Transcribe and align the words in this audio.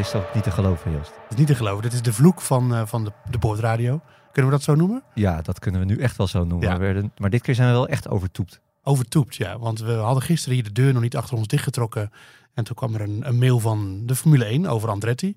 Is 0.00 0.10
toch 0.10 0.34
niet 0.34 0.42
te 0.42 0.50
geloven, 0.50 0.92
Joost? 0.92 1.10
Het 1.22 1.30
is 1.32 1.36
niet 1.36 1.46
te 1.46 1.54
geloven. 1.54 1.82
Dit 1.82 1.92
is 1.92 2.02
de 2.02 2.12
vloek 2.12 2.40
van, 2.40 2.74
eh, 2.74 2.86
van 2.86 3.04
de, 3.04 3.12
de 3.30 3.38
boordradio. 3.38 4.00
Kunnen 4.32 4.50
we 4.50 4.56
dat 4.56 4.66
zo 4.66 4.74
noemen? 4.74 5.02
Ja, 5.14 5.42
dat 5.42 5.58
kunnen 5.58 5.80
we 5.80 5.86
nu 5.86 5.96
echt 5.98 6.16
wel 6.16 6.26
zo 6.26 6.44
noemen. 6.44 6.68
Ja. 6.68 6.74
We 6.74 6.80
werden- 6.80 7.12
maar 7.18 7.30
dit 7.30 7.42
keer 7.42 7.54
zijn 7.54 7.68
we 7.68 7.74
wel 7.74 7.88
echt 7.88 8.08
overtoept. 8.08 8.60
Overtoept, 8.82 9.36
ja. 9.36 9.58
Want 9.58 9.80
we 9.80 9.92
hadden 9.92 10.22
gisteren 10.22 10.54
hier 10.54 10.64
de 10.64 10.72
deur 10.72 10.92
nog 10.92 11.02
niet 11.02 11.16
achter 11.16 11.36
ons 11.36 11.46
dichtgetrokken. 11.46 12.10
En 12.54 12.64
toen 12.64 12.74
kwam 12.76 12.94
er 12.94 13.00
een, 13.00 13.20
een 13.28 13.38
mail 13.38 13.58
van 13.58 14.02
de 14.06 14.14
Formule 14.14 14.44
1 14.44 14.66
over 14.66 14.88
Andretti. 14.88 15.36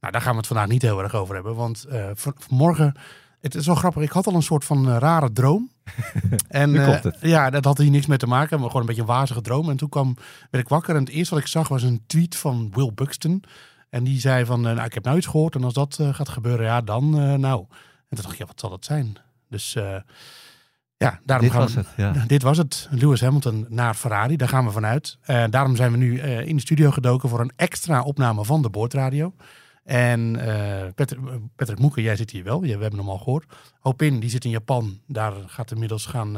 Nou, 0.00 0.12
daar 0.12 0.22
gaan 0.22 0.30
we 0.32 0.38
het 0.38 0.46
vandaag 0.46 0.66
niet 0.68 0.82
heel 0.82 1.02
erg 1.02 1.14
over 1.14 1.34
hebben. 1.34 1.54
Want 1.54 1.84
eh, 1.84 2.04
vanmorgen, 2.14 2.94
het 3.40 3.54
is 3.54 3.66
wel 3.66 3.74
grappig. 3.74 4.02
Ik 4.02 4.10
had 4.10 4.26
al 4.26 4.34
een 4.34 4.42
soort 4.42 4.64
van 4.64 4.88
eh, 4.88 4.96
rare 4.98 5.32
droom. 5.32 5.70
en 6.48 6.70
ja, 7.20 7.50
dat 7.50 7.64
had 7.64 7.78
hier 7.78 7.90
niks 7.90 8.06
mee 8.06 8.18
te 8.18 8.26
maken. 8.26 8.56
Maar 8.58 8.66
gewoon 8.66 8.80
een 8.82 8.86
beetje 8.88 9.02
een 9.02 9.08
wazige 9.16 9.40
droom. 9.40 9.70
En 9.70 9.76
toen 9.76 9.88
kwam, 9.88 10.16
werd 10.50 10.64
ik 10.64 10.70
wakker. 10.70 10.94
En 10.94 11.00
het 11.00 11.12
eerste 11.12 11.34
wat 11.34 11.42
ik 11.42 11.48
zag 11.50 11.68
was 11.68 11.82
een 11.82 12.02
tweet 12.06 12.36
van 12.36 12.70
Will 12.74 12.92
Buxton. 12.94 13.42
En 13.92 14.04
die 14.04 14.20
zei 14.20 14.44
van, 14.44 14.66
eh, 14.66 14.74
nou, 14.74 14.86
ik 14.86 14.94
heb 14.94 15.04
nou 15.04 15.16
iets 15.16 15.26
gehoord. 15.26 15.54
En 15.54 15.64
als 15.64 15.74
dat 15.74 15.96
eh, 16.00 16.14
gaat 16.14 16.28
gebeuren, 16.28 16.66
ja, 16.66 16.80
dan 16.80 17.18
eh, 17.18 17.34
nou. 17.34 17.60
En 17.68 18.16
toen 18.16 18.22
dacht 18.22 18.32
ik, 18.32 18.38
ja, 18.38 18.46
wat 18.46 18.60
zal 18.60 18.70
dat 18.70 18.84
zijn? 18.84 19.16
Dus 19.48 19.72
ja, 20.96 21.20
daarom 21.24 21.46
Dit 21.46 21.54
gaan 21.54 21.62
was 21.62 21.74
we... 21.74 21.80
het, 21.80 21.88
ja. 21.96 22.12
Dit 22.26 22.42
was 22.42 22.58
het. 22.58 22.88
Lewis 22.90 23.20
Hamilton 23.20 23.66
naar 23.68 23.94
Ferrari. 23.94 24.36
Daar 24.36 24.48
gaan 24.48 24.64
we 24.64 24.70
vanuit. 24.70 25.18
Eh 25.22 25.44
daarom 25.50 25.76
zijn 25.76 25.90
we 25.90 25.96
nu 25.96 26.20
in 26.20 26.56
de 26.56 26.62
studio 26.62 26.90
gedoken 26.90 27.28
voor 27.28 27.40
een 27.40 27.52
extra 27.56 28.02
opname 28.02 28.44
van 28.44 28.62
de 28.62 28.70
boordradio. 28.70 29.34
En 29.84 30.36
eh 30.36 30.92
Patrick, 30.94 31.20
Patrick 31.56 31.78
Moeken, 31.78 32.02
jij 32.02 32.16
zit 32.16 32.30
hier 32.30 32.44
wel. 32.44 32.60
We 32.60 32.68
hebben 32.68 32.98
hem 32.98 33.08
al 33.08 33.18
gehoord. 33.18 33.52
Hopin, 33.80 34.20
die 34.20 34.30
zit 34.30 34.44
in 34.44 34.50
Japan. 34.50 35.00
Daar 35.06 35.32
gaat 35.46 35.70
inmiddels 35.70 36.06
gaan... 36.06 36.36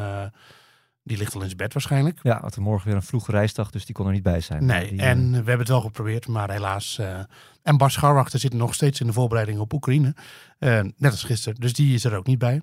die 1.04 1.16
ligt 1.16 1.34
al 1.34 1.40
in 1.40 1.46
zijn 1.46 1.56
bed 1.58 1.72
waarschijnlijk. 1.72 2.18
Ja, 2.22 2.40
want 2.40 2.56
morgen 2.56 2.86
weer 2.86 2.96
een 2.96 3.02
vroege 3.02 3.30
reisdag, 3.30 3.70
dus 3.70 3.84
die 3.86 3.94
kon 3.94 4.06
er 4.06 4.12
niet 4.12 4.22
bij 4.22 4.40
zijn. 4.40 4.64
Nee, 4.66 4.88
Die, 4.90 5.00
en 5.00 5.18
eh, 5.24 5.30
we 5.30 5.34
hebben 5.36 5.58
het 5.58 5.68
wel 5.68 5.80
geprobeerd, 5.80 6.26
maar 6.28 6.50
helaas. 6.50 6.98
eh, 6.98 7.18
en 7.62 7.76
Bas 7.76 7.92
Scharwachter 7.92 8.38
zit 8.38 8.52
nog 8.54 8.74
steeds 8.74 9.00
in 9.00 9.06
de 9.06 9.12
voorbereiding 9.12 9.58
op 9.58 9.72
Oekraïne. 9.72 10.14
Eh, 10.58 10.80
net 10.96 11.10
als 11.10 11.22
gisteren. 11.22 11.60
Dus 11.60 11.72
die 11.72 11.94
is 11.94 12.04
er 12.04 12.16
ook 12.16 12.26
niet 12.26 12.38
bij. 12.38 12.60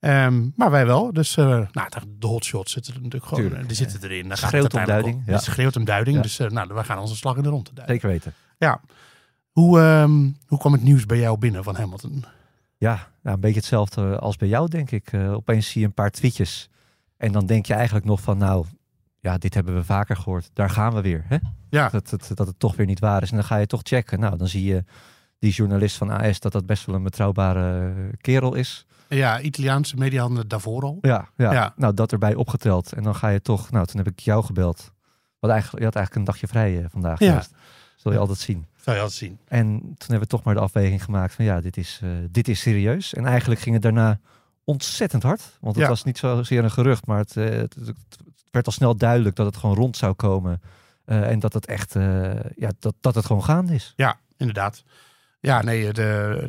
Ehm, 0.00 0.48
maar 0.56 0.70
wij 0.70 0.86
wel. 0.86 1.12
Dus 1.12 1.36
eh, 1.36 1.46
nou, 1.72 1.88
de 2.18 2.26
hotshots 2.26 2.72
zitten 2.72 2.94
er 2.94 3.00
natuurlijk 3.00 3.26
gewoon. 3.26 3.44
Tuurlijk, 3.48 3.68
die 3.68 3.76
zitten 3.76 4.02
erin. 4.02 4.28
Daar 4.28 4.36
gaat 4.36 4.48
Schreeuwt 4.48 4.74
om 4.74 4.84
duiding, 4.84 5.22
ja. 5.26 5.32
Het 5.32 5.42
schreeuwt 5.42 5.76
om 5.76 5.84
duiding. 5.84 6.16
Ja. 6.16 6.22
Dus 6.22 6.38
nou, 6.38 6.74
we 6.74 6.84
gaan 6.84 6.98
onze 6.98 7.16
slag 7.16 7.36
in 7.36 7.42
de 7.42 7.48
ronde 7.48 7.70
duiden. 7.74 7.94
Zeker 7.94 8.08
weten. 8.08 8.32
Ja. 8.58 8.80
Hoe, 9.50 9.80
ehm, 9.80 10.30
hoe 10.46 10.58
kwam 10.58 10.72
het 10.72 10.82
nieuws 10.82 11.06
bij 11.06 11.18
jou 11.18 11.38
binnen 11.38 11.64
van 11.64 11.76
Hamilton? 11.76 12.24
Ja, 12.76 12.94
nou, 13.22 13.34
een 13.34 13.40
beetje 13.40 13.56
hetzelfde 13.58 14.18
als 14.18 14.36
bij 14.36 14.48
jou, 14.48 14.68
denk 14.68 14.90
ik. 14.90 15.14
Opeens 15.14 15.68
zie 15.70 15.80
je 15.80 15.86
een 15.86 15.94
paar 15.94 16.10
tweetjes. 16.10 16.68
En 17.16 17.32
dan 17.32 17.46
denk 17.46 17.66
je 17.66 17.74
eigenlijk 17.74 18.06
nog 18.06 18.20
van, 18.20 18.38
nou, 18.38 18.66
ja, 19.20 19.38
dit 19.38 19.54
hebben 19.54 19.74
we 19.74 19.84
vaker 19.84 20.16
gehoord. 20.16 20.50
Daar 20.52 20.70
gaan 20.70 20.94
we 20.94 21.00
weer. 21.00 21.24
Hè? 21.28 21.36
Ja, 21.70 21.88
Dat, 21.88 22.10
het, 22.10 22.30
dat 22.34 22.46
het 22.46 22.58
toch 22.58 22.76
weer 22.76 22.86
niet 22.86 22.98
waar 23.00 23.22
is. 23.22 23.30
En 23.30 23.36
dan 23.36 23.44
ga 23.44 23.56
je 23.56 23.66
toch 23.66 23.80
checken. 23.82 24.20
Nou, 24.20 24.36
dan 24.36 24.48
zie 24.48 24.64
je 24.64 24.84
die 25.38 25.52
journalist 25.52 25.96
van 25.96 26.10
AS 26.10 26.40
dat 26.40 26.52
dat 26.52 26.66
best 26.66 26.86
wel 26.86 26.94
een 26.94 27.02
betrouwbare 27.02 27.92
kerel 28.20 28.54
is. 28.54 28.86
ja 29.08 29.40
Italiaanse 29.40 29.96
media 29.96 30.20
hadden 30.20 30.38
het 30.38 30.50
daarvoor 30.50 30.82
al. 30.82 30.98
Ja, 31.00 31.28
ja. 31.36 31.52
Ja. 31.52 31.72
nou 31.76 31.94
dat 31.94 32.12
erbij 32.12 32.34
opgeteld. 32.34 32.92
En 32.92 33.02
dan 33.02 33.14
ga 33.14 33.28
je 33.28 33.42
toch, 33.42 33.70
nou 33.70 33.86
toen 33.86 33.96
heb 33.96 34.08
ik 34.08 34.18
jou 34.18 34.44
gebeld. 34.44 34.92
Want 35.38 35.52
eigenlijk, 35.52 35.78
je 35.78 35.84
had 35.84 35.96
eigenlijk 35.96 36.14
een 36.26 36.32
dagje 36.32 36.46
vrij 36.46 36.78
eh, 36.82 36.90
vandaag. 36.90 37.18
Ja. 37.18 37.42
Zul 37.96 38.12
je 38.12 38.18
altijd 38.18 38.38
zien. 38.38 38.66
Zou 38.76 38.96
je 38.96 39.02
altijd 39.02 39.20
zien. 39.20 39.38
En 39.48 39.78
toen 39.80 39.94
hebben 39.98 40.20
we 40.20 40.26
toch 40.26 40.42
maar 40.42 40.54
de 40.54 40.60
afweging 40.60 41.04
gemaakt 41.04 41.34
van 41.34 41.44
ja, 41.44 41.60
dit 41.60 41.76
is, 41.76 42.00
eh, 42.02 42.10
dit 42.30 42.48
is 42.48 42.60
serieus. 42.60 43.14
En 43.14 43.26
eigenlijk 43.26 43.60
ging 43.60 43.74
het 43.74 43.82
daarna 43.82 44.18
ontzettend 44.66 45.22
hard. 45.22 45.42
Want 45.60 45.74
het 45.74 45.84
Ja. 45.84 45.90
was 45.90 46.04
niet 46.04 46.18
zozeer 46.18 46.64
een 46.64 46.70
gerucht, 46.70 47.06
maar 47.06 47.18
het, 47.18 47.36
eh, 47.36 47.44
het, 47.44 47.74
het- 47.74 47.86
het 47.86 48.18
werd 48.50 48.66
al 48.66 48.72
snel 48.72 48.96
duidelijk 48.96 49.36
dat 49.36 49.46
het 49.46 49.56
gewoon 49.56 49.76
rond 49.76 49.96
zou 49.96 50.14
komen. 50.14 50.60
Eh, 51.04 51.30
en 51.30 51.38
dat 51.38 51.52
het 51.52 51.66
echt, 51.66 51.96
eh, 51.96 52.34
ja, 52.56 52.70
dat, 52.78 52.94
dat 53.00 53.14
het 53.14 53.26
gewoon 53.26 53.44
gaande 53.44 53.74
is. 53.74 53.92
Ja, 53.96 54.18
inderdaad. 54.36 54.84
Ja, 55.40 55.62
nee, 55.62 55.84
de, 55.92 55.92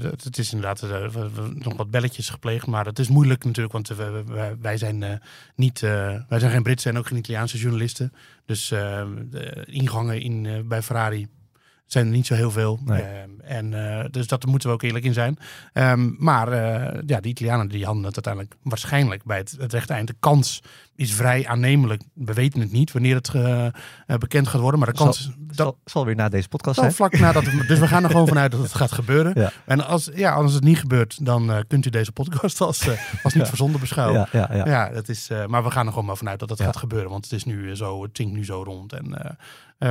de- 0.01 0.13
het 0.23 0.38
is 0.38 0.53
inderdaad 0.53 0.79
we- 0.79 1.51
nog 1.53 1.77
wat 1.77 1.91
belletjes 1.91 2.29
gepleegd, 2.29 2.67
maar 2.67 2.85
het 2.85 3.00
is 3.00 3.07
moeilijk 3.07 3.44
natuurlijk, 3.45 3.73
want 3.73 3.88
we- 3.88 4.23
we- 4.25 4.56
wij, 4.61 4.77
zijn 4.77 5.22
niet, 5.56 5.79
wij 5.79 6.39
zijn 6.39 6.51
geen 6.51 6.63
Britse 6.63 6.89
en 6.89 6.97
ook 6.97 7.07
geen 7.07 7.17
Italiaanse 7.17 7.57
journalisten. 7.57 8.13
Dus 8.45 8.67
de 8.67 9.63
ingangen 9.66 10.22
in, 10.22 10.67
bij 10.67 10.81
Ferrari 10.81 11.27
zijn 11.88 12.06
er 12.06 12.12
niet 12.12 12.25
zo 12.28 12.34
heel 12.34 12.52
veel. 12.52 12.80
Nee. 12.86 13.02
Ehm, 13.02 13.30
en 13.42 13.98
eh, 14.00 14.06
dus 14.12 14.28
dat 14.28 14.46
moeten 14.46 14.70
we 14.70 14.75
ook 14.75 14.81
eerlijk 14.81 15.06
in 15.06 15.14
zijn. 15.14 15.38
Ehm, 15.74 16.09
maar 16.18 16.48
eh, 16.52 17.00
ja, 17.06 17.20
de 17.20 17.30
Italianen 17.30 17.68
die 17.70 17.86
hadden 17.86 18.03
het 18.03 18.14
uiteindelijk 18.25 18.56
waarschijnlijk 18.64 19.24
bij 19.24 19.38
het, 19.38 19.56
het 19.59 19.74
rechte 19.74 19.94
eind. 19.94 20.08
De 20.08 20.16
kans 20.20 20.64
is 20.96 21.14
vrij 21.14 21.48
aannemelijk. 21.48 22.02
We 22.14 22.34
weten 22.34 22.59
het 22.59 22.72
niet 22.72 22.92
wanneer 22.92 23.16
het 23.16 23.30
eh, 23.34 23.68
bekend 24.18 24.48
gaat 24.48 24.62
worden, 24.62 24.80
maar 24.80 24.90
de 24.90 24.96
kans. 24.98 25.31
dat, 25.38 25.56
Zal, 25.56 25.78
zal 25.86 26.06
weer 26.06 26.16
na 26.16 26.30
deze 26.30 26.48
podcast 26.48 26.80
zijn. 26.80 26.92
vlak 26.94 27.20
nadat 27.20 27.46
het, 27.46 27.68
dus 27.68 27.80
we 27.80 27.88
gaan 27.88 28.04
er 28.04 28.09
gewoon 28.09 28.28
vanuit 28.28 28.52
dat 28.52 28.62
het 28.62 28.74
gaat 28.74 28.92
gebeuren. 28.92 29.31
Ja. 29.36 29.52
En 29.66 29.86
als, 29.88 30.09
ja, 30.14 30.34
als 30.34 30.54
het 30.54 30.64
niet 30.64 30.80
gebeurt, 30.80 31.25
dan 31.25 31.64
kunt 31.68 31.86
u 31.86 31.90
deze 31.90 32.12
podcast 32.12 32.62
als, 32.62 32.88
als 33.24 33.34
niet 33.34 33.44
Ja. 33.44 33.46
verzonden 33.50 33.80
beschouwen. 33.80 34.28
Ja, 34.31 34.48
ja, 34.50 34.56
ja. 34.56 34.66
Ja, 34.68 34.90
dat 34.90 35.09
is, 35.09 35.30
maar 35.48 35.64
we 35.64 35.72
gaan 35.72 35.86
er 35.86 35.92
gewoon 35.92 36.06
maar 36.08 36.18
vanuit 36.18 36.40
dat 36.40 36.50
het 36.50 36.62
gaat 36.62 36.78
gebeuren. 36.78 37.09
Want 37.09 37.24
het 37.24 37.34
is 37.34 37.44
nu 37.44 37.75
zo, 37.75 38.04
het 38.04 38.14
tinkt 38.14 38.34
nu 38.34 38.46
zo 38.46 38.64
rond. 38.64 38.94
En 38.94 39.24
eh, 39.24 39.31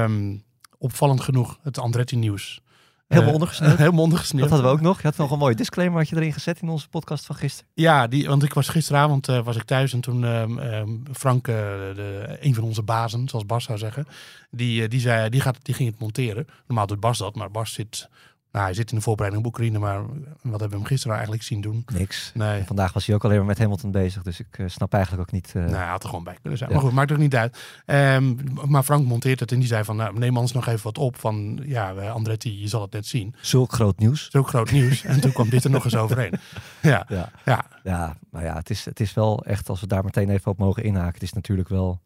ehm, 0.03 0.37
opvallend 0.78 1.20
genoeg, 1.20 1.59
het 1.62 1.78
Andretti 1.78 2.16
nieuws. 2.16 2.60
Helemaal 3.06 3.28
Eh, 3.28 3.34
ondergesneeuwd. 3.34 3.78
helemaal 3.84 4.03
ondergesneeuwd. 4.03 4.48
Dat 4.48 4.59
hadden 4.59 4.70
we 4.70 4.78
ook 4.78 4.84
nog. 4.84 5.00
Je 5.00 5.06
had 5.06 5.16
nog 5.16 5.31
een 5.31 5.38
mooie 5.38 5.54
disclaimer 5.54 5.98
had 5.98 6.09
je 6.09 6.16
erin 6.16 6.32
gezet 6.32 6.60
in 6.60 6.69
onze 6.69 6.88
podcast 6.88 7.26
van 7.26 7.37
gisteren. 7.37 7.70
Ja, 7.75 8.06
die, 8.06 8.26
want 8.28 8.42
ik 8.42 8.54
was 8.54 8.69
gisteravond 8.69 9.28
eh, 9.28 9.44
was 9.44 9.56
ik 9.56 9.62
thuis 9.62 9.92
en 9.92 10.00
toen 10.00 10.25
ehm, 10.25 10.59
ehm, 10.59 10.91
Frank, 11.12 11.48
eh, 11.48 11.54
de, 11.54 12.36
een 12.41 12.54
van 12.54 12.65
onze 12.65 12.82
bazen, 12.82 13.28
zoals 13.28 13.47
Bas 13.47 13.65
zou 13.65 13.78
zeggen, 13.78 14.06
die, 14.50 14.82
eh, 14.82 14.88
die, 14.88 15.00
zei, 15.00 15.28
die, 15.28 15.41
gaat, 15.41 15.59
die 15.62 15.75
ging 15.75 15.91
het 15.91 15.98
monteren. 15.98 16.47
Normaal 16.66 16.86
doet 16.86 17.00
Bas 17.00 17.19
dat, 17.19 17.34
maar 17.34 17.50
Bas 17.50 17.72
zit, 17.72 18.09
nou, 18.56 18.69
hij 18.69 18.77
zit 18.77 18.91
in 18.91 18.97
de 18.97 19.03
voorbereiding 19.03 19.44
op 19.47 19.53
Oekraïne, 19.53 19.78
maar 19.78 20.00
wat 20.43 20.61
hebben 20.61 20.69
we 20.69 20.77
hem 20.77 20.84
gisteren 20.84 21.15
eigenlijk 21.15 21.44
zien 21.44 21.61
doen? 21.61 21.84
Niks. 21.93 22.31
Nee. 22.34 22.59
En 22.59 22.67
vandaag 22.67 22.93
was 22.93 23.06
hij 23.06 23.15
ook 23.15 23.25
alleen 23.25 23.37
maar 23.37 23.47
met 23.47 23.59
Hamilton 23.59 23.91
bezig. 23.91 24.22
Dus 24.22 24.41
ik 24.41 24.59
eh, 24.59 24.67
snap 24.69 24.93
eigenlijk 24.93 25.22
ook 25.22 25.33
niet... 25.33 25.53
eh, 25.55 25.62
Nou, 25.62 25.75
hij 25.77 25.87
had 25.87 26.03
er 26.03 26.09
gewoon 26.09 26.25
bij 26.25 26.37
kunnen 26.41 26.59
zijn. 26.59 26.71
Ja. 26.71 26.77
Maar 26.77 26.84
goed, 26.84 26.95
maakt 26.95 27.12
ook 27.12 27.19
niet 27.19 27.34
uit. 27.37 27.59
Ehm, 27.87 28.34
maar 28.66 28.83
Frank 28.83 29.06
monteert 29.06 29.41
het 29.41 29.53
en 29.53 29.59
die 29.59 29.69
zei 29.69 29.84
van, 29.84 29.97
nou, 29.97 30.19
neem 30.19 30.34
anders 30.34 30.53
nog 30.53 30.66
even 30.66 30.83
wat 30.84 30.99
op 30.99 31.16
van, 31.19 31.61
ja, 31.65 31.91
Andretti, 31.93 32.61
je 32.61 32.69
zal 32.69 32.81
het 32.83 32.93
net 32.93 33.06
zien. 33.06 33.34
Zulk 33.41 33.72
groot 33.72 33.99
nieuws. 33.99 34.34
Ook 34.34 34.49
groot 34.49 34.71
nieuws. 34.71 35.05
en 35.05 35.21
toen 35.21 35.33
kwam 35.33 35.49
dit 35.49 35.65
er 35.65 35.71
nog 35.71 35.84
eens 35.84 35.97
overheen. 35.97 36.34
Ja, 36.83 37.06
Ja. 37.09 37.31
ja, 37.45 37.65
Ja, 37.84 38.16
maar 38.31 38.45
ja, 38.45 38.55
het 38.56 38.71
is, 38.71 38.84
het 38.84 39.00
is 39.00 39.15
wel 39.15 39.45
echt, 39.45 39.69
als 39.69 39.81
we 39.81 39.87
daar 39.87 40.05
meteen 40.05 40.31
even 40.31 40.50
op 40.50 40.59
mogen 40.59 40.83
inhaken, 40.83 41.15
het 41.15 41.22
is 41.22 41.33
natuurlijk 41.33 41.69
wel 41.69 42.00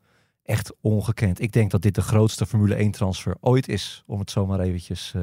echt 0.44 0.72
ongekend. 0.80 1.40
Ik 1.40 1.52
denk 1.52 1.70
dat 1.70 1.82
dit 1.82 1.94
de 1.94 2.02
grootste 2.02 2.46
Formule 2.46 2.74
1 2.74 2.90
transfer 2.90 3.36
ooit 3.40 3.68
is, 3.68 4.02
om 4.06 4.18
het 4.18 4.30
zomaar 4.30 4.60
eventjes 4.60 5.12
eh, 5.16 5.22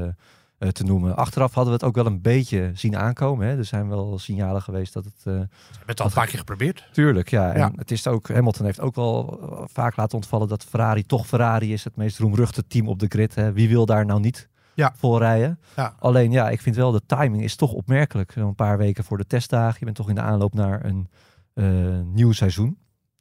te 0.57 0.83
noemen. 0.83 1.15
Achteraf 1.15 1.53
hadden 1.53 1.73
we 1.73 1.79
het 1.79 1.87
ook 1.89 1.95
wel 1.95 2.05
een 2.05 2.21
beetje 2.21 2.71
zien 2.73 2.97
aankomen. 2.97 3.47
Hè. 3.47 3.57
Er 3.57 3.65
zijn 3.65 3.87
wel 3.89 4.19
signalen 4.19 4.61
geweest 4.61 4.93
dat 4.93 5.05
het... 5.05 5.13
eh, 5.17 5.23
we 5.23 5.31
hebben 5.31 5.47
het 5.85 5.99
al 5.99 6.05
een 6.05 6.11
paar 6.13 6.27
keer 6.27 6.37
geprobeerd. 6.39 6.89
tuurlijk, 6.91 7.29
ja. 7.29 7.51
En 7.53 7.59
Ja. 7.59 7.71
het 7.75 7.91
is 7.91 8.07
ook, 8.07 8.29
Hamilton 8.29 8.65
heeft 8.65 8.79
ook 8.79 8.95
wel 8.95 9.39
eh, 9.51 9.63
vaak 9.65 9.95
laten 9.95 10.17
ontvallen 10.17 10.47
dat 10.47 10.63
Ferrari 10.63 11.03
toch 11.05 11.27
Ferrari 11.27 11.73
is. 11.73 11.83
Het 11.83 11.95
meest 11.95 12.19
roemruchte 12.19 12.67
team 12.67 12.87
op 12.87 12.99
de 12.99 13.05
grid. 13.09 13.35
Hè. 13.35 13.51
Wie 13.53 13.69
wil 13.69 13.85
daar 13.85 14.05
nou 14.05 14.19
niet 14.19 14.49
Ja. 14.73 14.93
voor 14.95 15.19
rijden? 15.19 15.59
Ja. 15.75 15.93
Alleen 15.99 16.31
ja, 16.31 16.49
ik 16.49 16.61
vind 16.61 16.75
wel 16.75 16.91
de 16.91 17.01
timing 17.05 17.43
is 17.43 17.55
toch 17.55 17.71
opmerkelijk. 17.71 18.35
Een 18.35 18.55
paar 18.55 18.77
weken 18.77 19.03
voor 19.03 19.17
de 19.17 19.25
testdagen. 19.27 19.75
Je 19.79 19.85
bent 19.85 19.97
toch 19.97 20.09
in 20.09 20.15
de 20.15 20.21
aanloop 20.21 20.53
naar 20.53 20.85
een 20.85 21.09
eh, 21.53 21.65
nieuw 22.13 22.31
seizoen. 22.31 22.77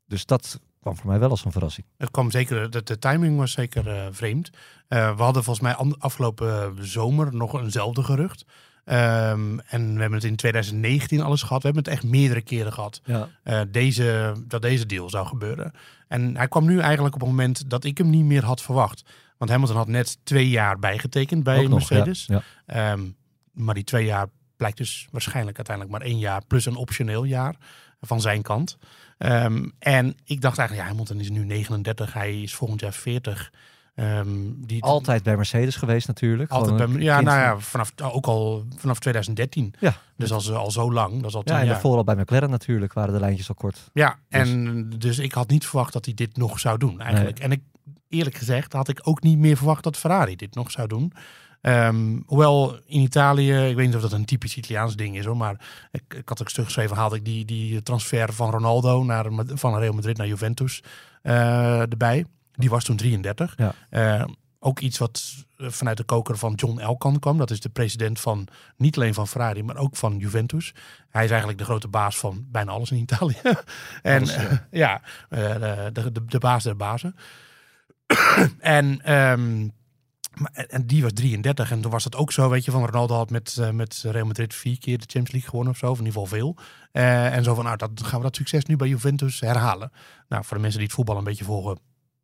Dus 0.06 0.26
dat 0.26 0.60
kwam 0.86 0.96
voor 0.96 1.10
mij 1.10 1.18
wel 1.18 1.30
als 1.30 1.44
een 1.44 1.52
verrassing. 1.52 1.86
Het 1.96 2.10
kwam 2.10 2.30
zeker, 2.30 2.70
de, 2.70 2.82
de 2.82 2.98
timing 2.98 3.38
was 3.38 3.52
zeker 3.52 3.88
eh, 3.88 4.06
vreemd. 4.10 4.50
Eh, 4.88 5.16
we 5.16 5.22
hadden 5.22 5.44
volgens 5.44 5.64
mij 5.64 5.94
afgelopen 5.98 6.76
zomer 6.80 7.34
nog 7.34 7.60
eenzelfde 7.60 8.02
gerucht. 8.02 8.44
Ehm, 8.84 9.58
en 9.58 9.94
we 9.94 10.00
hebben 10.00 10.12
het 10.12 10.24
in 10.24 10.36
2019 10.36 11.20
alles 11.20 11.42
gehad. 11.42 11.62
We 11.62 11.68
hebben 11.68 11.84
het 11.84 11.92
echt 11.92 12.10
meerdere 12.10 12.42
keren 12.42 12.72
gehad. 12.72 13.00
Ja. 13.04 13.28
eh, 13.42 13.60
deze, 13.68 14.34
dat 14.46 14.62
deze 14.62 14.86
deal 14.86 15.10
zou 15.10 15.26
gebeuren. 15.26 15.72
En 16.08 16.36
hij 16.36 16.48
kwam 16.48 16.64
nu 16.66 16.80
eigenlijk 16.80 17.14
op 17.14 17.20
het 17.20 17.30
moment 17.30 17.70
dat 17.70 17.84
ik 17.84 17.98
hem 17.98 18.10
niet 18.10 18.24
meer 18.24 18.44
had 18.44 18.62
verwacht. 18.62 19.04
Want 19.38 19.50
Hamilton 19.50 19.76
had 19.76 19.88
net 19.88 20.18
twee 20.24 20.48
jaar 20.48 20.78
bijgetekend 20.78 21.42
bij 21.42 21.58
Ook 21.58 21.68
nog, 21.68 21.88
ja. 21.88 21.96
Mercedes. 21.96 22.26
Ja. 22.26 22.42
Ehm, 22.66 23.00
maar 23.52 23.74
die 23.74 23.84
twee 23.84 24.04
jaar 24.04 24.26
blijkt 24.56 24.76
dus 24.76 25.08
waarschijnlijk 25.10 25.56
uiteindelijk 25.56 25.98
maar 25.98 26.06
één 26.06 26.18
jaar 26.18 26.44
plus 26.46 26.66
een 26.66 26.76
optioneel 26.76 27.24
jaar 27.24 27.56
van 28.00 28.20
zijn 28.20 28.42
kant. 28.42 28.78
Ehm, 29.18 29.68
en 29.78 30.16
ik 30.24 30.40
dacht 30.40 30.58
eigenlijk, 30.58 30.88
ja, 30.88 30.92
Hamilton 30.94 31.20
is 31.20 31.30
nu 31.30 31.44
39, 31.44 32.12
hij 32.12 32.42
is 32.42 32.54
volgend 32.54 32.80
jaar 32.80 32.92
40. 32.92 33.52
Ehm, 33.94 34.28
die, 34.56 34.82
Altijd 34.82 35.22
bij 35.22 35.36
Mercedes 35.36 35.76
geweest 35.76 36.06
natuurlijk. 36.06 36.50
altijd 36.50 36.76
bij, 36.76 37.02
ja, 37.02 37.14
kind 37.14 37.28
nou 37.28 37.40
ja, 37.40 37.58
vanaf, 37.58 37.92
ook 38.02 38.26
al 38.26 38.64
vanaf 38.76 38.98
2013. 38.98 39.74
Ja. 39.80 39.94
Dus 40.16 40.32
al, 40.32 40.40
zo- 40.40 40.54
al 40.54 40.70
zo 40.70 40.92
lang, 40.92 41.16
dat 41.20 41.28
is 41.30 41.34
al 41.34 41.42
tien 41.42 41.54
Ja, 41.54 41.60
en 41.60 41.64
jaar. 41.66 41.74
daarvoor 41.74 41.96
al 41.96 42.04
bij 42.04 42.14
McLaren 42.16 42.50
natuurlijk 42.50 42.92
waren 42.92 43.12
de 43.14 43.20
lijntjes 43.20 43.48
al 43.48 43.54
kort. 43.54 43.90
Ja, 43.92 44.18
Dus- 44.28 44.40
en 44.50 44.88
dus 44.98 45.18
ik 45.18 45.32
had 45.32 45.48
niet 45.50 45.66
verwacht 45.66 45.92
dat 45.92 46.04
hij 46.04 46.14
dit 46.14 46.36
nog 46.36 46.60
zou 46.60 46.78
doen 46.78 47.00
eigenlijk. 47.00 47.38
En 47.38 47.52
ik, 47.52 47.60
eerlijk 48.08 48.36
gezegd 48.36 48.72
had 48.72 48.88
ik 48.88 49.00
ook 49.02 49.22
niet 49.22 49.38
meer 49.38 49.56
verwacht 49.56 49.82
dat 49.82 49.96
Ferrari 49.96 50.36
dit 50.36 50.54
nog 50.54 50.70
zou 50.70 50.88
doen. 50.88 51.12
Ehm, 51.66 52.20
hoewel 52.26 52.78
in 52.86 53.00
Italië, 53.00 53.52
ik 53.52 53.76
weet 53.76 53.86
niet 53.86 53.94
of 53.96 54.02
dat 54.02 54.12
een 54.12 54.24
typisch 54.24 54.56
Italiaans 54.56 54.96
ding 54.96 55.16
is 55.16 55.24
hoor, 55.24 55.36
maar 55.36 55.60
ik, 55.90 56.02
ik 56.14 56.28
had 56.28 56.40
ook 56.40 56.48
stuk 56.48 56.64
geschreven, 56.64 56.96
haalde 56.96 57.16
ik 57.16 57.24
die, 57.24 57.44
die 57.44 57.82
transfer 57.82 58.32
van 58.32 58.50
Ronaldo 58.50 59.04
naar, 59.04 59.26
van 59.46 59.78
Real 59.78 59.92
Madrid 59.92 60.16
naar 60.16 60.26
Juventus 60.26 60.82
eh, 61.22 61.80
erbij. 61.80 62.24
Die 62.52 62.70
was 62.70 62.84
toen 62.84 62.96
33. 62.96 63.54
Ja. 63.56 63.74
Eh, 63.90 64.24
ook 64.58 64.80
iets 64.80 64.98
wat 64.98 65.34
eh, 65.56 65.68
vanuit 65.70 65.96
de 65.96 66.04
koker 66.04 66.38
van 66.38 66.52
John 66.54 66.78
Elkan 66.78 67.18
kwam. 67.18 67.38
Dat 67.38 67.50
is 67.50 67.60
de 67.60 67.68
president 67.68 68.20
van 68.20 68.48
niet 68.76 68.96
alleen 68.96 69.14
van 69.14 69.28
Ferrari, 69.28 69.62
maar 69.62 69.76
ook 69.76 69.96
van 69.96 70.18
Juventus. 70.18 70.74
Hij 71.10 71.24
is 71.24 71.30
eigenlijk 71.30 71.58
de 71.58 71.64
grote 71.64 71.88
baas 71.88 72.16
van 72.18 72.46
bijna 72.50 72.72
alles 72.72 72.90
in 72.90 72.98
Italië. 72.98 73.40
en 74.02 74.16
Alles, 74.20 74.36
ja, 74.70 75.02
de, 75.28 75.90
de, 75.92 76.24
de 76.26 76.38
baas 76.38 76.62
der 76.62 76.76
bazen. 76.76 77.16
en, 78.60 79.00
maar- 79.04 79.70
en 80.52 80.86
die 80.86 81.02
was 81.02 81.12
33 81.12 81.70
en 81.70 81.80
toen 81.80 81.90
was 81.90 82.02
dat 82.04 82.16
ook 82.16 82.32
zo, 82.32 82.48
weet 82.48 82.64
je, 82.64 82.70
van 82.70 82.84
Ronaldo 82.84 83.14
had 83.14 83.30
met, 83.30 83.56
eh, 83.60 83.70
met 83.70 84.04
Real 84.06 84.26
Madrid 84.26 84.54
vier 84.54 84.78
keer 84.78 84.98
de 84.98 85.04
Champions 85.04 85.30
League 85.32 85.48
gewonnen 85.50 85.72
of 85.72 85.78
zo, 85.78 85.90
of 85.90 85.98
in 85.98 86.04
ieder 86.04 86.20
geval 86.20 86.38
veel. 86.38 86.56
Eh, 86.92 87.34
en 87.34 87.44
zo 87.44 87.54
van, 87.54 87.64
nou, 87.64 87.76
dat 87.76 87.90
gaan 88.02 88.18
we 88.18 88.24
dat 88.24 88.36
succes 88.36 88.64
nu 88.64 88.76
bij 88.76 88.88
Juventus 88.88 89.40
herhalen. 89.40 89.90
Nou, 90.28 90.44
voor 90.44 90.56
de 90.56 90.62
mensen 90.62 90.78
die 90.78 90.88
het 90.88 90.96
voetbal 90.96 91.16
een 91.18 91.24
beetje 91.24 91.44
volgen, 91.44 91.78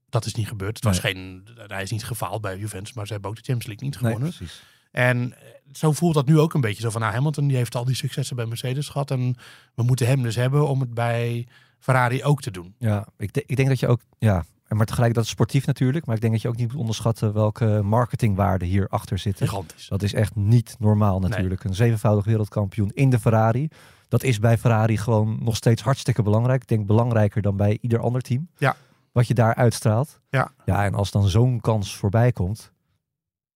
dat 0.08 0.24
is 0.24 0.34
niet 0.34 0.48
gebeurd. 0.48 0.74
Het 0.76 0.84
was 0.84 0.98
geen, 0.98 1.48
hij 1.66 1.82
is 1.82 1.90
niet 1.90 2.04
gefaald 2.04 2.40
bij 2.40 2.58
Juventus, 2.58 2.92
maar 2.92 3.06
ze 3.06 3.12
hebben 3.12 3.30
ook 3.30 3.36
de 3.36 3.42
Champions 3.42 3.66
League 3.80 3.88
niet 3.88 4.00
Nee, 4.00 4.12
gewonnen. 4.12 4.36
precies. 4.36 4.62
En 4.90 5.32
eh, 5.38 5.48
zo 5.72 5.92
voelt 5.92 6.14
dat 6.14 6.26
nu 6.26 6.38
ook 6.38 6.54
een 6.54 6.60
beetje 6.60 6.82
zo 6.82 6.90
van, 6.90 7.00
nou, 7.00 7.12
Hamilton 7.12 7.46
die 7.46 7.56
heeft 7.56 7.74
al 7.74 7.84
die 7.84 7.94
successen 7.96 8.36
bij 8.36 8.46
Mercedes 8.46 8.88
gehad 8.88 9.10
en 9.10 9.36
we 9.74 9.82
moeten 9.82 10.06
hem 10.06 10.22
dus 10.22 10.34
hebben 10.36 10.68
om 10.68 10.80
het 10.80 10.94
bij 10.94 11.46
Ferrari 11.78 12.24
ook 12.24 12.40
te 12.42 12.50
doen. 12.50 12.74
Ja, 12.78 13.06
ik, 13.16 13.36
ik 13.46 13.56
denk 13.56 13.68
dat 13.68 13.80
je 13.80 13.88
ook, 13.88 14.00
ja, 14.18 14.44
maar 14.76 14.86
tegelijk 14.86 15.14
dat 15.14 15.24
is 15.24 15.30
sportief 15.30 15.66
natuurlijk, 15.66 16.06
maar 16.06 16.14
ik 16.14 16.20
denk 16.20 16.32
dat 16.32 16.42
je 16.42 16.48
ook 16.48 16.56
niet 16.56 16.68
moet 16.68 16.80
onderschatten 16.80 17.32
welke 17.32 17.80
marketingwaarden 17.84 18.68
hierachter 18.68 19.18
zitten. 19.18 19.48
Gigantisch. 19.48 19.88
Dat 19.88 20.02
is 20.02 20.14
echt 20.14 20.34
niet 20.34 20.76
normaal 20.78 21.20
natuurlijk. 21.20 21.64
Een 21.64 21.74
zevenvoudig 21.74 22.24
wereldkampioen 22.24 22.90
in 22.94 23.10
de 23.10 23.18
Ferrari. 23.18 23.68
Dat 24.08 24.22
is 24.22 24.38
bij 24.38 24.58
Ferrari 24.58 24.96
gewoon 24.98 25.38
nog 25.42 25.56
steeds 25.56 25.82
hartstikke 25.82 26.22
belangrijk. 26.22 26.62
Ik 26.62 26.68
denk 26.68 26.86
belangrijker 26.86 27.42
dan 27.42 27.56
bij 27.56 27.78
ieder 27.80 27.98
ander 28.00 28.20
team. 28.22 28.48
Ja. 28.56 28.76
Wat 29.12 29.26
je 29.26 29.34
daar 29.34 29.54
uitstraalt. 29.54 30.20
Ja. 30.28 30.52
Ja, 30.64 30.84
en 30.84 30.94
als 30.94 31.10
dan 31.10 31.28
zo'n 31.28 31.60
kans 31.60 31.96
voorbij 31.96 32.32
komt, 32.32 32.72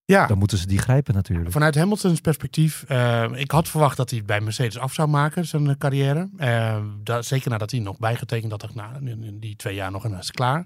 Ja, 0.04 0.26
dan 0.26 0.38
moeten 0.38 0.58
ze 0.58 0.66
die 0.66 0.78
grijpen 0.78 1.14
natuurlijk. 1.14 1.52
vanuit 1.52 1.74
Hamiltons 1.74 2.20
perspectief, 2.20 2.82
eh, 2.88 3.24
ik 3.34 3.50
had 3.50 3.68
verwacht 3.68 3.96
dat 3.96 4.10
hij 4.10 4.22
bij 4.24 4.40
Mercedes 4.40 4.78
af 4.78 4.92
zou 4.94 5.08
maken, 5.08 5.46
zijn 5.46 5.68
eh, 5.68 5.74
carrière. 5.78 6.28
Eh, 6.36 6.76
da- 7.02 7.22
zeker 7.22 7.50
nadat 7.50 7.70
hij 7.70 7.80
nog 7.80 7.98
bijgetekend 7.98 8.50
had, 8.50 8.60
dacht 8.60 8.72
ik, 8.74 8.80
nou, 8.80 9.06
in, 9.10 9.22
in 9.24 9.38
die 9.40 9.56
twee 9.56 9.74
jaar 9.74 9.90
nog 9.90 10.04
en 10.04 10.10
dan 10.10 10.18
is 10.18 10.30
klaar. 10.30 10.64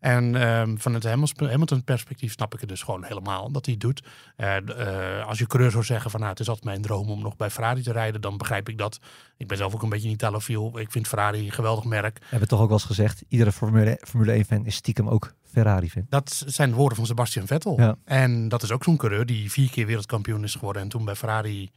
En 0.00 0.34
ehm, 0.34 0.76
vanuit 0.76 1.04
Hamilton 1.38 1.84
perspectief 1.84 2.32
snap 2.32 2.54
ik 2.54 2.60
het 2.60 2.68
dus 2.68 2.82
gewoon 2.82 3.04
helemaal 3.04 3.52
dat 3.52 3.64
hij 3.64 3.74
het 3.74 3.82
doet. 3.82 4.02
Eh, 4.36 4.56
eh, 4.56 5.26
als 5.26 5.38
je 5.38 5.46
coureur 5.46 5.70
zou 5.70 5.84
zeggen 5.84 6.10
van 6.10 6.20
nou, 6.20 6.32
het 6.32 6.40
is 6.40 6.48
altijd 6.48 6.66
mijn 6.66 6.82
droom 6.82 7.10
om 7.10 7.22
nog 7.22 7.36
bij 7.36 7.50
Ferrari 7.50 7.82
te 7.82 7.92
rijden, 7.92 8.20
dan 8.20 8.36
begrijp 8.36 8.68
ik 8.68 8.78
dat. 8.78 8.98
Ik 9.36 9.46
ben 9.46 9.56
zelf 9.56 9.74
ook 9.74 9.82
een 9.82 9.88
beetje 9.88 10.08
een 10.08 10.14
Italofiel. 10.14 10.78
Ik 10.78 10.90
vind 10.90 11.08
Ferrari 11.08 11.44
een 11.44 11.52
geweldig 11.52 11.84
merk. 11.84 12.18
We 12.18 12.26
hebben 12.28 12.48
toch 12.48 12.60
ook 12.60 12.68
wel 12.68 12.76
eens 12.76 12.86
gezegd, 12.86 13.24
iedere 13.28 13.52
Formule, 13.52 14.00
Formule 14.04 14.32
1 14.32 14.44
fan 14.44 14.66
is 14.66 14.74
stiekem 14.74 15.08
ook 15.08 15.34
Ferrari 15.44 15.90
fan. 15.90 16.06
Dat 16.08 16.42
zijn 16.46 16.70
de 16.70 16.76
woorden 16.76 16.96
van 16.96 17.06
Sebastian 17.06 17.46
Vettel. 17.46 17.80
Ja. 17.80 17.96
En 18.04 18.48
dat 18.48 18.62
is 18.62 18.70
ook 18.70 18.84
zo'n 18.84 18.96
coureur 18.96 19.26
die 19.26 19.50
vier 19.50 19.70
keer 19.70 19.86
wereldkampioen 19.86 20.44
is 20.44 20.54
geworden. 20.54 20.82
En 20.82 20.88
toen 20.88 21.04
bij 21.04 21.14
Ferrari, 21.14 21.70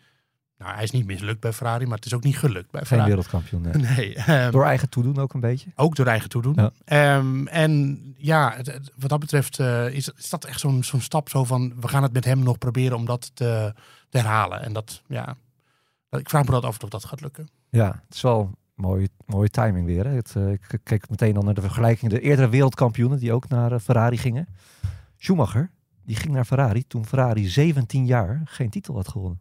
nou 0.62 0.74
hij 0.74 0.84
is 0.84 0.92
niet 0.92 1.06
mislukt 1.06 1.40
bij 1.40 1.54
Ferrari, 1.54 1.86
maar 1.86 1.96
het 1.96 2.06
is 2.06 2.14
ook 2.14 2.24
niet 2.24 2.38
gelukt 2.38 2.72
bij 2.72 2.80
Geen 2.80 2.88
Ferrari. 2.88 3.10
wereldkampioen. 3.10 3.62
nee. 3.62 3.74
Nee, 3.96 4.16
ehm, 4.16 4.52
Door 4.52 4.66
eigen 4.66 4.90
toedoen 4.90 5.18
ook 5.18 5.34
een 5.34 5.40
beetje. 5.40 5.70
ook 5.76 5.96
door 5.96 6.06
eigen 6.06 6.30
toedoen. 6.30 6.54
Ja. 6.56 6.72
Ehm, 6.86 7.48
en 7.48 8.02
ja, 8.18 8.54
het- 8.56 8.66
het- 8.68 8.92
wat 8.98 9.10
dat 9.10 9.20
betreft 9.20 9.60
eh, 9.60 9.94
is, 9.94 10.10
is 10.18 10.30
dat 10.30 10.46
echt 10.46 10.60
zo'n 10.60 10.84
zo'n 10.84 11.02
stap 11.02 11.30
zo 11.30 11.44
van... 11.44 11.74
we 11.80 11.88
gaan 11.88 12.04
het 12.04 12.14
met 12.14 12.26
hem 12.26 12.40
nog 12.44 12.58
proberen 12.58 12.98
om 12.98 13.06
dat 13.06 13.32
te, 13.34 13.74
te 14.10 14.18
herhalen. 14.18 14.62
En 14.64 14.74
dat, 14.74 15.02
ja... 15.08 15.36
Ik 16.10 16.30
vraag 16.30 16.46
me 16.46 16.52
dat 16.52 16.64
af 16.66 16.84
of 16.84 16.90
dat 16.90 17.06
gaat 17.06 17.22
lukken. 17.22 17.50
Ja, 17.70 17.86
het 18.06 18.16
is 18.16 18.22
wel 18.22 18.52
mooie, 18.76 19.10
mooie 19.26 19.50
timing 19.50 19.86
weer. 19.86 20.06
Hè? 20.06 20.12
Het, 20.16 20.34
eh, 20.36 20.52
ik 20.52 20.80
keek 20.84 21.10
meteen 21.10 21.34
dan 21.34 21.46
naar 21.46 21.54
de 21.54 21.62
vergelijking. 21.62 22.12
De 22.12 22.20
eerdere 22.22 22.50
wereldkampioenen 22.50 23.20
die 23.20 23.34
ook 23.34 23.48
naar 23.50 23.72
eh, 23.72 23.80
Ferrari 23.80 24.18
gingen. 24.18 24.48
Schumacher, 25.18 25.72
die 26.04 26.16
ging 26.16 26.34
naar 26.34 26.46
Ferrari 26.46 26.88
toen 26.88 27.06
Ferrari 27.06 27.48
17 27.48 28.06
jaar 28.06 28.42
geen 28.46 28.70
titel 28.70 28.96
had 28.96 29.08
gewonnen. 29.08 29.40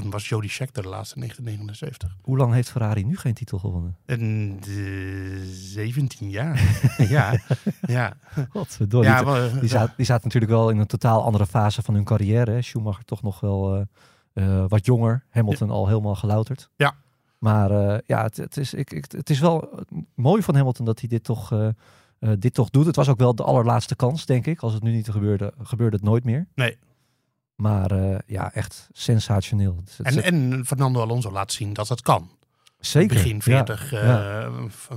Toen 0.00 0.10
was 0.10 0.28
Jody 0.28 0.48
Scheckter 0.48 0.82
de 0.82 0.88
laatste 0.88 1.14
in 1.14 1.20
1979. 1.20 2.16
Hoe 2.22 2.36
lang 2.36 2.52
heeft 2.52 2.70
Ferrari 2.70 3.04
nu 3.04 3.16
geen 3.16 3.34
titel 3.34 3.58
gewonnen? 3.58 3.96
En 4.06 4.56
de 4.60 5.50
17 5.52 6.30
jaar. 6.30 6.80
ja, 7.08 7.40
ja. 7.80 8.16
Godverdomme. 8.48 9.06
ja 9.06 9.16
die, 9.16 9.26
maar, 9.26 9.60
die, 9.60 9.68
zaten, 9.68 9.94
die 9.96 10.06
zaten 10.06 10.24
natuurlijk 10.24 10.52
wel 10.52 10.70
in 10.70 10.78
een 10.78 10.86
totaal 10.86 11.22
andere 11.22 11.46
fase 11.46 11.82
van 11.82 11.94
hun 11.94 12.04
carrière. 12.04 12.50
Hè? 12.50 12.62
Schumacher 12.62 13.04
toch 13.04 13.22
nog 13.22 13.40
wel 13.40 13.74
eh, 13.74 13.82
eh, 14.32 14.64
wat 14.68 14.86
jonger. 14.86 15.24
Hamilton 15.30 15.70
al 15.70 15.88
helemaal 15.88 16.14
gelouterd. 16.14 16.70
Ja. 16.76 16.94
Maar 17.38 17.70
eh, 17.70 17.98
ja, 18.06 18.22
het, 18.22 18.36
het, 18.36 18.56
is, 18.56 18.74
ik, 18.74 18.92
ik, 18.92 19.12
het 19.12 19.30
is 19.30 19.40
wel 19.40 19.84
mooi 20.14 20.42
van 20.42 20.54
Hamilton 20.54 20.84
dat 20.84 21.00
hij 21.00 21.08
dit 21.08 21.24
toch, 21.24 21.52
eh, 21.52 21.68
eh, 22.18 22.30
dit 22.38 22.54
toch 22.54 22.70
doet. 22.70 22.86
Het 22.86 22.96
was 22.96 23.08
ook 23.08 23.18
wel 23.18 23.34
de 23.34 23.44
allerlaatste 23.44 23.96
kans, 23.96 24.26
denk 24.26 24.46
ik. 24.46 24.60
Als 24.60 24.72
het 24.72 24.82
nu 24.82 24.90
niet 24.90 25.08
gebeurde, 25.08 25.52
gebeurde 25.62 25.96
het 25.96 26.04
nooit 26.04 26.24
meer. 26.24 26.46
Nee. 26.54 26.76
Maar 27.62 27.90
eh, 27.90 28.18
ja, 28.26 28.52
echt 28.52 28.88
sensationeel. 28.92 29.82
En, 30.02 30.22
en 30.22 30.66
Fernando 30.66 31.00
Alonso 31.00 31.32
laat 31.32 31.52
zien 31.52 31.72
dat 31.72 31.88
het 31.88 32.02
kan. 32.02 32.30
Zeker. 32.80 33.16
Begin 33.16 33.34
Ja, 33.36 33.40
40. 33.40 33.92
eh, 33.92 34.02
ja. 34.02 34.50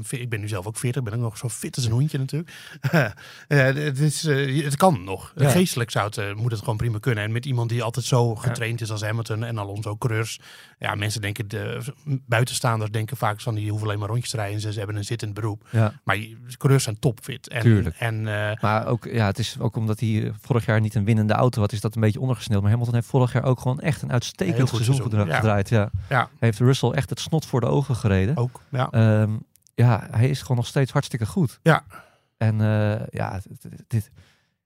ik 0.10 0.30
ben 0.30 0.40
nu 0.40 0.48
zelf 0.48 0.68
ook 0.68 0.78
40. 0.78 1.04
Ben 1.04 1.14
ik 1.14 1.20
nog 1.20 1.38
zo 1.38 1.50
fit 1.50 1.76
als 1.76 1.86
een 1.86 1.92
hondje 1.92 2.18
natuurlijk. 2.18 2.52
Het, 3.48 4.00
is, 4.00 4.26
eh, 4.26 4.64
het 4.64 4.76
kan 4.76 5.04
nog. 5.04 5.34
Ja. 5.36 5.50
Geestelijk 5.50 5.92
zou 5.92 6.06
het, 6.06 6.18
eh, 6.18 6.34
moet 6.34 6.52
het 6.52 6.60
gewoon 6.60 6.78
prima 6.78 6.98
kunnen. 7.00 7.24
En 7.24 7.32
met 7.32 7.46
iemand 7.46 7.70
die 7.70 7.84
altijd 7.84 8.06
zo 8.06 8.36
getraind 8.36 8.82
is 8.82 8.92
als 8.92 9.02
Hamilton 9.02 9.44
en 9.44 9.58
Alonso 9.58 9.96
coureurs. 9.96 10.40
Ja, 10.80 10.96
mensen 10.96 11.22
denken, 11.22 11.48
de, 11.48 11.82
buitenstaanders 12.26 12.92
denken 12.92 13.18
vaak 13.18 13.42
van 13.42 13.56
die 13.56 13.70
hoeven 13.70 13.88
alleen 13.88 14.00
maar 14.00 14.10
rondjes 14.10 14.30
te 14.30 14.38
rijden. 14.38 14.64
en 14.64 14.74
Ze 14.74 14.78
hebben 14.78 14.96
een 14.96 15.06
zittend 15.06 15.34
beroep. 15.34 15.68
Maar 16.04 16.18
coureurs 16.58 16.84
zijn 16.84 17.00
topfit. 17.00 17.50
En, 17.50 17.62
Tuurlijk. 17.62 17.96
En 18.00 18.24
Maar 18.62 18.88
ook, 18.88 19.06
ja, 19.06 19.26
het 19.26 19.40
is 19.40 19.56
ook 19.60 19.76
omdat 19.76 20.00
hij 20.00 20.32
vorig 20.42 20.66
jaar 20.66 20.82
niet 20.82 20.96
een 20.96 21.06
winnende 21.06 21.34
auto 21.34 21.62
had, 21.62 21.72
is 21.72 21.82
dat 21.82 21.96
een 21.96 22.02
beetje 22.02 22.20
ondergesneeld. 22.20 22.62
Maar 22.62 22.72
Hamilton 22.72 22.96
heeft 22.96 23.08
vorig 23.08 23.34
jaar 23.34 23.44
ook 23.44 23.60
gewoon 23.60 23.80
echt 23.80 24.02
een 24.02 24.12
uitstekend 24.12 24.70
seizoen 24.70 24.96
seizoen, 24.96 25.34
gedraaid. 25.34 25.70
Ja. 25.70 25.90
ja, 26.10 26.30
Heeft 26.40 26.60
Russell 26.60 26.90
echt 26.90 27.10
het 27.10 27.20
snot 27.20 27.46
voor 27.46 27.60
de 27.60 27.70
ogen 27.72 27.96
gereden. 27.96 28.38
ook. 28.38 28.62
Ja. 28.70 28.90
Ehm, 28.90 29.32
ja, 29.76 30.08
hij 30.12 30.30
is 30.30 30.42
gewoon 30.42 30.58
nog 30.58 30.68
steeds 30.68 30.92
hartstikke 30.92 31.26
goed. 31.26 31.60
Ja. 31.64 31.84
En 32.38 32.62
eh, 32.62 33.08
ja, 33.10 33.40
dit, 33.48 33.62
dit- 33.62 33.84
dit, 33.88 34.12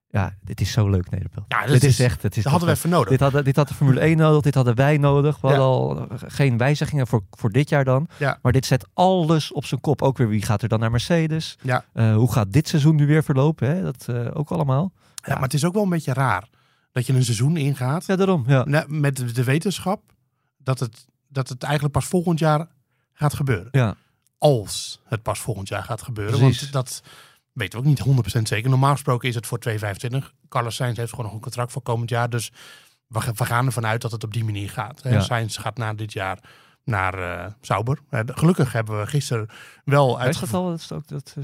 ja, 0.09 0.35
dit 0.41 0.61
is 0.61 0.71
zo 0.71 0.89
leuk, 0.89 1.09
Nederland. 1.09 1.45
Ja, 1.47 1.65
dit 1.65 1.83
is, 1.83 1.99
is- 1.99 1.99
echt. 2.05 2.21
Het 2.21 2.37
is 2.37 2.43
Dat 2.43 2.51
hadden 2.51 2.69
we 2.69 2.75
even 2.75 2.89
nodig. 2.89 3.09
dit, 3.09 3.19
had, 3.19 3.45
dit 3.45 3.55
had 3.55 3.67
de 3.67 3.73
Formule 3.73 3.99
1 3.99 4.17
nodig, 4.17 4.41
dit 4.41 4.55
hadden 4.55 4.75
wij 4.75 4.97
nodig. 4.97 5.41
We 5.41 5.47
Ja. 5.47 5.53
hadden 5.55 5.71
al 5.79 6.07
geen 6.27 6.57
wijzigingen 6.57 7.07
voor, 7.07 7.23
voor 7.31 7.49
dit 7.51 7.69
jaar 7.69 7.83
dan. 7.83 8.07
Ja. 8.17 8.39
Maar 8.41 8.51
dit 8.51 8.65
zet 8.65 8.87
alles 8.93 9.51
op 9.51 9.65
zijn 9.65 9.81
kop. 9.81 10.01
Ook 10.01 10.17
weer 10.17 10.27
wie 10.27 10.41
gaat 10.41 10.61
er 10.61 10.69
dan 10.69 10.79
naar 10.79 10.91
Mercedes? 10.91 11.57
Ja. 11.61 11.85
Eh, 11.93 12.15
hoe 12.15 12.31
gaat 12.31 12.51
dit 12.51 12.67
seizoen 12.67 12.95
nu 12.95 13.05
weer 13.07 13.23
verlopen? 13.23 13.67
Hè? 13.75 13.81
Dat 13.81 14.05
eh, 14.09 14.27
ook 14.33 14.51
allemaal. 14.51 14.91
ja, 15.15 15.33
maar 15.33 15.43
het 15.43 15.53
is 15.53 15.65
ook 15.65 15.73
wel 15.73 15.83
een 15.83 15.89
beetje 15.89 16.13
raar 16.13 16.49
dat 16.91 17.05
je 17.05 17.13
een 17.13 17.23
seizoen 17.23 17.57
ingaat. 17.57 18.05
Ja, 18.05 18.15
daarom. 18.15 18.43
Ja. 18.47 18.85
Met 18.87 19.35
de 19.35 19.43
wetenschap 19.43 20.01
dat 20.57 20.79
het, 20.79 21.05
dat 21.27 21.49
het 21.49 21.63
eigenlijk 21.63 21.93
pas 21.93 22.05
volgend 22.05 22.39
jaar 22.39 22.67
gaat 23.15 23.33
gebeuren. 23.33 23.67
Ja. 23.71 23.95
Als 24.37 25.01
het 25.05 25.21
pas 25.21 25.39
volgend 25.39 25.67
jaar 25.67 25.83
gaat 25.83 26.01
gebeuren. 26.01 26.37
Precies. 26.39 26.61
Want 26.61 26.71
dat 26.73 27.01
weten 27.53 27.79
we 27.81 27.85
ook 27.85 28.15
niet 28.15 28.39
100% 28.39 28.41
zeker. 28.41 28.69
Normaal 28.69 28.91
gesproken 28.91 29.29
is 29.29 29.35
het 29.35 29.47
voor 29.47 29.59
2025. 29.59 30.33
Carlos 30.49 30.75
Sainz 30.75 30.97
heeft 30.97 31.09
gewoon 31.09 31.25
nog 31.25 31.33
een 31.33 31.41
contract 31.41 31.71
voor 31.71 31.81
komend 31.81 32.09
jaar. 32.09 32.29
Dus 32.29 32.51
we, 33.07 33.21
ga- 33.21 33.33
we 33.33 33.45
gaan 33.45 33.65
ervan 33.65 33.85
uit 33.85 34.01
dat 34.01 34.11
het 34.11 34.23
op 34.23 34.33
die 34.33 34.43
manier 34.43 34.69
gaat. 34.69 35.01
Ja. 35.03 35.19
Sainz 35.19 35.59
gaat 35.59 35.77
na 35.77 35.93
dit 35.93 36.13
jaar 36.13 36.39
naar 36.83 37.13
eh 37.45 37.51
Sauber. 37.61 37.99
Gelukkig 38.25 38.71
hebben 38.71 38.99
we 38.99 39.07
gisteren 39.07 39.47
wel 39.85 40.07
Is 40.07 40.13
dat 40.15 40.21
uitgevoerd. 40.25 40.53
al? 40.63 40.69
Dat 40.69 40.79
is 40.79 40.91
ook, 40.91 41.07
dat, 41.07 41.35
eh, 41.37 41.43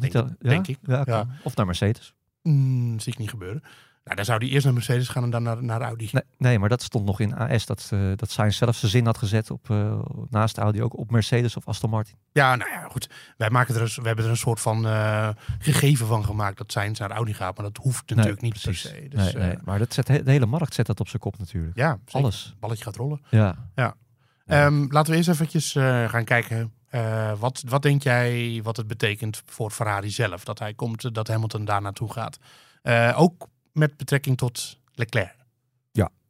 Denk- 0.00 0.14
al- 0.14 0.22
ja? 0.40 0.48
denk 0.48 0.66
ik. 0.66 0.78
Ja. 0.82 1.26
Of 1.42 1.56
naar 1.56 1.66
Mercedes. 1.66 2.14
Mm, 2.42 3.00
zie 3.00 3.12
ik 3.12 3.18
niet 3.18 3.30
gebeuren. 3.30 3.62
Nou, 4.04 4.16
dan 4.16 4.24
zou 4.24 4.38
hij 4.38 4.48
eerst 4.48 4.64
naar 4.64 4.74
Mercedes 4.74 5.08
gaan 5.08 5.22
en 5.22 5.30
dan 5.30 5.42
naar, 5.42 5.62
naar 5.62 5.80
Audi. 5.80 6.08
Nee, 6.12 6.22
nee, 6.38 6.58
maar 6.58 6.68
dat 6.68 6.82
stond 6.82 7.04
nog 7.04 7.20
in 7.20 7.34
AS. 7.34 7.66
Dat, 7.66 7.88
eh 7.92 8.12
dat 8.16 8.30
Sainz 8.30 8.56
zelf 8.56 8.76
zijn 8.76 8.90
zin 8.90 9.06
had 9.06 9.18
gezet 9.18 9.50
op, 9.50 9.70
eh, 9.70 9.98
naast 10.30 10.58
Audi 10.58 10.82
ook 10.82 10.96
op 10.98 11.10
Mercedes 11.10 11.56
of 11.56 11.66
Aston 11.66 11.90
Martin. 11.90 12.14
Ja, 12.32 12.56
nou 12.56 12.70
ja, 12.70 12.88
goed. 12.88 13.10
Wij 13.36 13.50
maken 13.50 13.74
er 13.74 13.80
een, 13.80 13.88
we 13.94 14.06
hebben 14.06 14.24
er 14.24 14.30
een 14.30 14.36
soort 14.36 14.60
van 14.60 14.86
eh, 14.86 15.28
gegeven 15.58 16.06
van 16.06 16.24
gemaakt 16.24 16.58
dat 16.58 16.72
Sainz 16.72 16.98
naar 16.98 17.10
Audi 17.10 17.34
gaat. 17.34 17.56
Maar 17.56 17.66
dat 17.66 17.76
hoeft 17.76 18.14
natuurlijk 18.14 18.40
niet 18.40 18.62
precies. 18.62 18.82
per 18.82 19.00
se. 19.00 19.08
Dus, 19.08 19.32
nee, 19.32 19.46
nee. 19.46 19.56
Maar 19.64 19.78
dat 19.78 19.94
zet, 19.94 20.06
de 20.06 20.22
hele 20.24 20.46
markt 20.46 20.74
zet 20.74 20.86
dat 20.86 21.00
op 21.00 21.08
zijn 21.08 21.22
kop 21.22 21.38
natuurlijk. 21.38 21.76
ja, 21.76 21.98
zeker. 22.04 22.20
Alles. 22.20 22.54
Balletje 22.60 22.84
gaat 22.84 22.96
rollen. 22.96 23.20
Ja. 23.30 23.68
Ja. 23.74 23.94
Ehm, 24.46 24.86
laten 24.88 25.10
we 25.10 25.16
eerst 25.16 25.28
eventjes 25.28 25.72
gaan 26.10 26.24
kijken. 26.24 26.72
wat, 27.38 27.62
wat 27.66 27.82
denk 27.82 28.02
jij 28.02 28.60
wat 28.62 28.76
het 28.76 28.86
betekent 28.86 29.42
voor 29.46 29.70
Ferrari 29.70 30.10
zelf? 30.10 30.44
Dat 30.44 30.58
hij 30.58 30.74
komt, 30.74 31.14
dat 31.14 31.28
Hamilton 31.28 31.64
daar 31.64 31.82
naartoe 31.82 32.12
gaat. 32.12 32.38
Ook 33.16 33.48
met 33.74 33.96
betrekking 33.96 34.36
tot 34.36 34.78
Leclerc. 34.92 35.44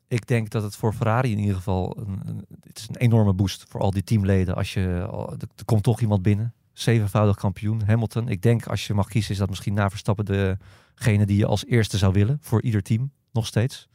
Ik 0.09 0.27
denk 0.27 0.51
dat 0.51 0.63
het 0.63 0.77
voor 0.77 0.93
Ferrari 0.93 1.33
in 1.33 1.39
ieder 1.39 1.55
geval 1.55 1.97
een, 1.99 2.21
een, 2.25 2.45
het 2.61 2.79
is 2.79 2.89
een 2.89 2.97
enorme 2.97 3.33
boost 3.33 3.65
voor 3.69 3.81
al 3.81 3.91
die 3.91 4.05
teamleden. 4.05 4.55
Als 4.55 4.73
je, 4.73 4.81
er 4.81 5.49
er 5.57 5.65
komt 5.65 5.83
toch 5.83 6.01
iemand 6.01 6.23
binnen. 6.23 6.55
Zevenvoudig 6.73 7.37
kampioen, 7.37 7.83
Hamilton. 7.83 8.29
Ik 8.29 8.43
denk 8.43 8.67
als 8.67 8.87
je 8.87 8.95
mag 8.95 9.09
kiezen 9.09 9.33
is 9.33 9.39
dat 9.39 9.49
misschien 9.49 9.75
na 9.75 9.91
Verstappen 9.91 10.25
degene 10.25 11.27
die 11.27 11.37
je 11.37 11.47
als 11.47 11.67
eerste 11.67 11.99
zou 11.99 12.13
willen. 12.13 12.39
Voor 12.41 12.63
ieder 12.63 12.83
team, 12.83 13.13
nog 13.33 13.47
steeds. 13.47 13.89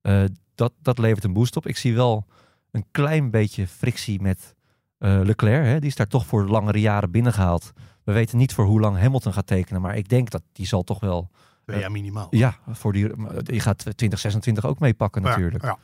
Eh, 0.00 0.24
dat, 0.54 0.72
dat 0.82 0.98
levert 0.98 1.24
een 1.24 1.32
boost 1.32 1.56
op. 1.56 1.66
Ik 1.66 1.76
zie 1.76 1.94
wel 1.94 2.26
een 2.70 2.84
klein 2.90 3.30
beetje 3.30 3.66
frictie 3.66 4.20
met 4.20 4.54
eh, 4.98 5.20
Leclerc. 5.24 5.64
Hè. 5.64 5.78
Die 5.78 5.88
is 5.88 5.96
daar 5.96 6.06
toch 6.06 6.26
voor 6.26 6.48
langere 6.48 6.80
jaren 6.80 7.10
binnengehaald. 7.10 7.72
We 8.04 8.12
weten 8.12 8.38
niet 8.38 8.54
voor 8.54 8.64
hoe 8.64 8.80
lang 8.80 8.98
Hamilton 8.98 9.32
gaat 9.32 9.46
tekenen. 9.46 9.80
Maar 9.80 9.96
ik 9.96 10.08
denk 10.08 10.30
dat 10.30 10.42
die 10.52 10.66
zal 10.66 10.82
toch 10.82 11.00
wel... 11.00 11.30
Ja, 11.78 11.88
minimaal. 11.88 12.26
Ja, 12.30 12.56
voor 12.70 12.92
die, 12.92 13.06
die 13.42 13.60
gaat 13.60 13.78
2026 13.78 14.64
ook 14.66 14.78
meepakken 14.78 15.22
natuurlijk. 15.22 15.64
ja. 15.64 15.78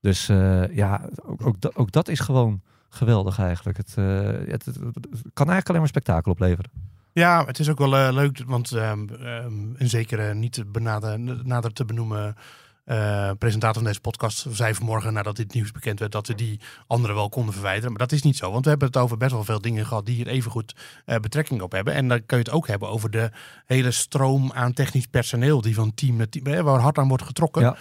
Dus 0.00 0.28
eh, 0.28 0.74
ja, 0.76 1.08
ook, 1.24 1.46
ook, 1.46 1.60
dat, 1.60 1.76
ook 1.76 1.92
dat 1.92 2.08
is 2.08 2.20
gewoon 2.20 2.62
geweldig 2.88 3.38
eigenlijk. 3.38 3.76
Het, 3.76 3.92
eh, 3.96 4.04
het, 4.46 4.64
het- 4.64 4.64
het 4.64 5.22
kan 5.32 5.46
eigenlijk 5.46 5.68
alleen 5.68 5.80
maar 5.80 5.88
spektakel 5.88 6.32
opleveren. 6.32 6.70
Ja, 7.12 7.44
het 7.44 7.58
is 7.58 7.68
ook 7.68 7.78
wel 7.78 7.96
eh, 7.96 8.08
leuk, 8.12 8.42
want 8.46 8.72
ehm, 8.72 9.06
een 9.76 9.88
zekere 9.88 10.34
niet 10.34 10.52
te 10.52 10.64
benader, 10.64 11.18
nader 11.44 11.72
te 11.72 11.84
benoemen 11.84 12.36
eh, 12.88 13.30
presentator 13.38 13.74
van 13.74 13.84
deze 13.84 14.00
podcast 14.00 14.46
zei 14.50 14.74
vanmorgen 14.74 15.12
nadat 15.12 15.36
dit 15.36 15.54
nieuws 15.54 15.72
bekend 15.72 15.98
werd 15.98 16.12
dat 16.12 16.26
we 16.26 16.34
die 16.34 16.60
anderen 16.86 17.16
wel 17.16 17.28
konden 17.28 17.52
verwijderen. 17.54 17.88
Maar 17.90 17.98
dat 17.98 18.12
is 18.12 18.22
niet 18.22 18.36
zo, 18.36 18.50
want 18.50 18.64
we 18.64 18.70
hebben 18.70 18.88
het 18.88 18.96
over 18.96 19.16
best 19.16 19.32
wel 19.32 19.44
veel 19.44 19.60
dingen 19.60 19.86
gehad 19.86 20.06
die 20.06 20.14
hier 20.14 20.26
evengoed 20.26 20.74
eh 21.04 21.16
betrekking 21.16 21.60
op 21.60 21.72
hebben. 21.72 21.94
En 21.94 22.08
dan 22.08 22.26
kun 22.26 22.38
je 22.38 22.42
het 22.44 22.52
ook 22.52 22.66
hebben 22.66 22.88
over 22.88 23.10
de 23.10 23.30
hele 23.66 23.90
stroom 23.90 24.52
aan 24.52 24.72
technisch 24.72 25.06
personeel 25.06 25.60
die 25.60 25.74
van 25.74 25.94
team 25.94 26.16
naar 26.16 26.28
team, 26.28 26.46
eh, 26.46 26.60
waar 26.60 26.80
hard 26.80 26.98
aan 26.98 27.08
wordt 27.08 27.22
getrokken. 27.22 27.62
Ja. 27.62 27.76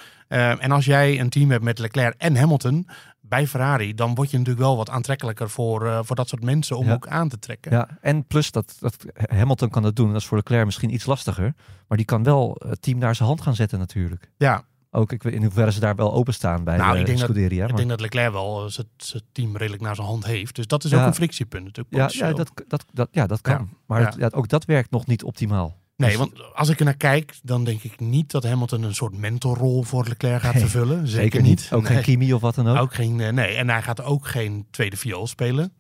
En 0.59 0.71
als 0.71 0.85
jij 0.85 1.19
een 1.19 1.29
team 1.29 1.51
hebt 1.51 1.63
met 1.63 1.79
Leclerc 1.79 2.13
en 2.17 2.35
Hamilton 2.35 2.87
bij 3.21 3.47
Ferrari, 3.47 3.93
dan 3.93 4.15
word 4.15 4.31
je 4.31 4.37
natuurlijk 4.37 4.65
wel 4.65 4.77
wat 4.77 4.89
aantrekkelijker 4.89 5.49
voor, 5.49 6.05
voor 6.05 6.15
dat 6.15 6.27
soort 6.29 6.43
mensen 6.43 6.77
om 6.77 6.85
Ja. 6.85 6.93
ook 6.93 7.07
aan 7.07 7.29
te 7.29 7.39
trekken. 7.39 7.71
Ja, 7.71 7.89
en 8.01 8.25
plus 8.25 8.51
dat, 8.51 8.75
dat 8.79 8.95
Hamilton 9.13 9.69
kan 9.69 9.81
dat 9.81 9.95
doen. 9.95 10.11
Dat 10.11 10.21
is 10.21 10.27
voor 10.27 10.37
Leclerc 10.37 10.65
misschien 10.65 10.93
iets 10.93 11.05
lastiger. 11.05 11.53
Maar 11.87 11.97
die 11.97 12.05
kan 12.05 12.23
wel 12.23 12.61
het 12.67 12.81
team 12.81 12.97
naar 12.97 13.15
zijn 13.15 13.27
hand 13.27 13.41
gaan 13.41 13.55
zetten 13.55 13.79
natuurlijk. 13.79 14.31
ja. 14.37 14.63
Ook 14.91 15.11
ik 15.11 15.23
weet 15.23 15.33
in 15.33 15.43
hoeverre 15.43 15.71
ze 15.71 15.79
daar 15.79 15.95
wel 15.95 16.13
openstaan 16.13 16.63
bij 16.63 16.77
Nou, 16.77 16.93
de 16.93 16.99
ik 16.99 17.05
denk 17.05 17.19
dat-. 17.19 17.35
Ik 17.37 17.75
denk 17.75 17.89
dat 17.89 17.99
Leclerc 18.01 18.31
wel 18.31 18.65
eh, 18.65 18.71
zijn- 18.97 19.21
team 19.31 19.57
redelijk 19.57 19.83
naar 19.83 19.95
zijn 19.95 20.07
hand 20.07 20.25
heeft. 20.25 20.55
Dus 20.55 20.67
dat 20.67 20.83
is 20.83 20.91
Ja. 20.91 20.99
ook 21.01 21.07
een 21.07 21.13
frictiepunt 21.15 21.63
natuurlijk. 21.63 21.95
ja, 22.13 22.27
ja, 22.27 22.33
dat, 22.33 22.51
dat, 22.67 22.85
dat, 22.93 23.07
ja, 23.11 23.27
dat 23.27 23.41
kan. 23.41 23.69
Maar 23.87 24.01
Ja. 24.01 24.13
het- 24.17 24.33
ook 24.33 24.47
dat 24.47 24.65
werkt 24.65 24.91
nog 24.91 25.05
niet 25.05 25.23
optimaal. 25.23 25.77
Nee, 25.95 26.09
Dus- 26.09 26.17
want 26.19 26.53
als 26.53 26.69
ik 26.69 26.79
er 26.79 26.85
naar 26.85 26.97
kijk, 26.97 27.35
dan 27.43 27.63
denk 27.63 27.83
ik 27.83 27.99
niet 27.99 28.31
dat 28.31 28.43
Hamilton 28.43 28.83
een 28.83 28.95
soort 28.95 29.17
mentorrol 29.17 29.83
voor 29.83 30.05
Leclerc 30.07 30.41
gaat 30.41 30.53
Nee, 30.53 30.61
vervullen. 30.61 31.07
Zeker, 31.07 31.21
Zeker 31.21 31.41
niet. 31.41 31.69
Ook 31.73 31.83
Nee. 31.83 31.93
geen 31.93 32.03
Kimi 32.03 32.33
of 32.33 32.41
wat 32.41 32.55
dan 32.55 32.67
ook. 32.67 32.77
Ook 32.77 32.93
geen, 32.93 33.19
eh, 33.19 33.31
nee, 33.33 33.55
en 33.55 33.69
hij 33.69 33.81
gaat 33.81 34.03
ook 34.03 34.27
geen 34.27 34.65
tweede 34.71 34.97
viool 34.97 35.27
spelen. 35.27 35.73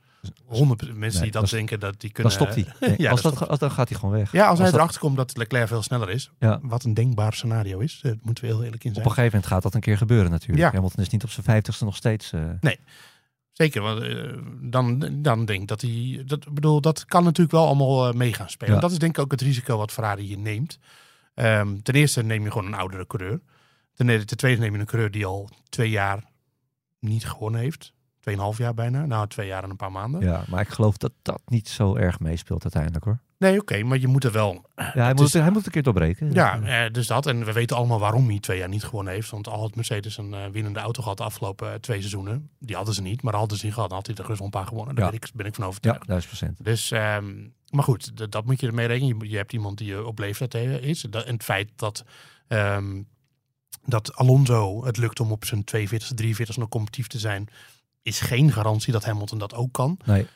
Honderd 0.45 0.81
mensen 0.81 0.99
Nee, 1.21 1.31
die 1.31 1.39
dat 1.41 1.49
dan- 1.49 1.59
denken 1.59 1.79
dat 1.79 1.91
die 1.91 1.99
dan 1.99 2.11
kunnen. 2.11 2.31
stopt 2.31 2.55
hij. 2.55 2.65
Nee, 2.89 2.95
ja, 3.05 3.11
als 3.11 3.21
dan 3.21 3.29
dat, 3.31 3.37
stopt 3.39 3.49
als, 3.51 3.59
dan 3.59 3.71
gaat 3.71 3.89
hij 3.89 3.99
gewoon 3.99 4.15
weg. 4.15 4.31
Ja, 4.31 4.47
als, 4.47 4.57
hij 4.59 4.67
dat- 4.67 4.75
erachter 4.79 4.99
komt 5.01 5.17
dat 5.17 5.37
Leclerc 5.37 5.67
veel 5.67 5.81
sneller 5.81 6.09
is, 6.09 6.31
Ja. 6.39 6.59
wat 6.61 6.83
een 6.83 6.93
denkbaar 6.93 7.33
scenario 7.33 7.79
is, 7.79 7.99
eh, 8.03 8.11
moeten 8.21 8.43
we 8.43 8.49
heel 8.49 8.63
eerlijk 8.63 8.83
in 8.83 8.89
Op 8.89 8.95
zijn. 8.95 9.05
een 9.07 9.13
gegeven 9.13 9.31
moment 9.35 9.51
gaat 9.53 9.61
dat 9.63 9.73
een 9.73 9.81
keer 9.81 9.97
gebeuren 9.97 10.31
natuurlijk. 10.31 10.59
Ja. 10.61 10.71
Hamilton 10.71 11.03
is 11.03 11.09
niet 11.09 11.23
op 11.23 11.29
zijn 11.29 11.45
vijftigste 11.45 11.85
nog 11.85 11.95
steeds. 11.95 12.33
eh, 12.33 12.41
Zeker, 13.51 13.81
want 13.81 14.01
eh, 14.01 14.33
dan, 14.61 15.09
dan 15.21 15.45
denk 15.45 15.61
ik 15.61 15.67
dat 15.67 15.81
hij. 15.81 16.23
Dat, 16.25 16.53
bedoel, 16.53 16.81
dat 16.81 17.05
kan 17.05 17.23
natuurlijk 17.23 17.51
wel 17.51 17.65
allemaal 17.65 18.07
eh, 18.07 18.13
mee 18.13 18.33
gaan 18.33 18.49
spelen. 18.49 18.73
Ja. 18.75 18.79
Dat 18.79 18.91
is 18.91 18.99
denk 18.99 19.17
ik 19.17 19.23
ook 19.23 19.31
het 19.31 19.41
risico 19.41 19.77
wat 19.77 19.91
Ferrari 19.91 20.23
hier 20.23 20.37
neemt. 20.37 20.79
Ehm, 21.33 21.77
ten 21.81 21.93
eerste 21.93 22.23
neem 22.23 22.43
je 22.43 22.51
gewoon 22.51 22.67
een 22.67 22.73
oudere 22.79 23.07
coureur. 23.07 23.41
Ten, 23.93 24.25
ten 24.25 24.37
tweede 24.37 24.61
neem 24.61 24.73
je 24.73 24.79
een 24.79 24.85
coureur 24.85 25.11
die 25.11 25.25
al 25.25 25.49
twee 25.69 25.89
jaar 25.89 26.23
niet 26.99 27.25
gewonnen 27.27 27.61
heeft. 27.61 27.93
Tweeënhalf 28.27 28.57
jaar 28.57 28.73
bijna. 28.73 29.05
Nou, 29.05 29.27
twee 29.27 29.47
jaar 29.47 29.63
en 29.63 29.69
een 29.69 29.75
paar 29.75 29.91
maanden. 29.91 30.21
ja, 30.21 30.43
maar 30.47 30.61
ik 30.61 30.67
geloof 30.67 30.97
dat 30.97 31.11
dat 31.21 31.41
niet 31.45 31.67
zo 31.69 31.95
erg 31.95 32.19
meespeelt 32.19 32.61
uiteindelijk 32.63 33.03
hoor. 33.05 33.19
Nee, 33.37 33.59
oké, 33.59 33.83
maar 33.83 33.97
je 33.97 34.07
moet 34.07 34.23
er 34.23 34.31
wel. 34.31 34.65
Ja, 34.75 34.91
hij, 34.93 35.13
moet, 35.13 35.25
is- 35.27 35.33
hij 35.33 35.49
moet 35.51 35.65
een 35.65 35.71
keer 35.71 35.83
doorbreken. 35.83 36.31
Ja, 36.33 36.61
eh, 36.61 36.91
dus 36.91 37.07
dat. 37.07 37.25
En 37.25 37.45
we 37.45 37.51
weten 37.51 37.75
allemaal 37.77 37.99
waarom 37.99 38.27
hij 38.29 38.39
twee 38.39 38.57
jaar 38.57 38.67
niet 38.69 38.83
gewonnen 38.83 39.13
heeft. 39.13 39.29
Want 39.29 39.47
al 39.47 39.59
had 39.59 39.75
Mercedes 39.75 40.17
een 40.17 40.33
eh, 40.33 40.45
winnende 40.51 40.79
auto 40.79 41.01
gehad 41.01 41.17
de 41.17 41.23
afgelopen 41.23 41.67
eh, 41.73 41.79
twee 41.79 41.97
seizoenen. 41.99 42.49
Die 42.59 42.75
hadden 42.75 42.93
ze 42.93 43.01
niet, 43.01 43.21
maar 43.21 43.35
hadden 43.35 43.57
ze 43.57 43.65
niet 43.65 43.73
gehad. 43.73 43.89
Dan 43.89 43.97
had 43.97 44.07
hij 44.07 44.15
er 44.15 44.23
gerust 44.23 44.41
een 44.41 44.49
paar 44.49 44.67
gewonnen. 44.67 44.95
Daar 44.95 45.03
Ja. 45.05 45.09
ben, 45.11 45.19
ik, 45.21 45.29
ben 45.35 45.45
ik 45.45 45.53
van 45.55 45.63
ja, 45.63 45.69
overtuigd. 45.69 46.07
duizend 46.07 46.35
procent. 46.37 46.63
Dus, 46.65 46.91
ehm, 46.91 47.35
maar 47.69 47.83
goed, 47.83 48.31
dat 48.31 48.45
moet 48.45 48.59
je 48.59 48.67
ermee 48.67 48.87
rekenen. 48.87 49.17
Je, 49.19 49.29
je 49.29 49.37
hebt 49.37 49.53
iemand 49.53 49.77
die 49.77 50.05
op 50.05 50.19
leeftijd 50.19 50.53
is. 50.83 51.01
Dat- 51.01 51.25
En 51.25 51.33
het 51.33 51.43
feit 51.43 51.69
dat, 51.75 52.03
ehm, 52.47 53.01
dat 53.85 54.15
Alonso 54.15 54.85
het 54.85 54.97
lukt 54.97 55.19
om 55.19 55.31
op 55.31 55.45
zijn 55.45 55.63
42e, 55.63 56.13
43e 56.15 56.59
nog 56.59 56.69
competitief 56.69 57.07
te 57.07 57.19
zijn, 57.19 57.47
is 58.07 58.19
geen 58.19 58.51
garantie 58.51 58.93
dat 58.93 59.05
Hamilton 59.05 59.39
dat 59.39 59.53
ook 59.53 59.73
kan. 59.73 59.99
Nee, 60.05 60.27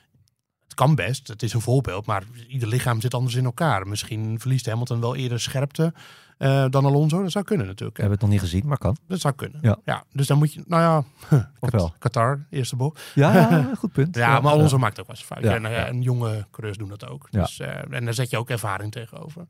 Het 0.63 0.73
kan 0.73 0.95
best, 0.95 1.27
het 1.27 1.43
is 1.43 1.53
een 1.53 1.61
voorbeeld, 1.61 2.05
maar 2.05 2.23
ieder 2.47 2.67
lichaam 2.67 3.01
zit 3.01 3.13
anders 3.13 3.35
in 3.35 3.45
elkaar. 3.45 3.87
Misschien 3.87 4.39
verliest 4.39 4.65
Hamilton 4.65 4.99
wel 4.99 5.15
eerder 5.15 5.39
scherpte 5.39 5.93
eh, 6.37 6.65
dan 6.69 6.85
Alonso. 6.85 7.21
Dat 7.21 7.31
zou 7.31 7.45
kunnen 7.45 7.65
natuurlijk. 7.65 7.97
we 7.97 8.03
hebben 8.03 8.19
het 8.19 8.29
nog 8.29 8.39
niet 8.41 8.49
gezien, 8.49 8.67
maar 8.67 8.77
kan. 8.77 8.97
Dat 9.07 9.19
zou 9.19 9.33
kunnen. 9.33 9.77
Ja. 9.83 10.03
dus 10.11 10.27
dan 10.27 10.37
moet 10.37 10.53
je, 10.53 10.63
nou 10.67 10.81
ja, 10.81 11.03
Of 11.59 11.71
wel? 11.71 11.93
Qatar, 11.99 12.45
eerste 12.49 12.75
bocht. 12.75 13.01
Ja, 13.15 13.69
goed 13.77 13.91
punt. 13.91 14.15
Ja, 14.15 14.39
maar 14.39 14.51
Alonso 14.51 14.77
maakt 14.77 14.99
ook 14.99 15.07
wel 15.07 15.15
eens 15.15 15.25
fout. 15.25 15.43
Ja, 15.43 15.55
en, 15.55 15.65
eh, 15.65 15.71
ja. 15.71 15.85
en 15.85 16.01
jonge 16.01 16.47
coureurs 16.51 16.77
doen 16.77 16.89
dat 16.89 17.07
ook. 17.07 17.27
Ja. 17.29 17.41
Dus, 17.41 17.59
eh, 17.59 17.93
en 17.93 18.05
daar 18.05 18.13
zet 18.13 18.29
je 18.29 18.37
ook 18.37 18.49
ervaring 18.49 18.91
tegenover. 18.91 19.47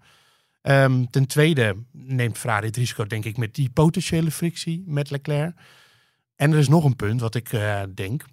Ehm, 0.62 1.06
ten 1.10 1.28
tweede 1.28 1.76
neemt 1.92 2.38
Ferrari 2.38 2.66
het 2.66 2.78
risico, 2.78 3.06
denk 3.06 3.26
ik, 3.26 3.38
met 3.38 3.56
die 3.56 3.70
potentiële 3.70 4.32
frictie 4.32 4.84
met 4.86 5.10
Leclerc. 5.10 5.56
En 6.42 6.52
er 6.52 6.58
is 6.58 6.68
nog 6.68 6.84
een 6.84 6.96
punt 6.96 7.22
wat 7.22 7.36
ik 7.36 7.54
eh, 7.54 7.80
denk. 7.96 8.26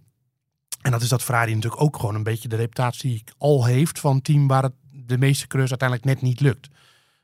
En 0.82 0.90
dat 0.90 1.02
is 1.02 1.08
dat 1.08 1.22
Ferrari 1.22 1.54
natuurlijk 1.54 1.82
ook 1.82 1.96
gewoon 1.96 2.14
een 2.14 2.22
beetje 2.22 2.48
de 2.48 2.56
reputatie 2.56 3.24
al 3.38 3.64
heeft 3.64 4.00
van 4.00 4.14
een 4.14 4.22
team 4.22 4.46
waar 4.48 4.62
het 4.62 4.72
de 4.90 5.18
meeste 5.18 5.46
coureurs 5.46 5.70
uiteindelijk 5.70 6.08
net 6.08 6.22
niet 6.22 6.40
lukt. 6.40 6.68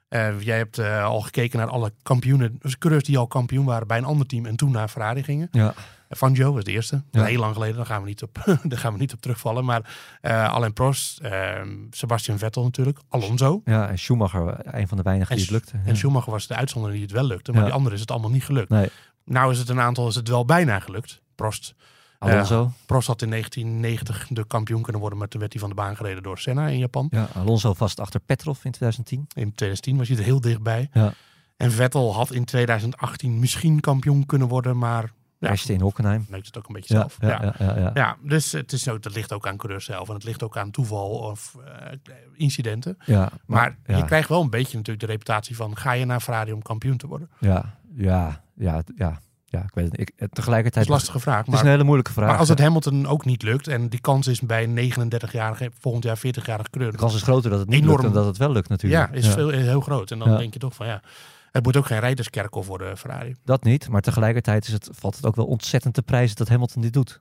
Eh, 0.09 0.41
jij 0.41 0.57
hebt 0.57 0.79
eh, 0.79 1.05
al 1.05 1.21
gekeken 1.21 1.59
naar 1.59 1.69
alle 1.69 1.93
kampioenen, 2.03 2.59
dus 2.63 2.79
coureurs 2.79 3.05
die 3.05 3.19
al 3.19 3.27
kampioen 3.27 3.65
waren 3.65 3.87
bij 3.87 3.99
een 3.99 4.05
ander 4.05 4.27
team 4.27 4.47
en 4.47 4.57
toen 4.57 4.71
naar 4.71 4.89
Ferrari 4.89 5.23
gingen. 5.23 5.49
Ja, 5.51 5.75
Van 6.11 6.33
Joe 6.33 6.53
was 6.53 6.65
de 6.65 6.73
eerste. 6.73 7.03
Ja. 7.11 7.25
heel 7.25 7.39
lang 7.41 7.55
geleden. 7.55 7.77
Daar 7.77 7.87
gaan 7.87 8.03
we 8.03 8.09
niet 8.09 8.23
op, 8.23 8.43
daar 8.63 8.79
gaan 8.79 8.93
we 8.93 8.99
niet 8.99 9.13
op 9.13 9.21
terugvallen. 9.21 9.65
Maar 9.65 9.97
eh 10.21 10.53
Alain 10.53 10.73
Prost, 10.73 11.19
ehm, 11.21 11.69
Sebastian 11.91 12.39
Vettel 12.39 12.63
natuurlijk, 12.63 12.99
Alonso. 13.09 13.61
ja, 13.65 13.89
en 13.89 13.99
Schumacher, 13.99 14.75
een 14.75 14.89
van 14.89 14.97
de 14.97 15.03
weinigen 15.03 15.35
die 15.37 15.45
het 15.45 15.53
lukte. 15.55 15.73
En 15.73 15.83
Ja. 15.87 15.95
Schumacher 15.95 16.33
was 16.33 16.47
de 16.47 16.55
uitzondering 16.55 16.99
die 16.99 17.09
het 17.09 17.17
wel 17.19 17.27
lukte. 17.29 17.51
Maar 17.51 17.61
Ja. 17.61 17.67
die 17.67 17.75
andere 17.77 17.95
is 17.95 18.01
het 18.01 18.11
allemaal 18.11 18.31
niet 18.31 18.45
gelukt. 18.45 18.69
Nee, 18.69 18.89
Nou 19.25 19.53
is 19.53 19.59
het 19.59 19.69
een 19.69 19.81
aantal, 19.81 20.09
is 20.09 20.15
het 20.15 20.29
wel 20.29 20.45
bijna 20.45 20.81
gelukt. 20.81 21.23
Prost. 21.35 21.75
Alonso. 22.19 22.71
Prost 22.87 23.07
had 23.07 23.23
in 23.23 23.31
1990 23.31 24.27
de 24.31 24.47
kampioen 24.47 24.83
kunnen 24.83 25.01
worden. 25.01 25.19
Maar 25.19 25.29
toen 25.29 25.41
werd 25.41 25.53
hij 25.53 25.61
van 25.61 25.71
de 25.71 25.77
baan 25.77 25.97
gereden 25.97 26.23
door 26.23 26.39
Senna 26.39 26.67
in 26.67 26.79
Japan. 26.79 27.07
Ja, 27.11 27.29
Alonso 27.35 27.75
vast 27.75 28.01
achter 28.01 28.21
Petrov 28.21 28.65
in 28.65 28.71
2010. 28.71 29.19
In 29.19 29.55
2010 29.55 29.97
was 29.97 30.09
hij 30.09 30.17
er 30.17 30.25
heel 30.25 30.41
dichtbij. 30.41 30.89
Ja. 30.93 31.13
En 31.57 31.73
Vettel 31.73 32.15
had 32.15 32.33
in 32.33 32.45
2018 32.45 33.39
misschien 33.39 33.81
kampioen 33.81 34.27
kunnen 34.27 34.49
worden. 34.49 34.79
Maar 34.79 35.13
ja, 35.39 35.55
in 35.67 35.81
Hockenheim. 35.81 36.27
neukt 36.29 36.47
het 36.47 36.59
ook 36.59 36.69
een 36.69 36.75
beetje 36.75 36.95
Ja, 36.95 37.01
zelf. 37.01 37.17
ja, 37.21 37.29
ja, 37.43 37.55
ja, 37.67 37.79
ja. 37.79 37.91
Ja, 37.95 38.17
dus 38.23 38.53
het, 38.53 38.73
is 38.73 38.89
ook, 38.89 39.03
dat 39.03 39.15
ligt 39.15 39.33
ook 39.33 39.47
aan 39.47 39.57
coureurs 39.57 39.85
zelf. 39.85 40.09
En 40.09 40.15
het 40.15 40.25
ligt 40.25 40.43
ook 40.43 40.57
aan 40.57 40.71
toeval 40.71 41.09
of 41.11 41.57
eh, 41.65 41.93
incidenten. 42.35 42.99
Ja, 43.05 43.31
Maar, 43.47 43.79
ja, 43.87 43.97
je 43.97 44.05
krijgt 44.05 44.29
wel 44.29 44.41
een 44.43 44.51
beetje 44.51 44.77
natuurlijk 44.77 45.07
de 45.07 45.13
reputatie 45.13 45.57
van... 45.57 45.77
ga 45.77 45.93
je 45.93 46.05
naar 46.05 46.21
Ferrari 46.21 46.53
om 46.53 46.63
kampioen 46.63 46.97
te 46.97 47.07
worden? 47.07 47.31
ja, 47.39 47.79
ja, 47.97 48.45
ja, 48.55 48.83
ja, 48.97 49.21
ja, 49.45 49.63
ik 49.63 49.75
weet 49.75 49.85
het. 49.85 50.01
Ik, 50.01 50.13
eh, 50.17 50.29
tegelijkertijd 50.29 50.85
is 50.85 50.91
een 50.91 50.97
lastige 50.97 51.21
vraag. 51.21 51.45
Het 51.47 51.55
is 51.55 51.61
een 51.61 51.67
hele 51.67 51.85
moeilijke 51.85 52.13
vraag. 52.13 52.29
maar 52.29 52.39
als 52.39 52.49
het 52.49 52.59
Hamilton 52.59 53.07
ook 53.07 53.25
niet 53.25 53.43
lukt... 53.43 53.69
en 53.69 53.89
die 53.89 54.01
kans 54.01 54.27
is 54.27 54.41
bij 54.41 54.65
een 54.65 54.93
39-jarige, 54.93 55.71
volgend 55.79 56.05
jaar 56.05 56.19
40-jarige 56.19 56.71
coureur... 56.71 56.93
de 56.93 56.99
kans 56.99 57.15
is 57.15 57.23
groter 57.23 57.51
dat 57.51 57.59
het 57.59 57.69
niet 57.69 57.83
Enorm. 57.83 58.01
lukt 58.01 58.15
dan 58.15 58.23
dat 58.23 58.27
het 58.27 58.37
wel 58.37 58.53
lukt 58.53 58.69
natuurlijk. 58.69 59.11
ja, 59.11 59.17
is, 59.19 59.29
Veel, 59.29 59.51
is 59.51 59.65
heel 59.65 59.81
groot. 59.81 60.11
En 60.11 60.19
dan 60.19 60.31
Ja. 60.31 60.37
denk 60.37 60.53
je 60.53 60.59
toch 60.59 60.75
van 60.75 60.87
ja... 60.87 61.03
het 61.51 61.65
moet 61.65 61.77
ook 61.77 61.87
geen 61.87 62.01
rijderskerkhof 62.01 62.67
worden, 62.67 62.97
Ferrari. 62.99 63.35
Dat 63.45 63.65
niet, 63.65 63.89
maar 63.89 64.01
tegelijkertijd 64.01 64.67
is 64.67 64.73
het, 64.73 64.89
valt 64.93 65.17
het 65.17 65.27
ook 65.27 65.37
wel 65.37 65.47
ontzettend 65.47 65.95
te 65.95 66.03
prijzen 66.03 66.37
dat 66.37 66.49
Hamilton 66.49 66.83
dit 66.83 66.93
doet. 66.93 67.21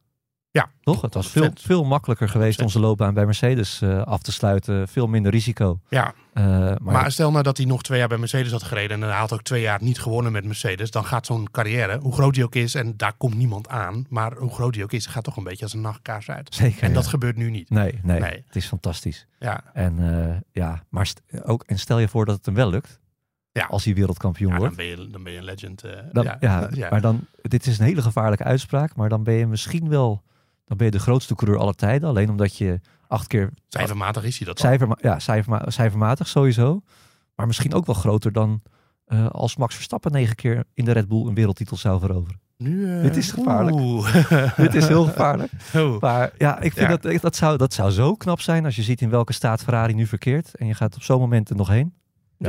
Ja, 0.54 0.70
Toch? 0.82 1.02
Het 1.02 1.14
was 1.14 1.30
veel, 1.30 1.50
veel 1.54 1.84
makkelijker 1.84 2.30
geweest 2.30 2.62
onze 2.62 2.80
loopbaan 2.80 3.14
bij 3.14 3.26
Mercedes 3.26 3.82
eh, 3.82 4.02
af 4.02 4.22
te 4.22 4.32
sluiten. 4.32 4.88
Veel 4.88 5.08
minder 5.08 5.32
risico. 5.32 5.80
Ja, 5.90 6.14
Eh, 6.34 6.44
maar, 6.44 6.80
maar, 6.82 7.12
stel 7.12 7.32
nou 7.32 7.44
dat 7.44 7.58
hij 7.58 7.66
nog 7.66 7.84
twee 7.84 8.00
jaar 8.00 8.08
bij 8.08 8.18
Mercedes 8.18 8.52
had 8.52 8.64
gereden 8.64 9.04
en 9.04 9.10
hij 9.10 9.18
had 9.18 9.34
ook 9.34 9.42
twee 9.42 9.62
jaar 9.62 9.84
niet 9.84 10.00
gewonnen 10.00 10.32
met 10.32 10.46
Mercedes, 10.46 10.92
dan 10.92 11.06
gaat 11.06 11.26
zo'n 11.26 11.52
carrière, 11.52 11.98
hoe 11.98 12.14
groot 12.14 12.34
die 12.34 12.44
ook 12.44 12.56
is, 12.56 12.76
en 12.76 12.98
daar 12.98 13.14
komt 13.14 13.36
niemand 13.36 13.68
aan, 13.68 14.06
maar 14.10 14.34
hoe 14.38 14.50
groot 14.50 14.74
die 14.74 14.84
ook 14.84 14.92
is, 14.92 15.06
gaat 15.06 15.24
toch 15.24 15.38
een 15.38 15.44
beetje 15.44 15.64
als 15.64 15.74
een 15.74 15.82
nachtkaars 15.82 16.30
uit. 16.30 16.56
zeker. 16.56 16.84
En 16.84 16.88
ja. 16.88 16.94
dat 16.94 17.08
gebeurt 17.08 17.36
nu 17.36 17.50
niet. 17.50 17.70
nee, 17.70 18.00
nee, 18.04 18.20
Nee. 18.20 18.44
het 18.48 18.56
is 18.56 18.66
fantastisch. 18.66 19.28
Ja, 19.40 19.64
En 19.74 20.24
eh, 20.30 20.36
ja, 20.52 20.84
maar 20.90 21.12
ook, 21.44 21.64
en 21.66 21.80
stel 21.80 22.00
je 22.00 22.08
voor 22.08 22.26
dat 22.26 22.36
het 22.36 22.46
hem 22.46 22.56
wel 22.56 22.70
lukt. 22.70 23.00
Ja. 23.52 23.66
Als 23.66 23.86
hij 23.86 23.94
wereldkampioen 23.94 24.52
ja 24.52 24.58
wordt. 24.58 24.78
dan, 24.78 24.86
ben 24.86 24.98
je, 25.04 25.10
dan 25.12 25.24
ben 25.24 25.32
je 25.34 25.38
een 25.38 25.46
legend. 25.46 25.84
Dan, 26.12 26.24
ja. 26.40 26.70
maar 26.90 27.02
dan, 27.02 27.28
dit 27.42 27.68
is 27.68 27.80
een 27.80 27.86
hele 27.86 28.02
gevaarlijke 28.02 28.44
uitspraak, 28.44 28.96
maar 28.96 29.10
dan 29.10 29.24
ben 29.24 29.34
je 29.34 29.48
misschien 29.48 29.90
wel, 29.90 30.24
dan 30.78 30.78
ben 30.78 30.92
je 30.92 30.98
de 31.00 31.04
grootste 31.12 31.36
coureur 31.36 31.60
aller 31.60 31.76
tijden. 31.76 32.10
Alleen 32.10 32.30
omdat 32.30 32.58
je 32.58 32.80
acht 33.08 33.28
keer 33.28 33.50
Cijfermatig 33.68 34.24
is 34.24 34.38
hij 34.38 34.48
dat 34.48 34.60
cijferma 34.60 34.98
ja, 35.02 35.20
cijferma 35.20 35.64
cijfermatig 35.70 36.28
sowieso, 36.28 36.82
maar 37.36 37.48
misschien 37.48 37.74
ook 37.74 37.86
wel 37.86 37.96
groter 37.96 38.32
dan 38.32 38.62
eh, 39.06 39.28
als 39.30 39.56
Max 39.56 39.76
Verstappen 39.76 40.12
negen 40.12 40.36
keer 40.36 40.64
in 40.74 40.86
de 40.86 40.92
Red 40.92 41.08
Bull 41.08 41.28
een 41.28 41.34
wereldtitel 41.34 41.78
zou 41.78 42.00
veroveren. 42.00 42.40
Nu, 42.58 42.96
eh, 42.96 43.02
Dit 43.02 43.16
is 43.16 43.32
gevaarlijk. 43.32 43.78
Dit 44.56 44.74
is 44.76 44.88
heel 44.88 45.04
gevaarlijk. 45.06 45.52
Oh. 45.76 46.00
Maar 46.00 46.32
ja, 46.38 46.60
ik 46.60 46.74
vind 46.74 46.90
Ja. 46.90 46.98
dat 46.98 47.22
dat 47.22 47.36
zou, 47.36 47.58
dat 47.58 47.74
zou 47.74 47.92
zo 47.92 48.16
knap 48.16 48.42
zijn 48.42 48.66
als 48.66 48.76
je 48.76 48.84
ziet 48.84 49.02
in 49.02 49.10
welke 49.10 49.34
staat 49.34 49.64
Ferrari 49.64 49.94
nu 49.94 50.08
verkeert 50.08 50.56
en 50.56 50.68
je 50.68 50.74
gaat 50.74 50.96
op 50.96 51.04
zo'n 51.04 51.20
moment 51.20 51.50
er 51.50 51.56
nog 51.56 51.68
heen. 51.68 51.94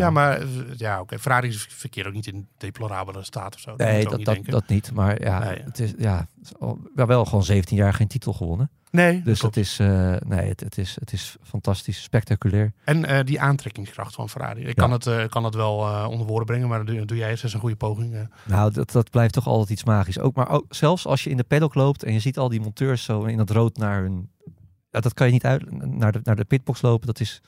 Ja, 0.01 0.11
maar 0.11 0.41
eh, 0.41 0.47
ja, 0.77 1.01
oké. 1.01 1.19
Ferrari 1.19 1.49
is 1.49 1.67
verkeer 1.71 2.07
ook 2.07 2.13
niet 2.13 2.27
in 2.27 2.49
deplorabele 2.57 3.25
staat 3.25 3.55
of 3.55 3.61
zo. 3.61 3.71
Dat 3.77 3.79
Nee, 3.87 4.05
dat, 4.05 4.17
niet 4.17 4.27
dat, 4.27 4.45
dat 4.45 4.69
niet. 4.69 4.93
Maar 4.93 5.23
ja, 5.23 5.39
Nee. 5.39 5.63
het 5.65 5.79
is 5.79 5.93
ja, 5.99 6.17
het 6.39 6.45
is 6.45 6.53
al- 6.59 6.79
wel, 6.95 7.07
wel 7.07 7.25
gewoon 7.25 7.45
17 7.45 7.77
jaar 7.77 7.95
geen 7.95 8.07
titel 8.09 8.33
gewonnen. 8.33 8.71
nee, 8.91 9.23
Dus 9.23 9.39
klopt. 9.39 9.55
het 9.55 9.65
is, 9.65 9.79
eh, 9.79 10.17
nee, 10.27 10.49
het, 10.49 10.61
het, 10.61 10.79
is, 10.79 10.97
het 11.01 11.13
is 11.13 11.37
fantastisch, 11.43 12.03
spectaculair. 12.03 12.73
En 12.85 13.05
eh, 13.05 13.25
die 13.25 13.41
aantrekkingskracht 13.41 14.15
van 14.15 14.29
Ferrari. 14.29 14.61
Ik 14.61 14.67
Ja. 14.67 14.73
kan, 14.73 14.91
het, 14.93 15.29
kan 15.29 15.45
het 15.45 15.55
wel 15.55 15.77
onder 16.11 16.27
woorden 16.27 16.47
brengen, 16.47 16.69
maar 16.69 16.85
doe, 16.85 17.05
doe 17.05 17.17
jij 17.17 17.31
eens 17.31 17.43
eens 17.43 17.55
een 17.55 17.61
goede 17.61 17.77
poging. 17.77 18.29
Nou, 18.45 18.73
dat, 18.73 18.91
dat 18.91 19.11
blijft 19.11 19.33
toch 19.35 19.47
altijd 19.47 19.71
iets 19.71 19.85
magisch. 19.85 20.19
Ook, 20.19 20.35
maar 20.35 20.49
ook, 20.49 20.65
zelfs 20.69 21.07
als 21.07 21.25
je 21.25 21.31
in 21.31 21.37
de 21.37 21.45
paddock 21.45 21.75
loopt 21.75 22.03
en 22.03 22.13
je 22.13 22.21
ziet 22.21 22.39
al 22.39 22.49
die 22.49 22.61
monteurs 22.61 23.05
zo 23.05 23.23
in 23.25 23.39
het 23.39 23.51
rood 23.51 23.77
naar 23.77 24.03
hun... 24.03 24.31
Dat 24.91 25.15
kan 25.15 25.27
je 25.27 25.33
niet 25.33 25.45
uit, 25.45 25.71
naar 25.87 26.13
de, 26.13 26.21
naar 26.23 26.37
de 26.37 26.45
pitbox 26.45 26.83
lopen. 26.83 27.07
Dat 27.07 27.21
is, 27.21 27.43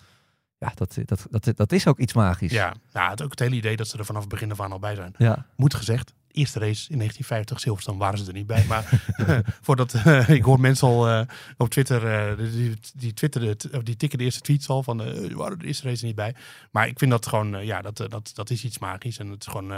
ja, 0.58 0.72
dat, 0.74 0.98
dat, 1.04 1.26
dat, 1.30 1.56
dat 1.56 1.72
is 1.72 1.86
ook 1.86 1.98
iets 1.98 2.12
magisch. 2.12 2.52
Ja, 2.52 2.74
ja 2.92 3.10
het, 3.10 3.22
ook 3.22 3.30
het 3.30 3.38
hele 3.38 3.54
idee 3.54 3.76
dat 3.76 3.88
ze 3.88 3.98
er 3.98 4.04
vanaf 4.04 4.20
het 4.20 4.30
begin 4.30 4.50
af 4.50 4.60
aan 4.60 4.72
al 4.72 4.78
bij 4.78 4.94
zijn. 4.94 5.14
ja. 5.18 5.46
Moet 5.56 5.74
gezegd, 5.74 6.12
eerste 6.36 6.58
race 6.58 6.90
in 6.90 6.98
1950, 6.98 7.60
Silverstone 7.60 7.98
waren 7.98 8.18
ze 8.18 8.26
er 8.26 8.32
niet 8.32 8.46
bij. 8.46 8.64
Maar 8.68 9.02
voordat 9.66 9.94
eh, 9.94 10.28
ik 10.28 10.42
hoor 10.42 10.60
mensen 10.60 10.88
al 10.88 11.08
eh, 11.08 11.20
op 11.56 11.68
Twitter, 11.68 12.06
eh, 12.06 12.38
die, 12.52 12.76
die, 12.94 13.14
twitterden 13.14 13.56
of 13.72 13.82
die 13.82 13.96
tikken 13.96 14.18
de 14.18 14.24
eerste 14.24 14.40
tweets 14.40 14.68
al 14.68 14.82
van, 14.82 14.96
waren 15.34 15.58
de 15.58 15.66
eerste 15.66 15.88
race 15.88 16.00
er 16.00 16.06
niet 16.06 16.16
bij. 16.16 16.34
Maar 16.70 16.88
ik 16.88 16.98
vind 16.98 17.10
dat 17.10 17.26
gewoon, 17.26 17.64
ja, 17.64 17.82
dat, 17.82 17.96
dat, 17.96 18.30
dat 18.34 18.50
is 18.50 18.64
iets 18.64 18.78
magisch. 18.78 19.18
En 19.18 19.28
het 19.28 19.46
is 19.46 19.52
gewoon, 19.52 19.72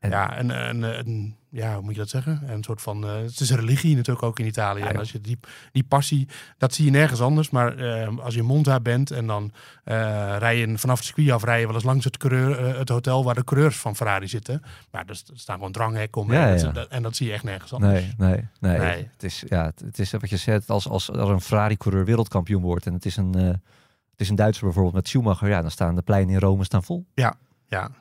En- 0.00 0.10
ja, 0.10 0.38
een, 0.40 0.82
een, 0.82 1.36
ja, 1.50 1.74
hoe 1.74 1.82
moet 1.82 1.92
je 1.94 2.00
dat 2.00 2.08
zeggen? 2.08 2.42
Een 2.46 2.62
soort 2.62 2.82
van, 2.82 3.04
eh, 3.04 3.14
het 3.16 3.40
is 3.40 3.50
een 3.50 3.56
religie 3.56 3.96
natuurlijk 3.96 4.26
ook 4.26 4.38
in 4.38 4.46
Italië. 4.46 4.80
Ja, 4.80 4.88
en 4.88 4.96
als 4.98 5.12
je 5.12 5.20
die, 5.20 5.38
die 5.72 5.84
passie, 5.84 6.28
dat 6.58 6.74
zie 6.74 6.84
je 6.84 6.90
nergens 6.90 7.20
anders. 7.20 7.50
Maar 7.50 7.76
eh, 7.78 8.18
als 8.18 8.34
je 8.34 8.40
in 8.40 8.46
Monza 8.46 8.80
bent 8.80 9.10
en 9.10 9.26
dan 9.26 9.52
eh 9.84 9.94
rij 10.38 10.58
je 10.58 10.78
vanaf 10.78 10.96
het 10.96 11.06
circuit 11.06 11.30
af, 11.30 11.44
rij 11.44 11.60
je 11.60 11.66
wel 11.66 11.74
eens 11.74 11.84
langs 11.84 12.04
het, 12.04 12.16
coureur, 12.16 12.76
het 12.78 12.88
hotel 12.88 13.24
waar 13.24 13.34
de 13.34 13.44
coureurs 13.44 13.76
van 13.76 13.96
Ferrari 13.96 14.28
zitten. 14.28 14.62
Maar 14.90 15.04
er 15.06 15.16
st- 15.16 15.28
er 15.28 15.38
staan 15.38 15.56
gewoon 15.56 15.72
dranghekken 15.72 16.20
om. 16.20 16.32
Ja, 16.32 16.54
en, 16.54 16.72
dat, 16.72 16.88
en 16.88 17.02
dat 17.02 17.16
zie 17.16 17.26
je 17.26 17.32
echt 17.32 17.44
nergens 17.44 17.72
anders. 17.72 17.92
Nee, 17.92 18.14
nee, 18.16 18.44
nee, 18.60 18.78
Nee. 18.78 19.08
Het 19.12 19.22
is, 19.22 19.44
ja, 19.48 19.64
het, 19.64 19.80
het 19.84 19.98
is 19.98 20.10
wat 20.10 20.30
je 20.30 20.36
zegt, 20.36 20.70
als, 20.70 20.88
als 20.88 21.08
er 21.08 21.18
een 21.30 21.40
Ferrari-coureur 21.40 22.04
wereldkampioen 22.04 22.62
wordt 22.62 22.86
en 22.86 22.92
het 22.92 23.04
is 23.04 23.16
een, 23.16 23.34
het 23.34 23.60
is 24.16 24.28
een 24.28 24.36
Duitser 24.36 24.64
bijvoorbeeld 24.64 24.94
met 24.94 25.08
Schumacher, 25.08 25.48
ja, 25.48 25.60
dan 25.60 25.70
staan 25.70 25.94
de 25.94 26.02
pleinen 26.02 26.34
in 26.34 26.40
Rome 26.40 26.64
staan 26.64 26.82
vol. 26.82 27.06
Ja, 27.14 27.34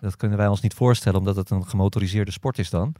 Dat 0.02 0.16
kunnen 0.16 0.38
wij 0.38 0.48
ons 0.48 0.62
niet 0.62 0.74
voorstellen, 0.74 1.20
omdat 1.20 1.36
het 1.36 1.50
een 1.50 1.68
gemotoriseerde 1.68 2.32
sport 2.32 2.58
is 2.60 2.70
dan. 2.70 2.96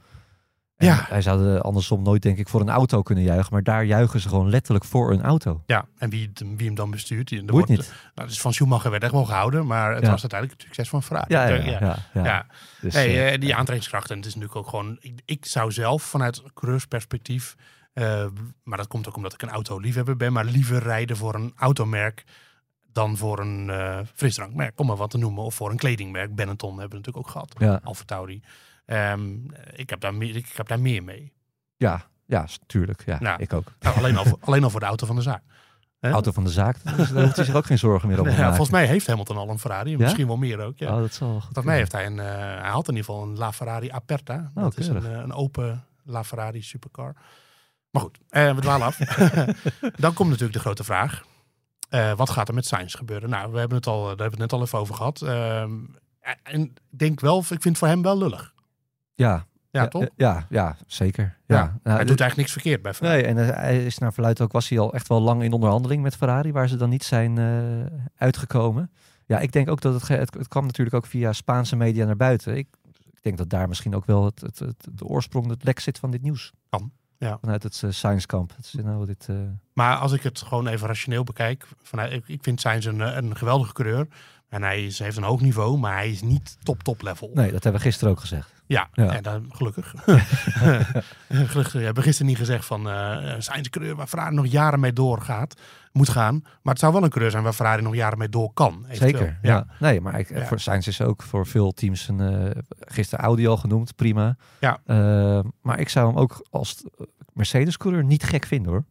En 0.76 0.86
Ja. 0.86 1.06
Wij 1.10 1.22
zouden 1.22 1.62
andersom 1.62 2.02
nooit, 2.02 2.22
denk 2.22 2.38
ik, 2.38 2.48
voor 2.48 2.60
een 2.60 2.68
auto 2.70 3.02
kunnen 3.02 3.24
juichen, 3.24 3.52
maar 3.52 3.62
daar 3.62 3.84
juichen 3.84 4.20
ze 4.20 4.28
gewoon 4.28 4.48
letterlijk 4.50 4.84
voor 4.84 5.12
een 5.12 5.22
auto. 5.22 5.62
ja. 5.66 5.86
en 5.98 6.10
wie, 6.10 6.30
wie 6.56 6.66
hem 6.66 6.74
dan 6.74 6.90
bestuurt. 6.90 7.28
Die, 7.28 7.42
wordt- 7.46 7.68
niet. 7.68 7.92
Nou, 8.14 8.28
dus 8.28 8.40
van 8.40 8.52
Schumacher 8.52 8.90
werd 8.90 9.02
echt 9.02 9.12
wel 9.12 9.24
gehouden, 9.24 9.66
maar 9.66 9.94
het 9.94 10.04
Ja. 10.04 10.10
was 10.10 10.20
uiteindelijk 10.20 10.60
het 10.60 10.68
succes 10.68 10.88
van 10.88 11.02
Ferrari. 11.02 11.34
Ja, 11.34 11.46
ja, 11.46 11.54
ja. 11.64 11.80
ja, 11.80 11.96
ja. 12.14 12.24
ja. 12.24 12.46
Dus, 12.80 12.94
Nee, 12.94 13.06
eh, 13.08 13.34
eh, 13.34 13.40
die 13.40 13.54
aantrekkingskracht. 13.54 14.10
En 14.10 14.16
het 14.16 14.26
is 14.26 14.34
natuurlijk 14.34 14.60
ook 14.60 14.68
gewoon. 14.68 14.96
Ik, 15.00 15.20
ik 15.24 15.46
zou 15.46 15.72
zelf 15.72 16.02
vanuit 16.02 16.42
coureursperspectief. 16.54 17.54
eh, 17.92 18.26
maar 18.64 18.78
dat 18.78 18.86
komt 18.86 19.08
ook 19.08 19.16
omdat 19.16 19.32
ik 19.32 19.42
een 19.42 19.50
autoliefhebber 19.50 20.16
ben. 20.16 20.32
Maar 20.32 20.44
liever 20.44 20.82
rijden 20.82 21.16
voor 21.16 21.34
een 21.34 21.52
automerk. 21.56 22.24
Dan 22.96 23.16
voor 23.16 23.38
een 23.38 23.70
eh 23.70 23.98
frisdrankmerk. 24.14 24.78
Om 24.80 24.86
maar 24.86 24.96
wat 24.96 25.10
te 25.10 25.18
noemen. 25.18 25.44
Of 25.44 25.54
voor 25.54 25.70
een 25.70 25.76
kledingmerk. 25.76 26.34
Benetton 26.34 26.70
hebben 26.78 26.88
we 26.90 26.96
natuurlijk 26.96 27.26
ook 27.26 27.32
gehad. 27.32 27.54
ja, 27.58 27.80
Alfa 27.84 28.04
Tauri. 28.04 28.42
Ehm, 28.84 29.34
ik, 29.74 29.90
heb 29.90 30.00
daar 30.00 30.14
meer, 30.14 30.36
ik 30.36 30.52
heb 30.54 30.68
daar 30.68 30.80
meer 30.80 31.04
mee. 31.04 31.32
ja, 31.76 32.06
ja, 32.26 32.46
tuurlijk. 32.66 33.02
Ja, 33.06 33.18
Nou, 33.20 33.42
ik 33.42 33.52
ook. 33.52 33.72
Nou, 33.80 33.96
alleen, 33.96 34.16
al 34.16 34.24
voor, 34.30 34.38
alleen 34.40 34.64
al 34.64 34.70
voor 34.70 34.80
de 34.80 34.86
auto 34.86 35.06
van 35.06 35.16
de 35.16 35.22
zaak. 35.22 35.42
Auto 36.00 36.32
van 36.32 36.44
de 36.44 36.50
zaak, 36.50 36.76
hoeft- 36.96 37.14
daar 37.14 37.22
hoeft 37.22 37.36
hij 37.36 37.44
zich 37.44 37.54
ook 37.54 37.66
geen 37.66 37.78
zorgen 37.78 38.08
meer 38.08 38.18
over 38.18 38.30
Nee, 38.30 38.34
te 38.40 38.42
ja, 38.42 38.48
maken. 38.48 38.64
volgens 38.64 38.78
mij 38.78 38.86
heeft 38.86 39.06
Hamilton 39.06 39.36
al 39.36 39.48
een 39.48 39.58
Ferrari. 39.58 39.90
Ja? 39.90 39.96
Misschien 39.98 40.26
wel 40.26 40.36
meer 40.36 40.60
ook. 40.60 40.78
Ja. 40.78 40.94
Oh, 40.94 41.00
dat 41.00 41.12
zal 41.14 41.40
Volgens 41.40 41.64
mij 41.64 41.76
heeft 41.76 41.92
hij 41.92 42.06
een, 42.06 42.18
eh, 42.20 42.26
hij 42.36 42.70
had 42.70 42.88
in 42.88 42.94
ieder 42.96 43.04
geval 43.10 43.22
een 43.22 43.36
La 43.38 43.52
Ferrari 43.52 43.90
Aperta. 43.90 44.50
Oh, 44.54 44.62
dat 44.62 44.78
is 44.78 44.86
een, 44.88 45.04
eh, 45.06 45.10
een 45.10 45.32
open 45.32 45.84
La 46.04 46.24
Ferrari 46.24 46.62
supercar. 46.62 47.14
Maar 47.90 48.02
goed, 48.02 48.18
we 48.28 48.56
dwalen 48.60 48.86
af. 48.86 48.96
Dan 50.04 50.12
komt 50.14 50.28
natuurlijk 50.28 50.52
de 50.56 50.60
grote 50.64 50.84
vraag. 50.84 51.24
Eh, 51.88 52.12
wat 52.16 52.30
gaat 52.30 52.48
er 52.48 52.54
met 52.54 52.66
Sainz 52.66 52.96
gebeuren? 52.96 53.30
Nou, 53.30 53.52
we 53.52 53.58
hebben 53.58 53.76
het, 53.76 53.86
al, 53.86 54.00
daar 54.00 54.08
hebben 54.08 54.26
we 54.26 54.30
het 54.30 54.38
net 54.38 54.52
al 54.52 54.62
even 54.62 54.78
over 54.78 54.94
gehad. 54.94 55.22
Ehm, 55.22 55.72
en 56.42 56.60
ik 56.62 56.70
denk 56.88 57.20
wel, 57.20 57.38
ik 57.38 57.46
vind 57.46 57.64
het 57.64 57.78
voor 57.78 57.88
hem 57.88 58.02
wel 58.02 58.18
lullig. 58.18 58.54
Ja, 59.14 59.46
Ja, 59.70 59.88
toch? 59.88 60.02
eh, 60.02 60.08
Ja, 60.16 60.46
ja, 60.50 60.76
zeker. 60.86 61.36
Ja. 61.46 61.56
Ja, 61.56 61.62
Nou, 61.62 61.96
hij 61.96 62.04
doet 62.04 62.20
eigenlijk 62.20 62.36
niks 62.36 62.52
verkeerd 62.52 62.82
bij 62.82 62.94
Ferrari. 62.94 63.22
Nee, 63.22 63.30
en 63.30 63.38
eh, 63.48 63.56
hij 63.56 63.84
is 63.84 63.98
naar 63.98 64.12
verluidt 64.12 64.40
ook, 64.40 64.52
was 64.52 64.68
hij 64.68 64.78
al 64.78 64.92
echt 64.94 65.08
wel 65.08 65.20
lang 65.20 65.42
in 65.42 65.52
onderhandeling 65.52 66.02
met 66.02 66.16
Ferrari, 66.16 66.52
waar 66.52 66.68
ze 66.68 66.76
dan 66.76 66.88
niet 66.88 67.04
zijn 67.04 67.38
eh, 67.38 67.98
uitgekomen. 68.16 68.90
Ja, 69.26 69.38
ik 69.38 69.52
denk 69.52 69.70
ook 69.70 69.80
dat 69.80 69.94
het, 69.94 70.08
het, 70.08 70.34
het 70.34 70.48
kwam 70.48 70.66
natuurlijk 70.66 70.96
ook 70.96 71.06
via 71.06 71.32
Spaanse 71.32 71.76
media 71.76 72.04
naar 72.04 72.16
buiten. 72.16 72.56
Ik, 72.56 72.68
ik 73.12 73.22
denk 73.22 73.38
dat 73.38 73.50
daar 73.50 73.68
misschien 73.68 73.94
ook 73.94 74.06
wel 74.06 74.24
het, 74.24 74.40
het, 74.40 74.58
het, 74.58 74.88
de 74.92 75.04
oorsprong, 75.04 75.48
het 75.48 75.64
lek 75.64 75.80
zit 75.80 75.98
van 75.98 76.10
dit 76.10 76.22
nieuws. 76.22 76.52
Kan, 76.68 76.92
ja. 77.18 77.38
Vanuit 77.40 77.62
het 77.62 77.82
uh, 77.84 77.90
Science 77.90 78.26
Camp. 78.26 78.52
Het 78.56 78.64
is 78.64 78.72
nou 78.72 79.06
dit, 79.06 79.26
eh, 79.28 79.36
Maar 79.72 79.96
als 79.96 80.12
ik 80.12 80.22
het 80.22 80.42
gewoon 80.42 80.66
even 80.66 80.86
rationeel 80.86 81.24
bekijk. 81.24 81.66
Vanuit, 81.82 82.12
ik, 82.12 82.28
ik 82.28 82.42
vind 82.42 82.60
Sainz 82.60 82.86
een, 82.86 83.00
eh, 83.00 83.16
een 83.16 83.36
geweldige 83.36 83.72
coureur. 83.72 84.06
En 84.48 84.62
hij 84.62 84.84
is, 84.84 84.98
heeft 84.98 85.16
een 85.16 85.22
hoog 85.22 85.40
niveau, 85.40 85.78
maar 85.78 85.94
hij 85.94 86.10
is 86.10 86.22
niet 86.22 86.56
top 86.62 86.82
top 86.82 87.02
level. 87.02 87.30
Nee, 87.34 87.52
dat 87.52 87.62
hebben 87.62 87.80
we 87.82 87.86
gisteren 87.88 88.12
ook 88.12 88.20
gezegd. 88.20 88.54
Ja, 88.66 88.88
Ja. 88.92 89.14
en 89.14 89.22
dan 89.22 89.46
gelukkig. 89.52 89.94
gelukkig 91.28 91.72
we 91.72 91.78
hebben 91.82 92.02
gisteren 92.02 92.26
niet 92.26 92.36
gezegd 92.38 92.64
van 92.64 92.88
eh 92.88 93.34
zijn 93.38 93.70
coureur 93.70 93.96
waar 93.96 94.06
Ferrari 94.06 94.34
nog 94.34 94.46
jaren 94.46 94.80
mee 94.80 94.92
doorgaat, 94.92 95.60
moet 95.92 96.08
gaan. 96.08 96.40
Maar 96.42 96.72
het 96.72 96.78
zou 96.78 96.92
wel 96.92 97.02
een 97.02 97.08
coureur 97.10 97.30
zijn 97.30 97.42
waar 97.42 97.52
Ferrari 97.52 97.82
nog 97.82 97.94
jaren 97.94 98.18
mee 98.18 98.28
door 98.28 98.52
kan. 98.52 98.84
eventueel. 98.88 99.10
Zeker, 99.18 99.38
ja. 99.42 99.66
Nee, 99.78 100.00
maar 100.00 100.18
ik, 100.18 100.28
Ja. 100.28 100.44
voor 100.46 100.60
Sainz 100.60 100.86
is 100.86 101.00
ook 101.00 101.22
voor 101.22 101.46
veel 101.46 101.72
teams 101.72 102.08
een, 102.08 102.20
eh, 102.20 102.62
gisteren 102.80 103.24
Audi 103.24 103.46
al 103.46 103.56
genoemd, 103.56 103.96
prima. 103.96 104.36
Ja. 104.60 104.78
Eh, 104.84 105.40
maar 105.62 105.80
ik 105.80 105.88
zou 105.88 106.06
hem 106.08 106.16
ook 106.18 106.46
als 106.50 106.84
Mercedes-coureur 107.32 108.04
niet 108.04 108.22
gek 108.22 108.44
vinden 108.46 108.72
hoor. 108.72 108.84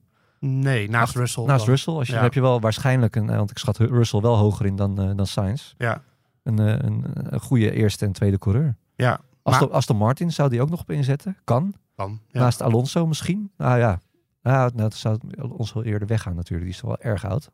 Nee, 0.47 0.89
naast 0.89 1.15
Russell. 1.15 1.43
Naast 1.45 1.59
dan. 1.65 1.69
Russell, 1.73 1.93
als 1.93 2.07
je, 2.07 2.13
Ja. 2.13 2.21
heb 2.21 2.33
je 2.33 2.41
wel 2.41 2.59
waarschijnlijk 2.59 3.15
een, 3.15 3.29
eh, 3.29 3.37
want 3.37 3.51
ik 3.51 3.57
schat 3.57 3.77
Russell 3.77 4.19
wel 4.21 4.35
hoger 4.37 4.65
in 4.65 4.75
dan, 4.75 4.99
eh 5.01 5.09
dan 5.15 5.27
Sainz. 5.27 5.73
Ja, 5.77 6.01
Een, 6.43 6.59
eh, 6.59 6.65
een, 6.77 7.05
een 7.13 7.39
goede 7.39 7.71
eerste 7.71 8.05
en 8.05 8.11
tweede 8.11 8.37
coureur. 8.37 8.75
ja. 8.95 9.19
Aston, 9.43 9.67
Maar- 9.67 9.77
Aston 9.77 9.97
Martin 9.97 10.31
zou 10.31 10.49
die 10.49 10.61
ook 10.61 10.69
nog 10.69 10.79
op 10.81 10.89
inzetten? 10.91 11.37
Kan. 11.43 11.73
kan. 11.95 12.19
Ja. 12.27 12.39
Naast 12.39 12.61
Alonso 12.61 13.07
misschien? 13.07 13.51
Nou 13.57 13.77
ja. 13.79 13.99
Ja, 14.41 14.57
nou, 14.59 14.71
dat 14.75 14.93
zou 14.93 15.17
Alonso 15.41 15.81
eerder 15.81 16.07
weggaan 16.07 16.35
natuurlijk. 16.35 16.63
Die 16.69 16.73
is 16.77 16.81
wel 16.81 16.97
erg 16.99 17.25
oud. 17.25 17.49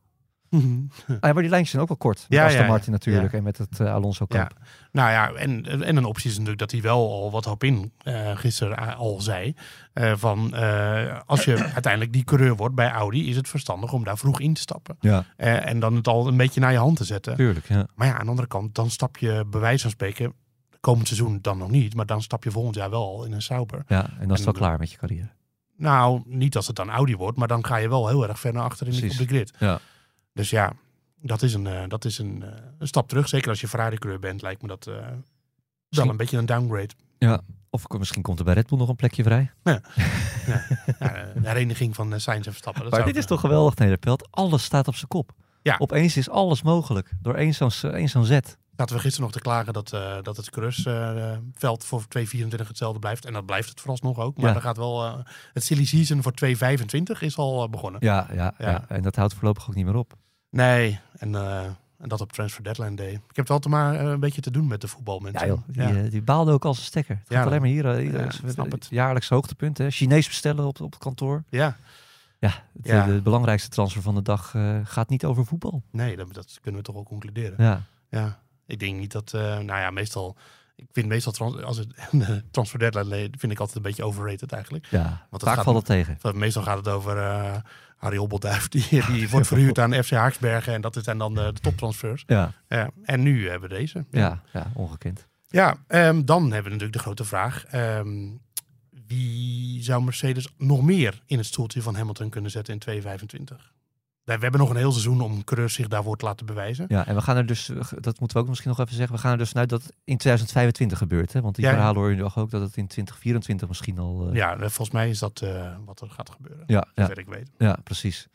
Mhm. 0.52 0.80
Ah, 1.08 1.08
ja, 1.08 1.18
maar 1.22 1.34
die 1.34 1.50
lijntjes 1.50 1.70
zijn 1.70 1.82
ook 1.82 1.88
wel 1.88 1.98
kort. 1.98 2.26
Met 2.30 2.40
Ja, 2.40 2.46
Aston 2.46 2.62
ja. 2.62 2.68
Martin 2.68 2.92
natuurlijk 2.92 3.34
en 3.34 3.44
met 3.44 3.58
het 3.58 3.80
eh, 3.80 3.94
Alonso 3.94 4.26
kamp. 4.26 4.52
Nou 4.92 5.10
ja, 5.12 5.32
en, 5.32 5.66
en 5.84 5.98
een 5.98 6.06
optie 6.06 6.26
is 6.30 6.32
natuurlijk 6.34 6.60
dat 6.60 6.72
hij 6.72 6.82
wel 6.82 7.12
al 7.12 7.32
wat 7.32 7.46
hoop 7.46 7.64
in 7.64 7.92
eh, 7.98 8.32
gisteren 8.38 8.96
al 8.98 9.22
zei. 9.22 9.56
eh, 9.94 10.14
van 10.16 10.54
als 11.26 11.44
je 11.46 11.56
uiteindelijk 11.74 12.14
die 12.14 12.24
coureur 12.24 12.56
wordt 12.56 12.76
bij 12.76 12.90
Audi, 12.92 13.30
is 13.30 13.36
het 13.36 13.48
verstandig 13.50 13.94
om 13.94 14.04
daar 14.04 14.18
vroeg 14.18 14.40
in 14.40 14.54
te 14.54 14.62
stappen. 14.62 14.96
Ja, 15.00 15.26
en 15.38 15.80
dan 15.80 15.96
het 15.96 16.08
al 16.08 16.28
een 16.28 16.38
beetje 16.38 16.60
naar 16.60 16.72
je 16.72 16.78
hand 16.78 16.98
te 16.98 17.04
zetten. 17.04 17.36
tuurlijk. 17.36 17.68
Ja. 17.68 17.88
Maar 17.96 18.08
ja, 18.08 18.14
aan 18.14 18.24
de 18.24 18.30
andere 18.30 18.48
kant, 18.48 18.76
dan 18.76 18.90
stap 18.90 19.18
je 19.18 19.46
bij 19.50 19.60
wijze 19.60 19.82
van 19.82 19.92
spreken, 19.92 20.34
komend 20.80 21.08
seizoen 21.08 21.40
dan 21.42 21.58
nog 21.58 21.70
niet, 21.70 21.96
maar 21.96 22.06
dan 22.06 22.22
stap 22.22 22.44
je 22.44 22.52
volgend 22.52 22.76
jaar 22.76 22.90
wel 22.90 23.26
in 23.26 23.32
een 23.32 23.42
Sauber. 23.42 23.84
ja, 23.88 24.04
en 24.04 24.28
dan 24.28 24.32
is 24.32 24.36
het 24.36 24.44
wel 24.46 24.54
klaar 24.54 24.80
met 24.80 24.92
je 24.92 24.98
carrière. 24.98 25.30
Nou, 25.78 26.22
niet 26.26 26.56
als 26.56 26.68
het 26.68 26.76
dan 26.76 26.90
Audi 26.90 27.16
wordt, 27.16 27.38
maar 27.38 27.48
dan 27.48 27.66
ga 27.66 27.76
je 27.76 27.90
wel 27.90 28.08
heel 28.08 28.28
erg 28.28 28.40
ver 28.40 28.54
naar 28.54 28.64
achter 28.64 28.88
in 28.88 28.94
de, 29.00 29.08
op 29.12 29.18
de 29.18 29.28
grid. 29.28 29.54
Ja. 29.60 29.80
Dus 30.34 30.50
ja, 30.50 30.74
dat 31.22 31.42
is 31.42 31.54
een, 31.54 31.68
eh, 31.68 31.84
dat 31.88 32.06
is 32.06 32.18
een, 32.18 32.44
eh, 32.44 32.50
een 32.78 32.88
stap 32.88 33.08
terug. 33.08 33.28
Zeker 33.28 33.50
als 33.50 33.62
je 33.62 33.68
Ferrari-coureur 33.68 34.20
bent, 34.20 34.42
lijkt 34.42 34.62
me 34.62 34.68
dat 34.68 34.88
eh, 34.88 34.96
wel 35.90 36.10
een 36.10 36.18
beetje 36.18 36.38
een 36.38 36.46
downgrade. 36.46 36.94
Ja, 37.18 37.42
Of 37.70 37.90
misschien 37.90 38.22
komt 38.22 38.40
er 38.40 38.46
bij 38.46 38.54
Red 38.54 38.68
Bull 38.68 38.78
nog 38.78 38.90
een 38.90 38.96
plekje 38.96 39.24
vrij. 39.24 39.52
Ja, 39.64 39.82
de 41.34 41.48
hereniging 41.48 41.96
van 41.96 42.20
Sainz 42.20 42.46
en 42.46 42.52
Verstappen. 42.52 42.84
Dat 42.84 42.92
maar 42.92 43.06
dit 43.06 43.16
is 43.16 43.26
toch 43.26 43.40
geweldig, 43.40 43.76
Nederpelt. 43.76 44.28
Alles 44.32 44.64
staat 44.64 44.88
op 44.88 44.96
zijn 44.96 45.08
kop. 45.08 45.32
Ja. 45.62 45.76
Opeens 45.78 46.18
is 46.18 46.30
alles 46.30 46.62
mogelijk. 46.62 47.12
Door 47.22 47.36
één 47.36 47.54
zo'n 47.54 47.72
één 47.92 48.10
zo'n 48.10 48.26
zet. 48.26 48.58
Zaten 48.82 48.96
we 48.96 49.02
gisteren 49.02 49.30
nog 49.30 49.36
te 49.38 49.44
klagen 49.44 49.74
dat, 49.74 49.94
eh, 49.94 50.16
dat 50.22 50.38
het 50.38 50.50
Crus-veld 50.50 51.86
voor 51.86 52.04
2.24 52.08 52.68
hetzelfde 52.68 53.00
blijft. 53.00 53.26
En 53.26 53.34
dat 53.34 53.46
blijft 53.46 53.70
het 53.70 53.80
vooralsnog 53.80 54.20
ook. 54.20 54.38
Maar 54.38 54.50
Ja. 54.50 54.56
er 54.56 54.62
gaat 54.62 54.78
wel, 54.78 55.06
eh, 55.06 55.14
het 55.54 55.64
silly 55.64 55.86
season 55.86 56.22
voor 56.22 56.32
2.25 56.34 57.22
is 57.22 57.38
al 57.38 57.64
eh, 57.64 57.70
begonnen. 57.70 58.02
Ja, 58.04 58.28
ja, 58.34 58.54
ja. 58.58 58.70
Ja. 58.70 58.86
En 58.88 59.02
dat 59.02 59.16
houdt 59.16 59.34
voorlopig 59.34 59.70
ook 59.70 59.76
niet 59.76 59.86
meer 59.86 59.96
op. 59.96 60.14
Nee, 60.50 61.00
en, 61.18 61.36
en 61.98 62.08
dat 62.10 62.22
op 62.22 62.32
Transfer 62.32 62.64
Deadline 62.64 62.96
Day. 62.96 63.12
Ik 63.30 63.36
heb 63.36 63.48
wel 63.48 63.60
te 63.60 63.70
maar 63.70 64.00
een 64.00 64.20
beetje 64.20 64.42
te 64.42 64.52
doen 64.52 64.68
met 64.68 64.82
de 64.82 64.88
voetbalmensen. 64.88 65.48
Ja, 65.48 65.54
joh. 65.54 65.62
Die, 65.94 66.04
Ja. 66.04 66.10
die 66.10 66.22
baalde 66.22 66.52
ook 66.52 66.66
als 66.66 66.78
een 66.78 66.84
stekker. 66.84 67.16
Het 67.20 67.30
Ja, 67.30 67.38
gaat 67.38 67.46
alleen 67.46 67.62
maar 67.62 67.70
hier. 67.70 68.40
snap 68.48 68.72
het. 68.72 68.88
Jaarlijks 68.90 69.30
hoogtepunt. 69.30 69.78
Hè. 69.78 69.92
Chinees 69.92 70.28
bestellen 70.28 70.66
op, 70.66 70.82
op 70.82 70.92
het 70.92 71.02
kantoor. 71.02 71.44
ja. 71.50 71.78
Ja, 72.40 72.48
het, 72.48 72.86
Ja. 72.88 73.06
De, 73.06 73.14
de 73.14 73.22
belangrijkste 73.22 73.70
transfer 73.70 74.02
van 74.02 74.16
de 74.16 74.22
dag 74.22 74.56
gaat 74.84 75.10
niet 75.10 75.26
over 75.26 75.46
voetbal. 75.46 75.84
nee, 75.92 76.16
dat, 76.18 76.34
dat 76.34 76.58
kunnen 76.62 76.80
we 76.82 76.86
toch 76.86 76.96
wel 76.96 77.04
concluderen. 77.04 77.56
Ja, 77.64 77.82
Ja, 78.10 78.40
ik 78.72 78.80
denk 78.80 78.98
niet 79.00 79.12
dat, 79.12 79.34
eh, 79.34 79.42
nou 79.42 79.66
ja, 79.80 79.90
meestal, 79.92 80.38
ik 80.76 80.86
vind 80.92 81.08
meestal 81.08 81.32
trans, 81.32 81.62
als 81.62 81.78
het 81.78 81.94
transfer 82.52 82.80
deadline 82.80 83.30
vind 83.38 83.52
ik 83.52 83.60
altijd 83.60 83.78
een 83.78 83.84
beetje 83.84 84.04
overrated 84.04 84.52
eigenlijk. 84.52 84.86
ja. 84.90 85.28
het 85.32 85.44
vaak 85.44 85.56
gaat- 85.56 85.64
valt 85.64 85.76
het 85.78 85.86
tegen. 85.86 86.18
Want 86.22 86.36
meestal 86.36 86.64
gaat 86.64 86.78
het 86.78 86.88
over 86.88 87.18
eh 87.18 87.56
Harry 87.98 88.18
Hobbelduif, 88.18 88.68
die, 88.68 89.06
die 89.12 89.30
wordt 89.34 89.48
verhuurd 89.48 89.80
aan 89.80 89.94
FC 90.04 90.10
Haaksbergen 90.12 90.74
en 90.74 90.82
dat 90.82 90.98
zijn 91.02 91.18
dan 91.18 91.34
de, 91.36 91.52
de 91.54 91.60
toptransfers. 91.60 92.24
Ja, 92.28 92.54
Ja, 92.68 92.90
en 93.04 93.22
nu 93.22 93.50
hebben 93.50 93.70
we 93.70 93.76
deze. 93.76 94.06
ja, 94.12 94.42
ja 94.54 94.72
ongekend. 94.76 95.28
Ja, 95.48 95.78
ehm, 95.88 96.24
dan 96.26 96.42
hebben 96.44 96.64
we 96.64 96.70
natuurlijk 96.70 96.94
de 96.94 97.00
grote 97.00 97.24
vraag. 97.26 97.66
ehm, 97.66 98.28
wie 99.08 99.84
zou 99.84 100.04
Mercedes 100.04 100.48
nog 100.58 100.82
meer 100.82 101.22
in 101.26 101.38
het 101.38 101.46
stoeltje 101.46 101.82
van 101.82 101.96
Hamilton 101.96 102.30
kunnen 102.30 102.52
zetten 102.52 102.74
in 102.74 102.80
225? 102.80 103.72
We 104.24 104.32
hebben 104.32 104.60
nog 104.60 104.70
een 104.70 104.76
heel 104.76 104.92
seizoen 104.92 105.22
om 105.22 105.44
Cruz 105.44 105.76
zich 105.76 105.88
daarvoor 105.88 106.18
te 106.18 106.26
laten 106.26 106.46
bewijzen. 106.46 106.86
Ja, 106.88 107.08
en 107.08 107.16
we 107.16 107.22
gaan 107.22 107.38
er 107.38 107.46
dus, 107.46 107.66
dat 108.00 108.20
moeten 108.20 108.38
we 108.38 108.44
ook 108.44 108.48
misschien 108.50 108.70
nog 108.70 108.80
even 108.80 108.96
zeggen, 108.96 109.16
we 109.16 109.22
gaan 109.22 109.32
er 109.32 109.38
dus 109.38 109.50
vanuit 109.50 109.70
dat 109.70 109.82
het 109.84 109.92
in 110.04 110.18
2025 110.18 110.98
gebeurt. 110.98 111.34
Hè? 111.34 111.42
Want 111.42 111.56
die 111.56 111.64
Ja, 111.66 111.70
ja. 111.72 111.76
verhalen 111.78 112.02
hoor 112.02 112.10
je 112.10 112.16
nu 112.16 112.24
ook 112.24 112.34
dat 112.52 112.62
het 112.62 112.78
in 112.78 112.88
2024 112.88 113.68
misschien 113.68 113.98
al... 114.00 114.28
eh, 114.30 114.36
Ja, 114.36 114.54
eh, 114.54 114.60
volgens 114.60 114.92
mij 114.92 115.10
is 115.10 115.20
dat 115.20 115.42
eh, 115.42 115.76
wat 115.86 116.02
er 116.02 116.10
gaat 116.10 116.30
gebeuren. 116.30 116.64
ja, 116.68 116.86
ja, 116.96 117.04
Zover 117.06 117.20
ik 117.20 117.28
weet. 117.28 117.50
ja, 117.58 117.78
precies. 117.84 118.28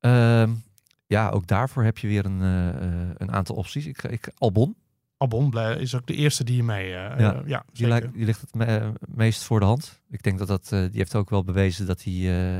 Ehm, 0.00 0.50
ja, 1.06 1.28
ook 1.28 1.46
daarvoor 1.46 1.82
heb 1.84 1.98
je 1.98 2.06
weer 2.06 2.24
een, 2.24 2.40
een 3.16 3.32
aantal 3.32 3.56
opties. 3.56 3.86
Ik, 3.86 4.02
ik, 4.02 4.28
Albon, 4.38 4.76
Albon 5.16 5.58
is 5.78 5.94
ook 5.94 6.06
de 6.06 6.14
eerste 6.14 6.44
die 6.44 6.56
je 6.56 6.62
mee. 6.62 6.88
Ja, 6.88 7.42
ja 7.46 7.64
die, 7.72 7.86
lijkt, 7.86 8.12
die 8.12 8.24
ligt 8.24 8.40
het 8.40 8.54
me- 8.54 8.92
meest 9.06 9.42
voor 9.42 9.60
de 9.60 9.66
hand. 9.66 10.00
Ik 10.10 10.22
denk 10.22 10.38
dat 10.38 10.48
dat, 10.48 10.68
die 10.68 10.90
heeft 10.92 11.14
ook 11.14 11.30
wel 11.30 11.44
bewezen 11.44 11.86
dat 11.86 12.02
hij, 12.02 12.12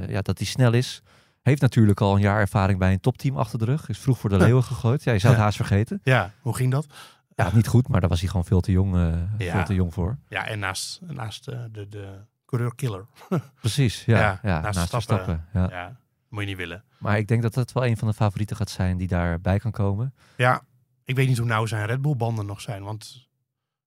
ja, 0.09 0.21
dat 0.23 0.39
hij 0.39 0.47
snel 0.47 0.73
is. 0.73 1.03
Heeft 1.47 1.61
natuurlijk 1.61 2.01
al 2.01 2.15
een 2.15 2.21
jaar 2.21 2.41
ervaring 2.41 2.79
bij 2.79 2.93
een 2.93 3.01
topteam 3.01 3.37
achter 3.37 3.59
de 3.59 3.65
rug. 3.65 3.89
Is 3.89 3.99
vroeg 3.99 4.19
voor 4.19 4.31
de 4.31 4.37
leeuwen 4.37 4.63
gegooid. 4.65 5.03
Ja, 5.05 5.13
je 5.13 5.19
zou 5.19 5.33
het 5.35 5.43
haast 5.43 5.57
vergeten. 5.57 6.01
Ja, 6.03 6.33
hoe 6.41 6.55
ging 6.57 6.71
dat? 6.71 6.87
Ja, 7.35 7.51
niet 7.55 7.67
goed, 7.67 7.89
maar 7.89 8.01
daar 8.01 8.09
was 8.09 8.21
hij 8.21 8.29
gewoon 8.29 8.45
veel 8.45 8.61
te 8.61 8.73
jong, 8.73 8.95
eh, 8.95 9.15
Ja. 9.39 9.53
veel 9.53 9.65
te 9.65 9.75
jong 9.75 9.95
voor. 9.95 10.19
Ja, 10.29 10.47
en 10.47 10.59
naast, 10.59 11.01
naast 11.01 11.49
eh, 11.49 11.61
de, 11.73 11.89
de 11.89 12.19
coureur-killer. 12.47 13.07
Precies, 13.61 14.05
ja. 14.05 14.19
Ja, 14.19 14.41
ja, 14.43 14.61
naast 14.61 14.77
naast. 14.79 14.91
Verstappen. 14.91 15.45
Ja. 15.53 15.69
Ja, 15.71 15.97
moet 16.29 16.41
je 16.43 16.47
niet 16.49 16.57
willen. 16.57 16.85
Maar 16.99 17.19
ik 17.19 17.29
denk 17.29 17.43
dat 17.43 17.55
dat 17.55 17.73
wel 17.73 17.87
een 17.87 17.97
van 17.97 18.09
de 18.09 18.15
favorieten 18.15 18.57
gaat 18.57 18.71
zijn 18.71 18.97
die 18.97 19.09
daarbij 19.09 19.59
kan 19.59 19.71
komen. 19.73 20.15
Ja, 20.37 20.63
ik 21.05 21.17
weet 21.17 21.29
niet 21.29 21.39
hoe 21.39 21.47
nauw 21.47 21.67
zijn 21.67 21.87
Red 21.87 22.03
Bull 22.03 22.17
banden 22.17 22.47
nog 22.47 22.61
zijn, 22.61 22.83
want 22.83 23.29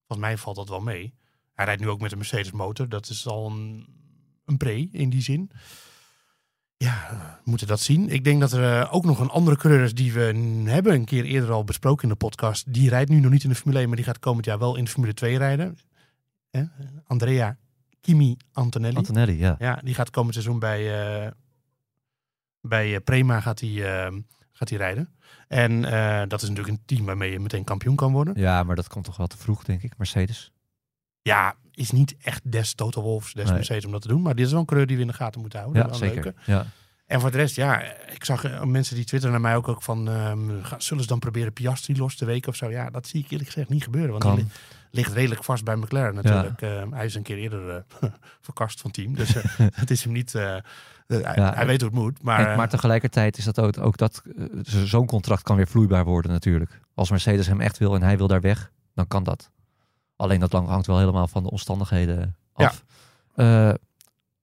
volgens 0.08 0.28
mij 0.28 0.38
valt 0.38 0.56
dat 0.56 0.70
wel 0.70 0.82
mee. 0.82 1.14
Hij 1.54 1.66
rijdt 1.66 1.82
nu 1.82 1.90
ook 1.90 2.02
met 2.02 2.12
een 2.12 2.18
Mercedes 2.18 2.52
motor, 2.52 2.90
dat 2.90 3.10
is 3.10 3.28
al 3.28 3.50
een, 3.52 3.88
een 4.46 4.58
pre 4.58 4.90
in 4.92 5.10
die 5.10 5.22
zin. 5.22 5.52
Ja, 6.84 7.08
we 7.44 7.50
moeten 7.50 7.68
dat 7.68 7.80
zien. 7.80 8.10
Ik 8.10 8.24
denk 8.24 8.40
dat 8.40 8.52
er 8.52 8.82
eh, 8.82 8.94
ook 8.94 9.06
nog 9.06 9.20
een 9.20 9.30
andere 9.30 9.58
coureur 9.58 9.84
is 9.84 9.94
die 9.94 10.14
we 10.14 10.22
hebben 10.66 10.94
een 10.94 11.06
keer 11.06 11.26
eerder 11.26 11.52
al 11.52 11.64
besproken 11.64 12.04
in 12.04 12.10
de 12.10 12.16
podcast. 12.16 12.74
Die 12.74 12.90
rijdt 12.90 13.10
nu 13.10 13.20
nog 13.20 13.32
niet 13.32 13.44
in 13.44 13.50
de 13.50 13.56
Formule 13.56 13.80
1, 13.80 13.88
maar 13.88 13.98
die 13.98 14.06
gaat 14.06 14.20
komend 14.20 14.46
jaar 14.46 14.60
wel 14.60 14.76
in 14.76 14.84
de 14.84 14.90
Formule 14.90 15.14
2 15.14 15.38
rijden. 15.38 15.78
Andrea 17.08 17.58
Kimi 18.02 18.38
Antonelli. 18.52 18.96
Antonelli, 18.96 19.38
ja. 19.38 19.56
Ja, 19.60 19.82
die 19.84 19.94
gaat 19.94 20.10
komend 20.10 20.34
seizoen 20.34 20.60
bij, 20.60 21.02
eh, 21.26 21.32
bij 22.62 22.96
eh, 22.96 23.02
Prema 23.04 23.40
gaat 23.40 23.60
hij, 23.60 24.12
gaat 24.52 24.70
hij 24.70 24.78
rijden. 24.78 25.14
En 25.48 25.82
dat 26.28 26.42
is 26.42 26.50
natuurlijk 26.50 26.78
een 26.78 26.86
team 26.86 27.06
waarmee 27.06 27.32
je 27.32 27.40
meteen 27.40 27.64
kampioen 27.64 27.96
kan 27.96 28.12
worden. 28.12 28.34
Ja, 28.38 28.64
maar 28.64 28.76
dat 28.76 28.88
komt 28.88 29.06
toch 29.06 29.18
wel 29.18 29.28
te 29.28 29.38
vroeg, 29.38 29.64
denk 29.64 29.84
ik. 29.84 29.98
Mercedes. 29.98 30.52
Ja, 31.22 31.56
is 31.80 31.92
niet 31.92 32.16
echt 32.22 32.52
des 32.52 32.74
Total 32.74 33.04
Wolfs, 33.04 33.34
des 33.34 33.46
Nee. 33.46 33.54
Mercedes 33.54 33.86
om 33.86 33.92
dat 33.92 34.02
te 34.02 34.08
doen. 34.08 34.22
Maar 34.22 34.36
dit 34.36 34.46
is 34.46 34.52
wel 34.52 34.60
een 34.60 34.66
coureur 34.66 34.88
die 34.88 34.96
we 34.96 35.02
in 35.02 35.08
de 35.08 35.14
gaten 35.14 35.42
moeten 35.42 35.60
houden. 35.60 35.88
Ja, 35.88 35.94
zeker. 35.94 36.24
leuke. 36.24 36.34
Ja. 36.46 36.66
En 37.06 37.20
voor 37.22 37.32
de 37.32 37.38
rest, 37.38 37.56
ja, 37.56 37.82
ik 38.12 38.24
zag 38.26 38.44
eh, 38.44 38.64
mensen 38.64 38.96
die 38.96 39.06
twitteren 39.06 39.32
naar 39.42 39.50
mij 39.50 39.56
ook, 39.56 39.68
ook 39.68 39.84
van... 39.84 40.10
ehm, 40.10 40.40
zullen 40.78 41.04
ze 41.04 41.10
dan 41.10 41.20
proberen 41.20 41.54
Piastri 41.54 41.98
los 41.98 42.16
te 42.16 42.26
weken 42.26 42.50
of 42.50 42.56
zo? 42.56 42.70
Ja, 42.70 42.90
dat 42.90 43.08
zie 43.08 43.24
ik 43.24 43.32
eerlijk 43.32 43.50
gezegd 43.50 43.70
niet 43.70 43.84
gebeuren. 43.84 44.10
Want 44.12 44.24
die 44.24 44.32
Kan. 44.34 44.42
li- 44.44 44.50
ligt 44.92 45.14
redelijk 45.14 45.44
vast 45.44 45.64
bij 45.64 45.76
McLaren 45.76 46.16
natuurlijk. 46.16 46.62
Eh, 46.62 46.84
hij 46.90 47.06
is 47.06 47.16
een 47.16 47.24
keer 47.24 47.38
eerder 47.38 47.86
eh, 48.00 48.10
verkast 48.42 48.82
van 48.82 48.92
team. 48.92 49.16
Dus 49.16 49.36
eh, 49.36 49.44
het 49.74 49.92
is 49.92 50.04
hem 50.04 50.14
niet... 50.14 50.34
hij, 50.34 50.62
Ja, 51.08 51.54
hij 51.56 51.66
weet 51.66 51.82
hoe 51.82 51.90
het 51.90 52.00
moet. 52.00 52.24
Maar, 52.24 52.48
En- 52.50 52.58
maar 52.58 52.70
tegelijkertijd 52.70 53.38
is 53.38 53.44
dat 53.44 53.60
ook, 53.60 53.78
ook 53.78 53.98
dat, 53.98 54.22
zo- 54.64 54.86
zo'n 54.86 55.06
contract 55.06 55.44
kan 55.44 55.56
weer 55.56 55.68
vloeibaar 55.68 56.06
worden 56.06 56.32
natuurlijk. 56.32 56.80
Als 56.94 57.10
Mercedes 57.10 57.48
hem 57.48 57.62
echt 57.62 57.78
wil 57.78 57.96
en 57.96 58.02
hij 58.04 58.18
wil 58.18 58.28
daar 58.28 58.42
weg, 58.42 58.72
dan 58.96 59.08
kan 59.08 59.24
dat. 59.24 59.50
Alleen 60.20 60.40
dat 60.40 60.52
lang 60.54 60.68
hangt 60.68 60.88
wel 60.88 60.98
helemaal 61.00 61.28
van 61.28 61.44
de 61.44 61.50
omstandigheden 61.52 62.36
af. 62.54 62.84
Eh, 63.36 63.74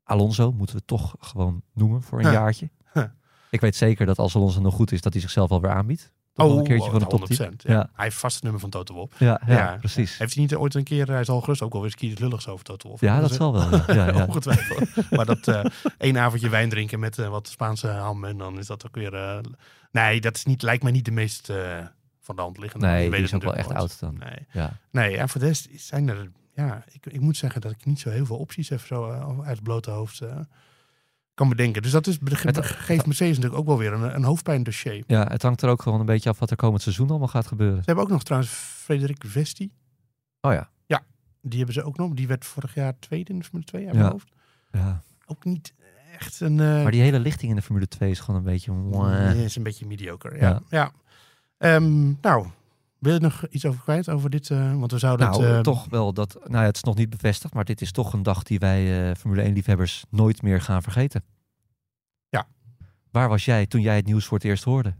Alonso 0.04 0.52
moeten 0.52 0.76
we 0.76 0.82
toch 0.84 1.14
gewoon 1.20 1.62
noemen 1.74 2.02
voor 2.02 2.18
een 2.18 2.24
Huh. 2.24 2.34
jaartje. 2.34 2.70
Huh. 2.92 3.04
Ik 3.50 3.60
weet 3.60 3.76
zeker 3.76 4.06
dat 4.06 4.18
als 4.18 4.34
Alonso 4.36 4.60
nog 4.60 4.74
goed 4.74 4.92
is, 4.92 5.00
dat 5.00 5.12
hij 5.12 5.22
zichzelf 5.22 5.50
alweer 5.50 5.70
aanbiedt. 5.70 6.12
Nog 6.34 6.56
een 6.56 6.64
keertje 6.64 6.90
een 6.90 7.02
oh, 7.02 7.08
topteam. 7.08 7.50
100%, 7.52 7.62
ja. 7.62 7.72
Ja. 7.72 7.90
Hij 7.94 8.04
heeft 8.04 8.16
vast 8.16 8.34
het 8.34 8.42
nummer 8.42 8.60
van 8.60 8.70
Toto 8.70 8.94
Wolff. 8.94 9.18
Ja, 9.18 9.40
ja, 9.46 9.52
Ja. 9.54 9.76
precies. 9.76 10.18
Heeft 10.18 10.34
hij 10.34 10.42
niet 10.42 10.54
ooit 10.54 10.74
een 10.74 10.84
keer, 10.84 11.06
hij 11.10 11.24
zal 11.24 11.40
gerust 11.40 11.62
ook 11.62 11.72
wel 11.72 11.84
eens 11.84 11.94
iets 11.94 12.20
lulligs 12.20 12.48
over 12.48 12.64
Toto 12.64 12.88
Wolff. 12.88 13.02
Ja, 13.02 13.20
dat 13.20 13.32
zal 13.32 13.52
wel. 13.52 13.94
Ja. 13.96 14.24
Ongetwijfeld. 14.26 15.10
maar 15.10 15.26
dat 15.26 15.48
eh 15.48 15.64
één 15.98 16.18
avondje 16.18 16.48
wijn 16.48 16.68
drinken 16.68 17.00
met 17.00 17.18
eh, 17.18 17.28
wat 17.28 17.48
Spaanse 17.48 17.86
ham 17.88 18.24
en 18.24 18.38
dan 18.38 18.58
is 18.58 18.66
dat 18.66 18.86
ook 18.86 18.94
weer... 18.94 19.14
eh, 19.14 19.38
nee, 19.92 20.20
dat 20.20 20.36
is 20.36 20.44
niet, 20.44 20.62
lijkt 20.62 20.82
mij 20.82 20.92
niet 20.92 21.04
de 21.04 21.10
meest 21.10 21.50
van 22.26 22.36
de 22.36 22.42
hand 22.42 22.58
liggende. 22.58 22.86
Je 22.86 22.92
Nee, 22.92 23.02
weet 23.10 23.12
die 23.18 23.22
is 23.28 23.34
ook 23.34 23.42
wel 23.42 23.54
echt 23.54 23.72
oud 23.74 24.00
dan. 24.00 24.18
Nee, 24.18 24.46
Ja. 24.52 24.72
nee 24.90 25.16
en 25.16 25.28
voor 25.28 25.40
de 25.40 25.46
rest 25.46 25.68
zijn 25.74 26.08
er... 26.08 26.30
Ja, 26.54 26.84
ik, 26.92 27.06
ik 27.06 27.20
moet 27.20 27.36
zeggen 27.36 27.60
dat 27.60 27.70
ik 27.72 27.84
niet 27.84 28.00
zo 28.00 28.10
heel 28.10 28.26
veel 28.26 28.36
opties 28.38 28.68
heb 28.68 28.80
zo 28.80 29.10
eh, 29.10 29.38
uit 29.38 29.48
het 29.56 29.62
blote 29.62 29.90
hoofd 29.90 30.20
eh, 30.20 30.38
kan 31.34 31.48
bedenken. 31.48 31.82
Dus 31.82 31.90
dat 31.90 32.06
is, 32.06 32.18
Het- 32.24 32.60
geeft 32.66 33.06
Mercedes 33.06 33.34
natuurlijk 33.36 33.60
ook 33.60 33.66
wel 33.66 33.78
weer 33.78 33.92
een, 33.92 34.14
een 34.14 34.24
hoofdpijndossier. 34.24 35.04
ja, 35.06 35.26
het 35.30 35.42
hangt 35.42 35.62
er 35.62 35.68
ook 35.68 35.82
gewoon 35.82 36.00
een 36.00 36.06
beetje 36.06 36.30
af 36.30 36.38
wat 36.38 36.50
er 36.50 36.56
komend 36.56 36.82
seizoen 36.82 37.08
allemaal 37.08 37.28
gaat 37.28 37.46
gebeuren. 37.46 37.76
Ze 37.78 37.82
hebben 37.84 38.04
ook 38.04 38.10
nog 38.10 38.22
trouwens 38.22 38.52
Frederik 38.52 39.24
Vesti. 39.26 39.72
Oh 40.40 40.52
ja. 40.52 40.70
Die 41.48 41.56
hebben 41.58 41.74
ze 41.74 41.82
ook 41.82 41.96
nog. 41.96 42.14
Die 42.14 42.26
werd 42.26 42.44
vorig 42.44 42.74
jaar 42.74 42.98
tweede 42.98 43.32
in 43.32 43.38
de 43.38 43.44
Formule 43.44 43.64
2 43.66 43.84
uit 43.86 43.94
Ja. 43.94 44.00
mijn 44.00 44.12
hoofd. 44.12 44.28
ja. 44.72 45.02
Ook 45.26 45.44
niet 45.44 45.74
echt 46.18 46.40
een... 46.40 46.60
eh, 46.60 46.82
Maar 46.82 46.90
die 46.90 47.00
hele 47.00 47.18
lichting 47.20 47.50
in 47.50 47.56
de 47.56 47.62
Formule 47.62 47.88
2 47.88 48.10
is 48.10 48.20
gewoon 48.20 48.36
een 48.36 48.46
beetje... 48.46 48.72
is 49.44 49.56
een 49.56 49.62
beetje 49.62 49.86
mediocre. 49.86 50.36
Ja. 50.36 50.40
Ja. 50.40 50.60
ja. 50.68 50.92
Ehm, 51.58 52.12
nou, 52.20 52.46
wil 52.98 53.12
je 53.14 53.20
nog 53.20 53.46
iets 53.46 53.64
over 53.64 53.80
kwijt 53.82 54.08
over 54.08 54.30
dit? 54.30 54.50
eh, 54.50 54.78
want 54.78 54.92
we 54.92 54.98
zouden 54.98 55.30
Nou, 55.30 55.44
het... 55.44 55.54
eh, 55.56 55.60
toch 55.60 55.86
wel 55.88 56.12
dat. 56.12 56.34
Nou 56.44 56.60
ja, 56.60 56.64
het 56.64 56.76
is 56.76 56.82
nog 56.82 56.94
niet 56.96 57.10
bevestigd, 57.10 57.54
maar 57.54 57.64
dit 57.64 57.80
is 57.80 57.92
toch 57.92 58.12
een 58.12 58.22
dag 58.22 58.42
die 58.42 58.58
wij 58.58 59.08
eh, 59.10 59.16
Formule 59.16 59.50
1-liefhebbers 59.50 60.04
nooit 60.10 60.42
meer 60.42 60.60
gaan 60.60 60.82
vergeten. 60.82 61.24
Ja. 62.28 62.46
Waar 63.10 63.28
was 63.28 63.44
jij 63.44 63.66
toen 63.66 63.80
jij 63.80 63.96
het 63.96 64.06
nieuws 64.06 64.24
voor 64.24 64.38
het 64.38 64.46
eerst 64.46 64.64
hoorde? 64.64 64.94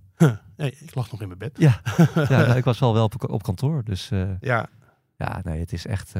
nee, 0.57 0.77
ik 0.81 0.95
lag 0.95 1.11
nog 1.11 1.21
in 1.21 1.27
mijn 1.27 1.39
bed. 1.39 1.53
Ja, 1.59 1.81
ja 2.29 2.47
nou, 2.47 2.57
ik 2.57 2.65
was 2.65 2.79
wel 2.79 2.93
wel 2.95 3.05
op, 3.05 3.31
op 3.31 3.43
kantoor. 3.43 3.85
Dus 3.85 4.11
eh, 4.11 4.41
Ja, 4.41 4.69
ja, 5.17 5.41
nee, 5.43 5.61
het 5.61 5.73
is 5.73 5.87
echt 5.87 6.13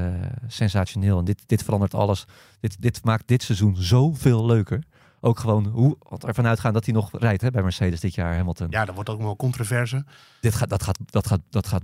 sensationeel. 0.47 1.19
En 1.19 1.25
dit, 1.25 1.43
dit 1.47 1.63
verandert 1.63 1.95
alles. 1.95 2.25
Dit, 2.61 2.83
dit 2.83 3.05
maakt 3.05 3.29
dit 3.29 3.43
seizoen 3.43 3.77
zoveel 3.77 4.47
leuker. 4.47 4.83
Ook 5.21 5.39
gewoon 5.39 5.67
hoe 5.67 5.97
want 5.99 6.25
ervan 6.25 6.47
uitgaan 6.47 6.73
dat 6.73 6.85
hij 6.85 6.95
nog 6.95 7.11
rijdt 7.19 7.43
hè, 7.43 7.51
bij 7.51 7.63
Mercedes 7.63 8.01
dit 8.01 8.15
jaar, 8.15 8.37
Hamilton. 8.37 8.67
ja, 8.71 8.85
dat 8.85 8.95
wordt 8.95 9.11
ook 9.11 9.21
wel 9.21 9.37
controverse. 9.37 10.05
Dit 10.41 10.55
gaat, 10.55 10.69
dat 10.69 10.83
gaat, 10.83 10.99
dat 11.07 11.27
gaat, 11.27 11.41
dat 11.51 11.67
gaat 11.67 11.83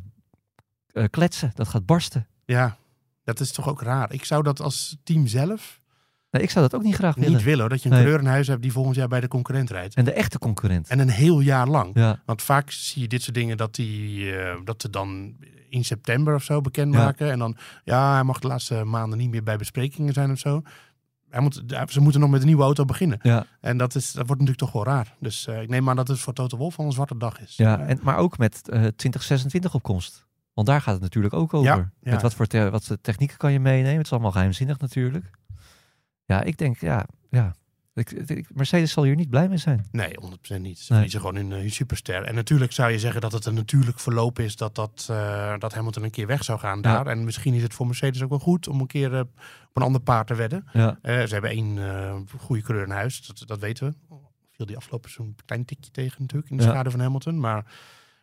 eh, 0.92 1.04
kletsen, 1.10 1.50
dat 1.54 1.68
gaat 1.68 1.86
barsten. 1.86 2.26
Ja, 2.44 2.76
dat 3.24 3.40
is 3.40 3.52
toch 3.52 3.68
ook 3.68 3.82
raar. 3.82 4.12
Ik 4.12 4.24
zou 4.24 4.42
dat 4.42 4.60
als 4.60 4.96
team 5.04 5.26
zelf 5.26 5.80
Nee, 6.30 6.42
ik 6.42 6.50
zou 6.50 6.68
dat 6.68 6.80
ook 6.80 6.84
niet 6.86 6.94
graag 6.94 7.14
willen. 7.14 7.32
niet 7.32 7.42
willen. 7.42 7.60
hoor, 7.60 7.68
Dat 7.68 7.82
je 7.82 7.90
een 7.90 8.04
Nee. 8.04 8.18
in 8.18 8.26
huis 8.26 8.46
hebt 8.46 8.62
die 8.62 8.72
volgend 8.72 8.96
jaar 8.96 9.08
bij 9.08 9.20
de 9.20 9.28
concurrent 9.28 9.70
rijdt. 9.70 9.94
En 9.94 10.04
de 10.04 10.12
echte 10.12 10.38
concurrent. 10.38 10.88
En 10.88 10.98
een 10.98 11.08
heel 11.08 11.40
jaar 11.40 11.68
lang. 11.68 11.90
ja, 11.94 12.22
Want 12.26 12.42
vaak 12.42 12.70
zie 12.70 13.02
je 13.02 13.08
dit 13.08 13.22
soort 13.22 13.34
dingen 13.34 13.56
dat, 13.56 13.74
die, 13.74 14.32
eh, 14.36 14.56
dat 14.64 14.82
ze 14.82 14.90
dan 14.90 15.36
in 15.68 15.84
september 15.84 16.34
of 16.34 16.42
zo 16.42 16.60
bekendmaken. 16.60 17.30
En 17.30 17.38
dan, 17.38 17.56
ja, 17.84 18.12
hij 18.12 18.22
mag 18.22 18.38
de 18.38 18.46
laatste 18.48 18.84
maanden 18.84 19.18
niet 19.18 19.30
meer 19.30 19.42
bij 19.42 19.56
besprekingen 19.56 20.12
zijn 20.12 20.30
of 20.30 20.38
zo. 20.38 20.62
Hij 21.32 21.40
moet, 21.40 21.62
ze 21.88 22.00
moeten 22.00 22.20
nog 22.20 22.30
met 22.30 22.40
een 22.40 22.46
nieuwe 22.46 22.62
auto 22.62 22.84
beginnen. 22.84 23.18
ja, 23.22 23.46
En 23.60 23.76
dat, 23.76 23.94
is, 23.94 24.06
dat 24.12 24.26
wordt 24.26 24.40
natuurlijk 24.42 24.58
toch 24.58 24.72
wel 24.72 24.84
raar. 24.94 25.14
Dus 25.20 25.46
eh, 25.46 25.62
ik 25.62 25.68
neem 25.68 25.88
aan 25.88 25.96
dat 25.96 26.08
het 26.08 26.18
voor 26.18 26.32
Toto 26.32 26.56
Wolff 26.56 26.78
al 26.78 26.84
een 26.84 26.92
zwarte 26.92 27.16
dag 27.16 27.40
is. 27.40 27.56
ja. 27.56 27.80
Eh, 27.80 27.90
En, 27.90 27.98
maar 28.02 28.16
ook 28.16 28.38
met 28.38 28.68
eh 28.68 28.78
2026 28.78 29.74
op 29.74 29.82
komst. 29.82 30.26
Want 30.54 30.66
daar 30.66 30.80
gaat 30.80 30.94
het 30.94 31.02
natuurlijk 31.02 31.34
ook 31.34 31.54
over. 31.54 31.70
Ja, 31.70 31.90
ja. 32.00 32.10
Met 32.12 32.22
wat 32.22 32.34
voor 32.34 32.46
te- 32.46 32.70
wat 32.70 32.84
voor 32.84 33.00
technieken 33.00 33.36
kan 33.36 33.52
je 33.52 33.60
meenemen? 33.60 33.96
Het 33.96 34.06
is 34.06 34.12
allemaal 34.12 34.32
geheimzinnig 34.32 34.78
natuurlijk. 34.78 35.30
Ja, 36.24 36.42
ik 36.42 36.56
denk, 36.58 36.80
ja, 36.80 37.06
ja. 37.30 37.54
Mercedes 38.54 38.92
zal 38.92 39.04
hier 39.04 39.14
niet 39.14 39.30
blij 39.30 39.48
mee 39.48 39.56
zijn. 39.58 39.86
Nee, 39.90 40.12
100% 40.20 40.60
niet. 40.62 40.78
Ze 40.78 40.92
Nee. 40.94 41.08
gewoon 41.10 41.36
hun, 41.36 41.52
eh, 41.52 41.70
superster. 41.70 42.22
En 42.24 42.34
natuurlijk 42.34 42.72
zou 42.72 42.90
je 42.90 42.98
zeggen 42.98 43.20
dat 43.20 43.32
het 43.32 43.46
een 43.46 43.54
natuurlijk 43.54 44.00
verloop 44.00 44.38
is 44.38 44.56
dat, 44.56 44.74
dat, 44.74 45.06
eh, 45.10 45.54
dat 45.58 45.74
Hamilton 45.74 46.02
een 46.02 46.10
keer 46.10 46.26
weg 46.26 46.44
zou 46.44 46.58
gaan 46.58 46.80
daar. 46.80 47.06
En 47.06 47.24
misschien 47.24 47.54
is 47.54 47.62
het 47.62 47.74
voor 47.74 47.86
Mercedes 47.86 48.22
ook 48.22 48.28
wel 48.30 48.38
goed 48.38 48.68
om 48.68 48.80
een 48.80 48.86
keer 48.86 49.14
eh, 49.14 49.20
op 49.20 49.76
een 49.76 49.82
ander 49.82 50.00
paard 50.00 50.26
te 50.26 50.34
wedden. 50.34 50.64
Ja, 50.72 50.98
ze 51.02 51.10
hebben 51.28 51.50
één 51.50 51.78
goede 52.38 52.62
coureur 52.62 52.86
in 52.86 52.92
huis, 52.92 53.26
dat, 53.26 53.42
dat 53.48 53.58
weten 53.58 53.86
we. 54.08 54.16
Viel 54.50 54.66
die 54.66 54.76
afgelopen 54.76 55.10
zo'n 55.10 55.34
klein 55.44 55.64
tikje 55.64 55.90
tegen 55.90 56.20
natuurlijk 56.20 56.50
in 56.50 56.56
de 56.56 56.62
Ja. 56.62 56.68
schade 56.70 56.90
van 56.90 57.00
Hamilton. 57.00 57.40
Maar 57.40 57.72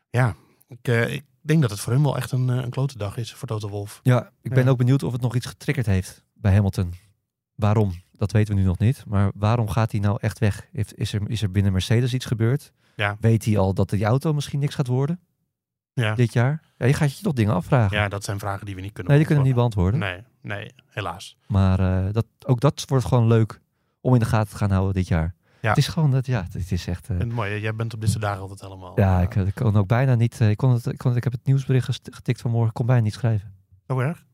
ja, 0.09 0.35
ik, 0.67 0.87
ik 0.87 1.23
denk 1.41 1.61
dat 1.61 1.69
het 1.71 1.79
voor 1.79 1.93
hem 1.93 2.03
wel 2.03 2.17
echt 2.17 2.31
een, 2.31 2.47
een 2.47 2.69
klote 2.69 2.97
dag 2.97 3.17
is 3.17 3.33
voor 3.33 3.47
Toto 3.47 3.69
Wolf. 3.69 3.99
ja 4.03 4.31
ik 4.41 4.53
ben 4.53 4.67
ook 4.67 4.77
benieuwd 4.77 5.03
of 5.03 5.11
het 5.11 5.21
nog 5.21 5.35
iets 5.35 5.45
getriggerd 5.45 5.85
heeft 5.85 6.23
bij 6.33 6.53
Hamilton. 6.53 6.93
Waarom? 7.59 7.91
Dat 8.11 8.31
weten 8.31 8.53
we 8.55 8.59
nu 8.59 8.65
nog 8.65 8.77
niet. 8.79 9.03
Maar 9.07 9.31
waarom 9.35 9.69
gaat 9.69 9.91
hij 9.91 9.99
nou 9.99 10.17
echt 10.21 10.39
weg? 10.39 10.67
Heeft, 10.71 10.97
is, 10.97 11.13
er, 11.13 11.21
is 11.29 11.41
er 11.41 11.51
binnen 11.51 11.71
Mercedes 11.71 12.13
iets 12.13 12.25
gebeurd? 12.25 12.71
Ja. 12.95 13.17
Weet 13.19 13.45
hij 13.45 13.57
al 13.57 13.73
dat 13.73 13.89
die 13.89 14.05
auto 14.05 14.33
misschien 14.33 14.59
niks 14.59 14.75
gaat 14.75 14.87
worden 14.87 15.19
Ja. 15.93 16.15
dit 16.15 16.33
jaar? 16.33 16.61
Ja, 16.77 16.85
je 16.85 16.93
gaat 16.93 17.17
je 17.17 17.23
toch 17.23 17.33
dingen 17.33 17.53
afvragen. 17.53 17.97
ja, 17.97 18.07
dat 18.07 18.23
zijn 18.23 18.39
vragen 18.39 18.65
die 18.65 18.75
we 18.75 18.81
niet 18.81 18.91
kunnen 18.93 19.11
nee, 19.11 19.17
die 19.21 19.27
kunnen 19.27 19.43
we 19.43 19.49
niet 19.49 19.59
beantwoorden. 19.59 19.99
Nee, 19.99 20.23
nee, 20.41 20.71
helaas. 20.89 21.37
Maar 21.47 21.79
eh, 21.79 22.13
dat, 22.13 22.25
ook 22.45 22.59
dat 22.59 22.83
wordt 22.87 23.05
gewoon 23.05 23.27
leuk 23.27 23.61
om 24.01 24.13
in 24.13 24.19
de 24.19 24.25
gaten 24.25 24.49
te 24.51 24.57
gaan 24.57 24.71
houden 24.71 24.93
dit 24.93 25.07
jaar. 25.07 25.35
Ja. 25.61 25.69
Het 25.69 25.77
is 25.77 25.87
gewoon 25.87 26.11
dat, 26.11 26.25
ja, 26.25 26.47
het 26.51 26.71
is 26.71 26.87
echt. 26.87 27.09
En 27.09 27.31
mooi, 27.31 27.59
jij 27.59 27.75
bent 27.75 27.93
op 27.93 28.01
dit 28.01 28.09
soort 28.09 28.21
dagen 28.21 28.41
altijd 28.41 28.61
helemaal. 28.61 28.99
ja, 28.99 29.17
eh, 29.17 29.23
ik, 29.23 29.35
ik 29.35 29.55
kon 29.55 29.75
ook 29.77 29.87
bijna 29.87 30.15
niet. 30.15 30.39
Ik, 30.39 30.57
kon 30.57 30.71
het, 30.71 30.85
ik, 30.85 30.97
kon, 30.97 31.15
ik 31.15 31.23
heb 31.23 31.33
het 31.33 31.45
nieuwsbericht 31.45 31.99
getikt 32.03 32.41
vanmorgen, 32.41 32.69
ik 32.69 32.73
kon 32.75 32.85
bijna 32.85 33.01
niet 33.01 33.13
schrijven. 33.13 33.53
Zo 33.87 33.99
erg? 33.99 34.25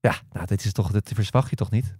Ja, 0.00 0.14
nou, 0.32 0.46
dit 0.46 0.64
is 0.64 0.72
toch, 0.72 0.90
dit 0.90 1.10
verwacht 1.14 1.50
je 1.50 1.56
toch 1.56 1.70
niet? 1.70 1.96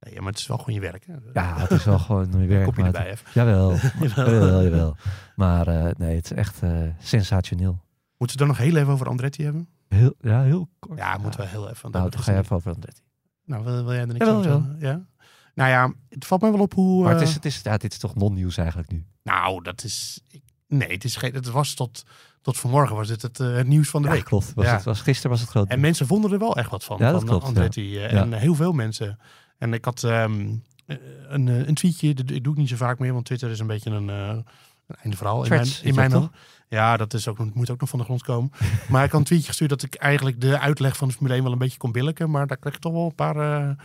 Nee, 0.00 0.20
maar 0.20 0.30
het 0.30 0.38
is 0.38 0.46
wel 0.46 0.58
gewoon 0.58 0.74
je 0.74 0.80
werk. 0.80 1.06
Hè? 1.06 1.14
Ja, 1.32 1.58
het 1.60 1.70
is 1.70 1.84
wel 1.84 1.98
gewoon 1.98 2.36
weer 2.36 2.48
werk. 2.48 2.64
Kopje 2.64 2.82
erbij 2.82 3.10
even. 3.10 3.26
Jawel, 3.34 3.76
Jawel. 4.00 4.62
jawel. 4.62 4.96
Maar 5.36 5.66
eh, 5.68 5.90
nee, 5.98 6.16
het 6.16 6.24
is 6.24 6.32
echt 6.36 6.62
eh, 6.62 6.70
sensationeel. 6.98 7.70
Moeten 7.70 7.84
we 8.16 8.24
het 8.26 8.38
dan 8.38 8.46
nog 8.46 8.58
heel 8.58 8.76
even 8.76 8.92
over 8.92 9.08
Andretti 9.08 9.44
hebben? 9.44 9.68
Heel, 9.88 10.14
ja, 10.20 10.42
heel 10.42 10.68
kort. 10.78 10.98
Ja, 10.98 11.16
moeten 11.18 11.40
we 11.40 11.46
heel 11.46 11.68
even. 11.70 11.90
Nou, 11.90 12.04
dat 12.04 12.12
dan 12.12 12.22
ga 12.22 12.32
je 12.32 12.38
even 12.38 12.56
over 12.56 12.72
Andretti. 12.74 13.02
Nou, 13.44 13.64
wil, 13.64 13.84
wil 13.84 13.92
jij 13.92 14.00
er 14.00 14.06
niks 14.06 14.18
Jawel, 14.18 14.36
over 14.36 14.50
zeggen? 14.50 14.76
Ja? 14.80 15.06
Nou 15.54 15.70
ja, 15.70 15.92
het 16.08 16.24
valt 16.26 16.40
mij 16.40 16.50
wel 16.50 16.60
op 16.60 16.74
hoe... 16.74 17.02
Maar 17.02 17.12
het 17.12 17.22
eh, 17.22 17.28
is, 17.28 17.34
het 17.34 17.44
is, 17.44 17.60
ja, 17.62 17.76
dit 17.76 17.92
is 17.92 17.98
toch 17.98 18.14
non-nieuws 18.14 18.56
eigenlijk 18.56 18.90
nu? 18.90 19.04
Nou, 19.22 19.62
dat 19.62 19.84
is... 19.84 20.20
Nee, 20.66 20.92
het, 20.92 21.04
is 21.04 21.16
geen, 21.16 21.34
het 21.34 21.50
was 21.50 21.74
tot, 21.74 22.02
tot 22.42 22.58
vanmorgen 22.58 22.96
was 22.96 23.08
dit 23.08 23.22
het, 23.22 23.38
het 23.38 23.66
nieuws 23.66 23.88
van 23.88 24.02
de 24.02 24.08
Ja, 24.08 24.14
week. 24.14 24.24
klopt. 24.24 24.54
Was 24.54 24.64
Ja. 24.64 24.74
het, 24.74 24.84
was, 24.84 25.00
gisteren 25.00 25.30
was 25.30 25.40
het 25.40 25.48
groot. 25.50 25.68
En 25.68 25.80
mensen 25.80 26.06
vonden 26.06 26.32
er 26.32 26.38
wel 26.38 26.56
echt 26.56 26.70
wat 26.70 26.84
van, 26.84 26.96
Ja, 26.98 27.10
dat 27.10 27.20
van 27.20 27.28
klopt, 27.28 27.44
Andretti. 27.44 27.90
Ja. 27.98 28.06
En 28.08 28.32
heel 28.32 28.54
veel 28.54 28.72
mensen. 28.72 29.18
En 29.60 29.72
ik 29.72 29.84
had 29.84 30.04
ehm, 30.04 30.52
eh, 30.86 30.96
een, 31.28 31.48
eh, 31.48 31.66
een 31.66 31.74
tweetje, 31.74 32.14
dat 32.14 32.26
doe 32.26 32.52
ik 32.52 32.56
niet 32.58 32.68
zo 32.68 32.76
vaak 32.76 32.98
meer, 32.98 33.12
want 33.12 33.24
Twitter 33.24 33.50
is 33.50 33.58
een 33.58 33.66
beetje 33.66 33.90
een, 33.90 34.10
eh 34.10 34.36
een 34.86 34.96
einde 35.02 35.16
verhaal. 35.16 35.42
In 35.44 35.48
mijn, 35.48 35.68
in 35.82 35.94
mijn. 35.94 36.30
Ja, 36.68 36.96
dat 36.96 37.14
is 37.14 37.28
ook, 37.28 37.54
moet 37.54 37.70
ook 37.70 37.80
nog 37.80 37.88
van 37.88 37.98
de 37.98 38.04
grond 38.04 38.22
komen. 38.22 38.50
maar 38.90 39.04
ik 39.04 39.10
had 39.10 39.20
een 39.20 39.26
tweetje 39.26 39.46
gestuurd 39.46 39.70
dat 39.70 39.82
ik 39.82 39.94
eigenlijk 39.94 40.40
de 40.40 40.58
uitleg 40.58 40.96
van 40.96 41.08
de 41.08 41.14
Formule 41.14 41.34
1 41.34 41.42
wel 41.42 41.52
een 41.52 41.58
beetje 41.58 41.78
kon 41.78 41.92
billiken. 41.92 42.30
Maar 42.30 42.46
daar 42.46 42.56
kreeg 42.56 42.74
ik 42.74 42.80
toch 42.80 42.92
wel 42.92 43.04
een 43.04 43.14
paar 43.14 43.76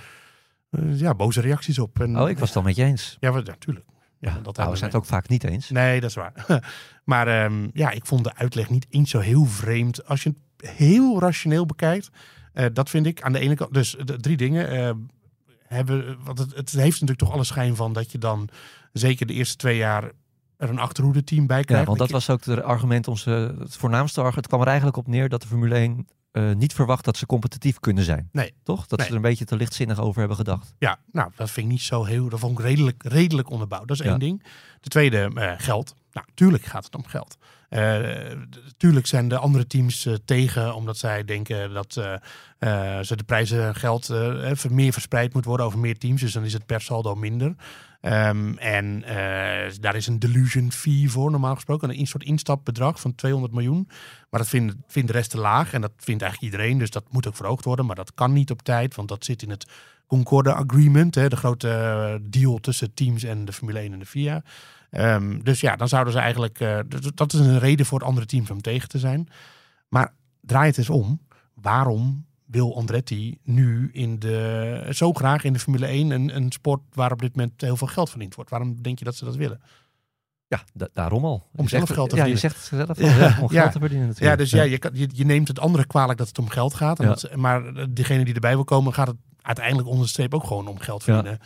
ja, 0.94 1.14
boze 1.16 1.42
reacties 1.42 1.80
op. 1.80 2.00
En, 2.00 2.20
Oh, 2.22 2.30
ik 2.30 2.40
was 2.40 2.48
het 2.48 2.58
al 2.58 2.64
met 2.64 2.76
je 2.76 2.84
eens. 2.84 3.18
Ja, 3.20 3.34
we- 3.34 3.56
ja, 4.20 4.40
dat 4.44 4.58
nou, 4.58 4.70
we 4.70 4.76
zijn 4.76 4.90
het 4.90 5.00
ook 5.00 5.06
vaak 5.06 5.28
niet 5.28 5.44
eens. 5.44 5.70
Nee, 5.70 6.02
dat 6.02 6.10
is 6.10 6.16
waar. 6.16 6.46
maar 7.04 7.28
ehm, 7.28 7.68
ja, 7.74 7.92
ik 7.92 8.06
vond 8.06 8.24
de 8.24 8.36
uitleg 8.36 8.70
niet 8.70 8.86
eens 8.90 9.10
zo 9.10 9.20
heel 9.20 9.46
vreemd. 9.46 10.06
Als 10.08 10.24
je 10.24 10.30
het 10.58 10.70
heel 10.70 11.20
rationeel 11.20 11.66
bekijkt, 11.66 12.10
dat 12.74 12.90
vind 12.90 13.06
ik 13.06 13.22
aan 13.22 13.34
de 13.34 13.40
ene 13.40 13.56
kant. 13.56 13.74
Dus 13.74 13.96
drie 14.18 14.38
dingen. 14.38 15.10
Hebben, 15.68 16.18
want 16.24 16.38
het, 16.40 16.56
het 16.56 16.72
heeft 16.72 16.92
natuurlijk 16.92 17.20
toch 17.20 17.32
alle 17.32 17.44
schijn 17.44 17.76
van 17.76 17.94
dat 17.94 18.12
je 18.12 18.18
dan 18.18 18.50
zeker 18.94 19.26
de 19.26 19.34
eerste 19.34 19.56
twee 19.56 19.78
jaar 19.78 20.12
er 20.58 20.70
een 20.70 20.80
achterhoede 20.80 21.24
team 21.24 21.48
bij 21.48 21.58
Ja, 21.58 21.64
krijgt. 21.64 21.86
want 21.88 22.00
dat 22.00 22.10
was 22.12 22.30
ook 22.30 22.44
het 22.46 22.62
argument, 22.62 23.08
onze, 23.08 23.56
het 23.60 23.76
voornaamste 23.78 24.20
argument. 24.20 24.36
Het 24.46 24.48
kwam 24.48 24.62
er 24.62 24.68
eigenlijk 24.68 24.98
op 24.98 25.08
neer 25.08 25.30
dat 25.30 25.42
de 25.42 25.48
Formule 25.48 25.76
1 25.76 26.08
eh, 26.32 26.52
niet 26.54 26.74
verwacht 26.74 27.06
dat 27.06 27.18
ze 27.18 27.26
competitief 27.26 27.80
kunnen 27.80 28.04
zijn. 28.04 28.30
Nee. 28.32 28.54
Toch? 28.64 28.88
Dat 28.88 28.98
Nee. 29.00 29.08
ze 29.08 29.14
er 29.14 29.18
een 29.24 29.30
beetje 29.30 29.46
te 29.46 29.56
lichtzinnig 29.56 30.00
over 30.00 30.20
hebben 30.20 30.38
gedacht. 30.38 30.74
Ja, 30.80 30.98
nou, 31.12 31.32
dat 31.36 31.52
vind 31.52 31.66
ik 31.66 31.72
niet 31.72 31.82
zo 31.82 32.04
heel. 32.04 32.30
Dat 32.30 32.40
vond 32.40 32.60
ik 32.60 32.66
redelijk, 32.66 33.04
redelijk 33.04 33.50
onderbouwd. 33.50 33.88
Dat 33.88 34.00
is 34.00 34.06
Ja. 34.06 34.10
één 34.12 34.20
ding. 34.20 34.44
De 34.82 34.90
tweede, 34.90 35.32
eh, 35.36 35.54
geld. 35.58 35.96
Nou, 36.12 36.28
tuurlijk 36.34 36.64
gaat 36.64 36.86
het 36.86 36.96
om 36.96 37.06
geld. 37.06 37.38
Eh, 37.76 38.32
d- 38.50 38.60
tuurlijk 38.78 39.08
zijn 39.08 39.28
de 39.28 39.38
andere 39.38 39.68
teams 39.68 40.06
eh, 40.06 40.14
tegen, 40.26 40.76
omdat 40.76 40.98
zij 40.98 41.24
denken 41.24 41.74
dat 41.74 41.98
eh, 41.98 42.14
eh, 42.98 43.04
ze 43.04 43.16
de 43.16 43.24
prijzen 43.24 43.76
geld 43.76 44.10
eh, 44.10 44.64
meer 44.70 44.94
verspreid 44.94 45.34
moet 45.34 45.46
worden 45.46 45.66
over 45.66 45.80
meer 45.80 45.98
teams. 45.98 46.22
Dus 46.22 46.34
dan 46.34 46.44
is 46.44 46.54
het 46.54 46.66
per 46.66 46.82
saldo 46.82 47.16
minder. 47.16 47.56
Ehm, 48.02 48.54
en 48.58 49.04
eh, 49.04 49.72
daar 49.80 49.96
is 49.96 50.08
een 50.08 50.20
delusion 50.20 50.72
fee 50.72 51.10
voor, 51.10 51.32
normaal 51.32 51.56
gesproken. 51.56 52.00
Een 52.00 52.08
soort 52.08 52.24
instapbedrag 52.24 53.00
van 53.00 53.16
200 53.16 53.54
miljoen. 53.54 53.88
Maar 54.30 54.40
dat 54.40 54.50
vindt, 54.50 54.76
de 54.94 55.12
rest 55.12 55.30
te 55.30 55.38
laag. 55.38 55.74
En 55.74 55.82
dat 55.82 55.92
vindt 55.98 56.22
eigenlijk 56.22 56.54
iedereen. 56.54 56.78
Dus 56.78 56.90
dat 56.90 57.06
moet 57.12 57.28
ook 57.28 57.36
verhoogd 57.36 57.66
worden. 57.66 57.86
Maar 57.86 57.96
dat 57.96 58.14
kan 58.14 58.34
niet 58.34 58.52
op 58.52 58.62
tijd, 58.62 58.96
want 58.96 59.08
dat 59.08 59.26
zit 59.26 59.42
in 59.42 59.50
het 59.50 59.66
Concorde 60.08 60.54
Agreement. 60.54 61.16
Hè, 61.16 61.28
de 61.30 61.36
grote 61.36 61.70
eh, 61.70 62.16
deal 62.22 62.58
tussen 62.60 62.94
teams 62.94 63.24
en 63.24 63.46
de 63.46 63.54
Formule 63.54 63.80
1 63.80 63.94
en 63.94 64.00
de 64.00 64.06
FIA. 64.06 64.44
Ehm, 64.96 65.40
dus 65.44 65.60
ja, 65.60 65.76
dan 65.76 65.88
zouden 65.88 66.14
ze 66.14 66.20
eigenlijk... 66.20 66.60
eh, 66.60 66.80
dat 67.16 67.34
is 67.34 67.40
een 67.40 67.60
reden 67.60 67.86
voor 67.86 68.00
het 68.00 68.08
andere 68.08 68.26
teams 68.26 68.50
om 68.52 68.62
tegen 68.62 68.90
te 68.90 69.00
zijn. 69.00 69.28
Maar 69.90 70.14
draai 70.42 70.68
het 70.68 70.78
eens 70.78 70.90
om. 70.90 71.22
Waarom 71.54 72.26
wil 72.46 72.76
Andretti 72.76 73.38
nu 73.44 73.90
in 73.94 74.20
de, 74.20 74.88
zo 74.92 75.14
graag 75.14 75.44
in 75.44 75.54
de 75.54 75.60
Formule 75.60 75.86
1 75.86 76.12
een, 76.12 76.36
een 76.36 76.52
sport 76.52 76.82
waar 76.94 77.12
op 77.12 77.22
dit 77.22 77.36
moment 77.36 77.62
heel 77.62 77.78
veel 77.78 77.88
geld 77.88 78.10
verdiend 78.10 78.36
wordt? 78.36 78.50
Waarom 78.50 78.82
denk 78.82 79.00
je 79.00 79.06
dat 79.06 79.16
ze 79.16 79.26
dat 79.26 79.36
willen? 79.36 79.62
Ja, 80.48 80.64
da- 80.74 80.88
daarom 80.94 81.26
al. 81.26 81.48
Je 81.52 81.60
Om 81.60 81.68
zelf 81.68 81.90
geld 81.90 82.10
te 82.10 82.16
Ja, 82.16 82.26
je 82.26 82.38
verdienen. 82.38 82.60
zegt 82.70 82.88
het 82.88 82.98
zelf 82.98 83.00
al. 83.00 83.20
Ja, 83.20 83.28
Ja, 83.36 83.42
om 83.42 83.52
ja. 83.54 83.60
geld 83.62 83.72
te 83.72 83.80
verdienen 83.80 84.08
natuurlijk. 84.08 84.32
Ja, 84.40 84.44
dus 84.44 84.52
ja, 84.52 84.64
je, 84.64 84.80
je, 84.94 85.10
je 85.14 85.26
neemt 85.26 85.48
het 85.48 85.60
andere 85.60 85.86
kwalijk 85.86 86.18
dat 86.18 86.28
het 86.28 86.40
om 86.40 86.50
geld 86.50 86.74
gaat. 86.74 87.00
En 87.00 87.08
Ja. 87.08 87.14
dat, 87.14 87.36
maar 87.36 87.64
degene 87.94 88.26
die 88.26 88.34
erbij 88.34 88.54
wil 88.56 88.64
komen, 88.64 88.94
gaat 88.94 89.08
het 89.08 89.18
uiteindelijk 89.42 89.88
onder 89.88 90.04
de 90.04 90.10
streep 90.10 90.34
ook 90.34 90.44
gewoon 90.44 90.68
om 90.68 90.80
geld 90.80 91.04
verdienen. 91.04 91.40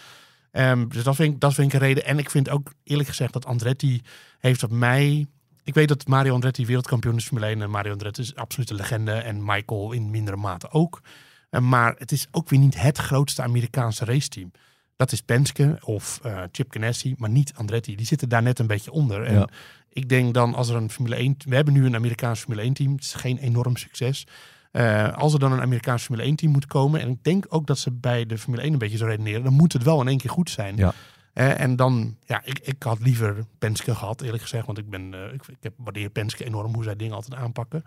Ehm, 0.51 0.87
dus 0.87 1.03
dat 1.03 1.15
vind, 1.15 1.33
ik, 1.33 1.39
dat 1.39 1.53
vind 1.53 1.73
ik 1.73 1.79
een 1.79 1.87
reden. 1.87 2.05
En 2.05 2.17
ik 2.17 2.29
vind 2.29 2.49
ook 2.49 2.73
eerlijk 2.83 3.09
gezegd 3.09 3.33
dat 3.33 3.45
Andretti 3.45 4.01
heeft 4.39 4.63
op 4.63 4.71
mij... 4.71 5.27
Ik 5.63 5.73
weet 5.73 5.87
dat 5.87 6.07
Mario 6.07 6.33
Andretti 6.33 6.65
wereldkampioen 6.65 7.15
is 7.15 7.25
Formule 7.25 7.47
1. 7.47 7.61
En 7.61 7.69
Mario 7.69 7.91
Andretti 7.91 8.21
is 8.21 8.35
absoluut 8.35 8.69
een 8.69 8.75
legende. 8.75 9.11
En 9.11 9.45
Michael 9.45 9.91
in 9.91 10.09
mindere 10.09 10.37
mate 10.37 10.71
ook. 10.71 11.01
Eh, 11.49 11.61
maar 11.61 11.95
het 11.97 12.11
is 12.11 12.27
ook 12.31 12.49
weer 12.49 12.59
niet 12.59 12.81
het 12.81 12.97
grootste 12.97 13.41
Amerikaanse 13.41 14.05
raceteam. 14.05 14.51
Dat 14.95 15.11
is 15.11 15.21
Penske 15.21 15.77
of 15.83 16.19
eh, 16.23 16.43
Chip 16.51 16.71
Ganassi, 16.71 17.13
maar 17.17 17.29
niet 17.29 17.53
Andretti. 17.55 17.95
Die 17.95 18.05
zitten 18.05 18.29
daar 18.29 18.41
net 18.41 18.59
een 18.59 18.67
beetje 18.67 18.91
onder. 18.91 19.23
En 19.23 19.33
Ja. 19.33 19.49
ik 19.89 20.09
denk 20.09 20.33
dan 20.33 20.55
als 20.55 20.69
er 20.69 20.75
een 20.75 20.89
Formule 20.91 21.15
1... 21.15 21.35
We 21.45 21.55
hebben 21.55 21.73
nu 21.73 21.85
een 21.85 21.95
Amerikaans 21.95 22.39
Formule 22.39 22.61
1 22.61 22.73
team. 22.73 22.91
Het 22.91 23.03
is 23.03 23.13
geen 23.13 23.37
enorm 23.37 23.75
succes. 23.75 24.25
Eh, 24.71 25.17
als 25.17 25.33
er 25.33 25.39
dan 25.39 25.51
een 25.51 25.61
Amerikaans 25.61 26.03
Formule 26.03 26.27
1 26.27 26.35
team 26.35 26.51
moet 26.51 26.65
komen... 26.65 27.01
en 27.01 27.09
ik 27.09 27.23
denk 27.23 27.45
ook 27.49 27.67
dat 27.67 27.77
ze 27.77 27.91
bij 27.91 28.25
de 28.25 28.37
Formule 28.37 28.63
1 28.63 28.73
een 28.73 28.79
beetje 28.79 28.97
zo 28.97 29.05
redeneren... 29.05 29.43
dan 29.43 29.53
moet 29.53 29.73
het 29.73 29.83
wel 29.83 30.01
in 30.01 30.07
één 30.07 30.17
keer 30.17 30.29
goed 30.29 30.49
zijn. 30.49 30.75
Ja. 30.75 30.93
Eh, 31.33 31.59
en 31.59 31.75
dan, 31.75 32.17
ja, 32.25 32.41
ik, 32.43 32.59
ik 32.59 32.83
had 32.83 32.99
liever 32.99 33.45
Penske 33.59 33.95
gehad, 33.95 34.21
eerlijk 34.21 34.41
gezegd. 34.41 34.65
Want 34.65 34.77
ik 34.77 34.89
ben, 34.89 35.13
eh, 35.13 35.33
ik, 35.33 35.47
ik 35.47 35.57
heb, 35.59 35.73
waardeer 35.77 36.09
Penske 36.09 36.45
enorm 36.45 36.73
hoe 36.73 36.83
zij 36.83 36.95
dingen 36.95 37.15
altijd 37.15 37.35
aanpakken. 37.35 37.83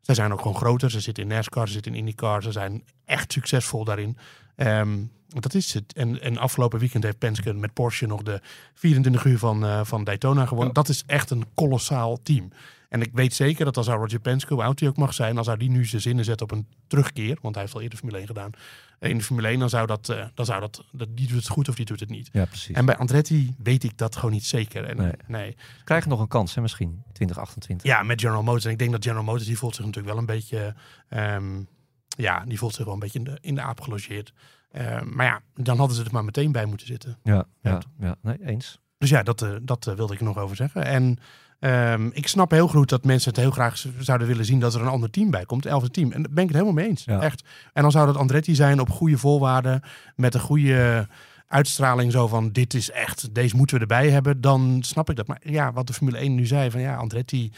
Zij 0.00 0.14
zijn 0.14 0.32
ook 0.32 0.40
gewoon 0.40 0.56
groter. 0.56 0.90
Ze 0.90 1.00
zitten 1.00 1.22
in 1.22 1.28
NASCAR, 1.28 1.66
ze 1.66 1.72
zitten 1.72 1.92
in 1.92 1.98
IndyCar. 1.98 2.42
Ze 2.42 2.52
zijn 2.52 2.84
echt 3.04 3.32
succesvol 3.32 3.84
daarin. 3.84 4.16
Ehm, 4.56 4.98
dat 5.28 5.54
is 5.54 5.74
het. 5.74 5.92
En, 5.92 6.20
en 6.20 6.38
afgelopen 6.38 6.78
weekend 6.78 7.04
heeft 7.04 7.18
Penske 7.18 7.52
met 7.52 7.72
Porsche 7.72 8.06
nog 8.06 8.22
de 8.22 8.40
24 8.74 9.24
uur 9.24 9.38
van, 9.38 9.86
van 9.86 10.04
Daytona 10.04 10.46
gewonnen. 10.46 10.74
Dat 10.74 10.88
is 10.88 11.02
echt 11.06 11.30
een 11.30 11.44
kolossaal 11.54 12.22
team. 12.22 12.48
En 12.88 13.00
ik 13.02 13.10
weet 13.12 13.34
zeker 13.34 13.64
dat 13.64 13.76
als 13.76 13.86
Roger 13.86 14.18
Penske, 14.20 14.54
hoe 14.54 14.62
oud 14.62 14.80
hij 14.80 14.88
ook 14.88 14.96
mag 14.96 15.14
zijn, 15.14 15.36
als 15.36 15.46
zou 15.46 15.58
die 15.58 15.70
nu 15.70 15.84
zijn 15.84 16.02
zinnen 16.02 16.24
zet 16.24 16.40
op 16.42 16.50
een 16.50 16.66
terugkeer, 16.86 17.38
want 17.42 17.54
hij 17.54 17.62
heeft 17.64 17.76
al 17.76 17.82
eerder 17.82 17.98
Formule 17.98 18.18
1 18.18 18.26
gedaan, 18.26 18.50
eh, 18.98 19.10
in 19.10 19.16
de 19.18 19.24
Formule 19.24 19.48
1, 19.48 19.58
dan 19.58 19.68
zou 19.68 19.86
dat, 19.86 20.08
eh, 20.08 20.24
dan 20.34 20.44
zou 20.46 20.60
dat, 20.60 20.84
dat, 20.92 21.08
die 21.16 21.26
doet 21.26 21.36
het 21.36 21.48
goed 21.48 21.68
of 21.68 21.74
die 21.74 21.84
doet 21.84 22.00
het 22.00 22.08
niet. 22.10 22.28
Ja, 22.32 22.44
precies. 22.44 22.76
En 22.76 22.84
bij 22.86 22.96
Andretti 22.96 23.54
weet 23.58 23.84
ik 23.84 23.96
dat 23.98 24.16
gewoon 24.16 24.30
niet 24.30 24.44
zeker. 24.44 24.84
En, 24.84 24.96
Nee. 24.96 25.12
nee. 25.26 25.56
Krijgen 25.84 26.10
nog 26.10 26.20
een 26.20 26.28
kans, 26.28 26.54
hè, 26.54 26.60
misschien 26.60 27.02
2028. 27.12 27.86
Ja, 27.86 28.02
met 28.02 28.20
General 28.20 28.42
Motors. 28.42 28.64
En 28.64 28.70
ik 28.70 28.78
denk 28.78 28.92
dat 28.92 29.02
General 29.02 29.24
Motors, 29.24 29.46
die 29.46 29.58
voelt 29.58 29.74
zich 29.74 29.84
natuurlijk 29.84 30.12
wel 30.14 30.20
een 30.22 30.26
beetje... 30.26 30.74
ehm, 31.08 31.62
ja, 32.08 32.44
die 32.46 32.58
voelt 32.58 32.74
zich 32.74 32.84
wel 32.84 32.94
een 32.94 33.00
beetje 33.00 33.18
in 33.18 33.24
de, 33.24 33.38
in 33.40 33.54
de 33.54 33.60
aap 33.60 33.80
gelogeerd. 33.80 34.32
Ehm, 34.70 35.14
maar 35.14 35.26
ja, 35.26 35.40
dan 35.54 35.78
hadden 35.78 35.96
ze 35.96 36.04
er 36.04 36.12
maar 36.12 36.24
meteen 36.24 36.52
bij 36.52 36.64
moeten 36.66 36.86
zitten. 36.86 37.18
Ja, 37.22 37.34
Ja. 37.34 37.44
ja, 37.62 37.80
ja. 37.98 38.16
Nee, 38.22 38.36
eens. 38.46 38.80
Dus 38.98 39.10
ja, 39.10 39.22
dat, 39.22 39.42
eh, 39.42 39.54
dat 39.62 39.84
wilde 39.84 40.12
ik 40.12 40.18
er 40.18 40.24
nog 40.24 40.38
over 40.38 40.56
zeggen. 40.56 40.84
En 40.84 41.18
ehm, 41.58 42.08
ik 42.12 42.28
snap 42.28 42.50
heel 42.50 42.68
goed 42.68 42.88
dat 42.88 43.04
mensen 43.04 43.30
het 43.30 43.40
heel 43.40 43.50
graag 43.50 43.84
zouden 43.98 44.26
willen 44.26 44.44
zien 44.44 44.60
dat 44.60 44.74
er 44.74 44.80
een 44.80 44.86
ander 44.86 45.10
team 45.10 45.30
bij 45.30 45.44
komt. 45.44 45.66
Elfde 45.66 45.90
team. 45.90 46.12
En 46.12 46.22
daar 46.22 46.32
ben 46.32 46.42
ik 46.42 46.48
het 46.48 46.58
helemaal 46.58 46.82
mee 46.82 46.88
eens. 46.88 47.04
Ja. 47.04 47.20
Echt. 47.20 47.44
En 47.72 47.82
dan 47.82 47.90
zou 47.90 48.06
dat 48.06 48.16
Andretti 48.16 48.54
zijn 48.54 48.80
op 48.80 48.90
goede 48.90 49.18
voorwaarden. 49.18 49.82
Met 50.16 50.34
een 50.34 50.40
goede 50.40 51.08
uitstraling 51.48 52.12
zo 52.12 52.26
van 52.28 52.52
dit 52.52 52.74
is 52.74 52.90
echt, 52.90 53.34
deze 53.34 53.56
moeten 53.56 53.76
we 53.76 53.82
erbij 53.82 54.10
hebben. 54.10 54.40
Dan 54.40 54.78
snap 54.80 55.10
ik 55.10 55.16
dat. 55.16 55.26
Maar 55.26 55.40
ja, 55.44 55.72
wat 55.72 55.86
de 55.86 55.92
Formule 55.92 56.18
1 56.18 56.34
nu 56.34 56.46
zei 56.46 56.70
van 56.70 56.80
ja, 56.80 56.96
Andretti 56.96 57.52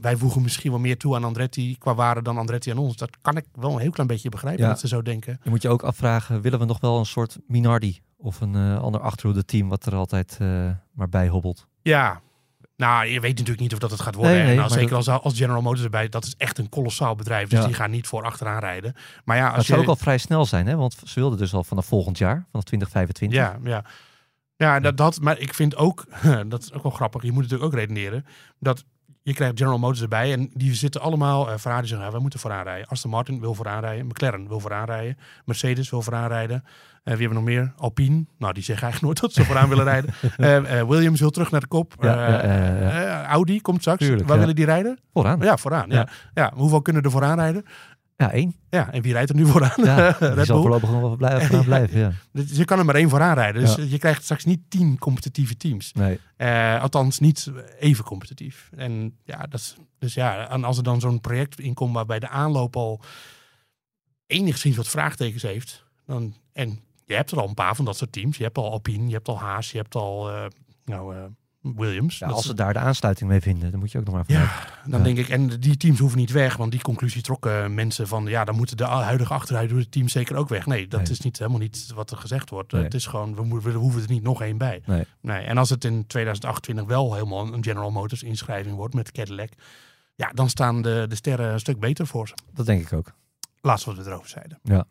wij 0.00 0.16
voegen 0.16 0.42
misschien 0.42 0.70
wel 0.70 0.80
meer 0.80 0.96
toe 0.96 1.14
aan 1.14 1.24
Andretti 1.24 1.78
qua 1.78 1.94
waarde 1.94 2.22
dan 2.22 2.38
Andretti 2.38 2.70
aan 2.70 2.78
ons. 2.78 2.96
Dat 2.96 3.10
kan 3.20 3.36
ik 3.36 3.44
wel 3.54 3.72
een 3.72 3.80
heel 3.80 3.90
klein 3.90 4.08
beetje 4.08 4.28
begrijpen 4.28 4.62
Ja. 4.62 4.68
dat 4.68 4.80
ze 4.80 4.88
zo 4.88 5.02
denken. 5.02 5.40
Je 5.42 5.50
moet 5.50 5.62
je 5.62 5.68
ook 5.68 5.82
afvragen, 5.82 6.40
willen 6.40 6.58
we 6.58 6.64
nog 6.64 6.80
wel 6.80 6.98
een 6.98 7.06
soort 7.06 7.38
Minardi 7.46 8.00
of 8.16 8.40
een 8.40 8.54
eh, 8.54 8.80
ander 8.82 9.00
achterhoede 9.00 9.44
team 9.44 9.68
wat 9.68 9.86
er 9.86 9.94
altijd 9.94 10.36
eh, 10.40 10.70
maar 10.92 11.08
bij 11.08 11.28
hobbelt? 11.28 11.66
Ja, 11.82 12.20
nou, 12.80 13.06
je 13.06 13.20
weet 13.20 13.30
natuurlijk 13.30 13.60
niet 13.60 13.72
of 13.72 13.78
dat 13.78 13.90
het 13.90 14.00
gaat 14.00 14.14
worden. 14.14 14.32
Nee, 14.34 14.42
nee, 14.42 14.52
en 14.56 14.62
als, 14.62 14.70
maar 14.70 14.78
zeker 14.80 14.96
als, 14.96 15.08
als 15.08 15.36
General 15.36 15.62
Motors 15.62 15.82
erbij, 15.84 16.08
dat 16.08 16.24
is 16.24 16.34
echt 16.36 16.58
een 16.58 16.68
kolossaal 16.68 17.14
bedrijf. 17.14 17.48
Dus 17.48 17.58
Ja. 17.58 17.66
die 17.66 17.74
gaan 17.74 17.90
niet 17.90 18.06
voor 18.06 18.24
achteraan 18.24 18.58
rijden. 18.58 18.94
Maar 19.24 19.36
ja, 19.36 19.48
als 19.48 19.66
zou 19.66 19.78
je... 19.80 19.84
ook 19.84 19.90
al 19.90 19.96
vrij 19.96 20.18
snel 20.18 20.46
zijn, 20.46 20.66
hè? 20.66 20.76
want 20.76 20.96
ze 21.04 21.20
wilden 21.20 21.38
dus 21.38 21.54
al 21.54 21.64
vanaf 21.64 21.86
volgend 21.86 22.18
jaar, 22.18 22.46
vanaf 22.50 22.64
2025. 22.64 23.38
Ja, 23.38 23.58
ja. 23.70 23.84
Ja, 24.56 24.80
dat, 24.80 24.96
dat, 24.96 25.20
maar 25.20 25.38
ik 25.38 25.54
vind 25.54 25.76
ook, 25.76 26.04
dat 26.48 26.62
is 26.62 26.72
ook 26.72 26.82
wel 26.82 26.92
grappig, 26.92 27.22
je 27.22 27.32
moet 27.32 27.42
natuurlijk 27.42 27.72
ook 27.72 27.78
redeneren, 27.78 28.26
dat 28.58 28.84
je 29.22 29.34
krijgt 29.34 29.58
General 29.58 29.78
Motors 29.78 30.00
erbij 30.02 30.32
en 30.32 30.50
die 30.54 30.74
zitten 30.74 31.00
allemaal, 31.00 31.50
eh 31.50 31.58
Ferrari 31.58 31.86
zeggen, 31.86 32.06
ja, 32.06 32.12
wij 32.12 32.20
moeten 32.20 32.40
vooraan 32.40 32.64
rijden. 32.64 32.88
Aston 32.88 33.10
Martin 33.10 33.40
wil 33.40 33.54
vooraan 33.54 33.80
rijden, 33.80 34.06
McLaren 34.06 34.48
wil 34.48 34.60
vooraan 34.60 34.86
rijden, 34.86 35.18
Mercedes 35.44 35.90
wil 35.90 36.02
vooraan 36.02 36.28
rijden. 36.28 36.64
Eh, 37.02 37.16
wie 37.16 37.26
hebben 37.26 37.44
we 37.44 37.50
nog 37.50 37.58
meer? 37.58 37.72
Alpine, 37.76 38.24
nou 38.38 38.52
die 38.52 38.62
zeggen 38.62 38.84
eigenlijk 38.84 39.02
nooit 39.02 39.20
dat 39.20 39.32
ze 39.32 39.44
vooraan 39.50 39.68
willen 39.68 39.84
rijden. 39.84 40.10
Eh, 40.36 40.78
eh, 40.80 40.88
Williams 40.88 41.20
wil 41.20 41.30
terug 41.30 41.50
naar 41.50 41.60
de 41.60 41.66
kop. 41.66 41.94
Ja, 42.00 42.28
ja, 42.28 42.44
ja, 42.44 43.00
ja. 43.02 43.26
Audi 43.26 43.60
komt 43.60 43.80
straks. 43.80 43.98
Tuurlijk, 44.04 44.22
Waar 44.22 44.34
ja. 44.34 44.40
willen 44.40 44.56
die 44.56 44.64
rijden? 44.64 44.98
Vooraan. 45.12 45.38
Ja, 45.38 45.44
Ja, 45.44 45.56
vooraan. 45.56 45.90
Ja. 45.90 46.08
Ja. 46.34 46.52
hoeveel 46.54 46.82
kunnen 46.82 47.02
er 47.02 47.10
vooraan 47.10 47.38
rijden? 47.38 47.64
één. 48.16 48.54
Ja, 48.70 48.92
en 48.92 49.02
wie 49.02 49.12
rijdt 49.12 49.30
er 49.30 49.36
nu 49.36 49.46
vooraan? 49.46 49.84
Ja, 49.84 50.16
die 50.34 50.44
zal 50.44 50.60
voorlopig 50.60 50.90
nog 50.90 51.00
wel 51.00 51.16
blijven, 51.16 51.46
vooraan 51.46 51.64
blijven. 51.74 51.98
Ja. 51.98 52.12
Dus 52.32 52.56
je 52.56 52.64
kan 52.64 52.78
er 52.78 52.84
maar 52.84 52.94
één 52.94 53.08
vooraan 53.08 53.34
rijden. 53.34 53.60
Dus 53.60 53.74
Ja. 53.74 53.82
je 53.82 53.98
krijgt 53.98 54.22
straks 54.22 54.44
niet 54.44 54.60
tien 54.68 54.98
competitieve 54.98 55.56
teams. 55.56 55.92
Nee. 55.92 56.20
Althans, 56.80 57.18
niet 57.18 57.50
even 57.78 58.04
competitief. 58.04 58.70
En 58.76 59.16
ja, 59.24 59.38
dat 59.38 59.60
is, 59.60 59.76
dus 59.98 60.14
ja, 60.14 60.48
en 60.48 60.64
als 60.64 60.76
er 60.76 60.82
dan 60.82 61.00
zo'n 61.00 61.20
project 61.20 61.60
in 61.60 61.74
komt 61.74 61.94
waarbij 61.94 62.18
de 62.18 62.28
aanloop 62.28 62.76
al 62.76 63.00
enigszins 64.26 64.76
wat 64.76 64.88
vraagtekens 64.88 65.42
heeft. 65.42 65.84
Dan, 66.06 66.34
en 66.52 66.80
je 67.10 67.16
hebt 67.16 67.30
er 67.30 67.40
al 67.40 67.48
een 67.48 67.54
paar 67.54 67.74
van 67.76 67.84
dat 67.84 67.96
soort 67.96 68.12
teams. 68.12 68.36
Je 68.36 68.42
hebt 68.44 68.58
al 68.58 68.70
Alpine, 68.70 69.06
je 69.06 69.12
hebt 69.14 69.28
al 69.28 69.38
Haas, 69.38 69.70
je 69.70 69.76
hebt 69.78 69.94
al 69.94 70.30
eh, 70.30 70.44
nou, 70.84 71.16
eh, 71.16 71.22
Williams. 71.60 72.18
Ja, 72.18 72.26
als 72.26 72.46
ze 72.46 72.54
daar 72.54 72.72
de 72.72 72.78
aansluiting 72.78 73.30
mee 73.30 73.40
vinden, 73.40 73.70
dan 73.70 73.80
moet 73.80 73.92
je 73.92 73.98
ook 73.98 74.04
nog 74.04 74.14
maar 74.14 74.24
Ja, 74.26 74.52
dan 74.86 74.98
Ja. 74.98 75.04
denk 75.04 75.18
ik, 75.18 75.28
en 75.28 75.46
die 75.60 75.76
teams 75.76 75.98
hoeven 75.98 76.18
niet 76.18 76.30
weg, 76.30 76.56
want 76.56 76.70
die 76.70 76.82
conclusie 76.82 77.22
trokken 77.22 77.74
mensen 77.74 78.08
van, 78.08 78.26
ja, 78.26 78.44
dan 78.44 78.56
moeten 78.56 78.76
de 78.76 78.84
huidige 78.84 79.32
achteruit 79.34 79.92
teams 79.92 80.12
zeker 80.12 80.36
ook 80.36 80.48
weg. 80.48 80.66
Nee, 80.66 80.88
dat 80.88 81.00
Nee. 81.02 81.10
is 81.10 81.20
niet 81.20 81.38
helemaal 81.38 81.60
niet 81.60 81.92
wat 81.94 82.10
er 82.10 82.16
gezegd 82.16 82.50
wordt. 82.50 82.72
Nee. 82.72 82.82
Het 82.82 82.94
is 82.94 83.06
gewoon, 83.06 83.34
we, 83.34 83.42
moeten, 83.44 83.72
we 83.72 83.78
hoeven 83.78 84.02
er 84.02 84.08
niet 84.10 84.22
nog 84.22 84.42
één 84.42 84.58
bij. 84.58 84.82
Nee. 84.86 85.04
Nee, 85.20 85.40
en 85.44 85.58
als 85.58 85.70
het 85.70 85.84
in 85.84 86.06
2028 86.06 86.84
wel 86.86 87.14
helemaal 87.14 87.52
een 87.52 87.64
General 87.64 87.90
Motors 87.90 88.22
inschrijving 88.22 88.76
wordt 88.76 88.94
met 88.94 89.12
Cadillac, 89.12 89.50
ja, 90.14 90.30
dan 90.34 90.48
staan 90.48 90.82
de, 90.82 91.04
de 91.08 91.14
sterren 91.14 91.52
een 91.52 91.60
stuk 91.60 91.80
beter 91.80 92.06
voor 92.06 92.28
ze. 92.28 92.34
Dat 92.54 92.66
denk 92.66 92.82
ik 92.82 92.92
ook. 92.92 93.12
Laatst 93.60 93.84
wat 93.84 93.96
we 93.96 94.04
erover 94.04 94.28
zeiden. 94.28 94.58
Ja. 94.62 94.84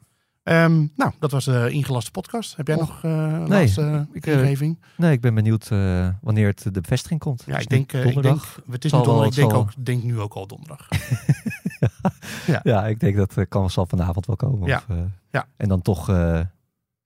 Ehm, 0.43 0.85
nou, 0.95 1.11
dat 1.19 1.31
was 1.31 1.45
de 1.45 1.69
ingelaste 1.71 2.11
podcast. 2.11 2.55
Heb 2.55 2.67
jij 2.67 2.75
Och, 2.75 2.87
nog 2.87 3.03
eh 3.03 3.11
een 3.11 3.39
nee, 3.39 3.47
laatste 3.47 4.07
ik, 4.11 4.25
eh, 4.27 4.39
ingeving? 4.41 4.79
Nee, 4.97 5.11
ik 5.11 5.21
ben 5.21 5.33
benieuwd 5.35 5.71
eh, 5.71 6.09
wanneer 6.21 6.47
het 6.47 6.63
de 6.63 6.81
bevestiging 6.81 7.19
komt. 7.19 7.43
Ja, 7.45 7.57
Is 7.57 7.63
ik 7.63 7.69
denk, 7.69 7.93
eh, 7.93 7.99
ik 7.99 8.03
denk, 8.03 8.13
donderdag? 8.13 8.61
het 8.71 8.85
is 8.85 8.91
nu 8.91 8.97
donderdag, 9.01 9.27
ik 9.27 9.35
denk, 9.35 9.53
ook, 9.53 9.85
denk 9.85 10.03
nu 10.03 10.19
ook 10.19 10.33
al 10.33 10.47
donderdag. 10.47 10.87
Ja, 12.63 12.85
ik 12.87 12.99
denk 12.99 13.15
dat 13.15 13.37
eh, 13.37 13.45
kan 13.49 13.69
zal 13.69 13.85
vanavond 13.85 14.25
wel 14.25 14.35
komen. 14.35 14.67
Ja. 14.67 14.77
Of, 14.77 14.95
eh, 14.95 15.03
Ja. 15.31 15.45
En 15.57 15.69
dan 15.69 15.81
toch 15.81 16.09
eh, 16.09 16.39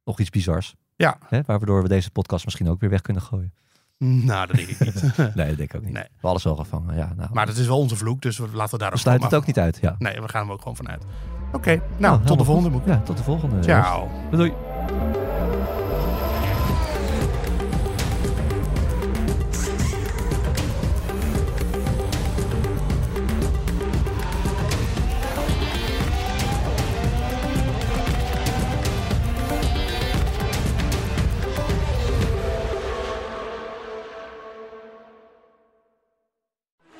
nog 0.04 0.20
iets 0.20 0.30
bizars. 0.30 0.76
Ja. 0.96 1.18
Hè, 1.28 1.42
waardoor 1.46 1.82
we 1.82 1.88
deze 1.88 2.12
podcast 2.12 2.46
misschien 2.46 2.70
ook 2.70 2.80
weer 2.80 2.90
weg 2.90 3.02
kunnen 3.02 3.22
gooien. 3.24 3.54
nou, 3.98 4.48
dat 4.48 4.56
denk 4.56 4.68
ik 4.70 4.80
niet. 4.80 5.02
Nee, 5.36 5.48
dat 5.48 5.58
denk 5.58 5.60
ik 5.60 5.76
ook 5.76 5.84
niet. 5.84 5.94
Nee. 5.94 6.04
We 6.04 6.10
hebben 6.12 6.30
alles 6.30 6.44
wel 6.44 6.56
gevangen. 6.56 6.96
Ja, 6.96 7.14
nou, 7.16 7.30
Maar 7.34 7.46
dat 7.46 7.58
is 7.58 7.68
wel 7.68 7.78
onze 7.80 7.96
vloek, 7.96 8.22
dus 8.22 8.38
we 8.38 8.48
laten 8.54 8.72
we 8.74 8.78
daar 8.78 8.90
we 8.90 8.96
ook 8.96 9.02
sluiten 9.02 9.28
het 9.28 9.36
ook 9.36 9.46
niet 9.46 9.60
uit. 9.60 9.78
Ja. 9.82 9.96
Nee, 9.98 10.22
we 10.22 10.28
gaan 10.28 10.48
er 10.48 10.54
ook 10.54 10.60
gewoon 10.62 10.76
vanuit. 10.76 11.04
Oké, 11.54 11.70
nou, 11.70 11.82
Nou, 11.98 12.26
tot 12.26 12.38
de 12.38 12.44
volgende. 12.44 12.70
Moek. 12.70 12.86
Ja, 12.86 13.02
tot 13.06 13.18
de 13.18 13.24
volgende. 13.24 13.64
Ciao. 13.64 14.10
Doei. 14.32 14.54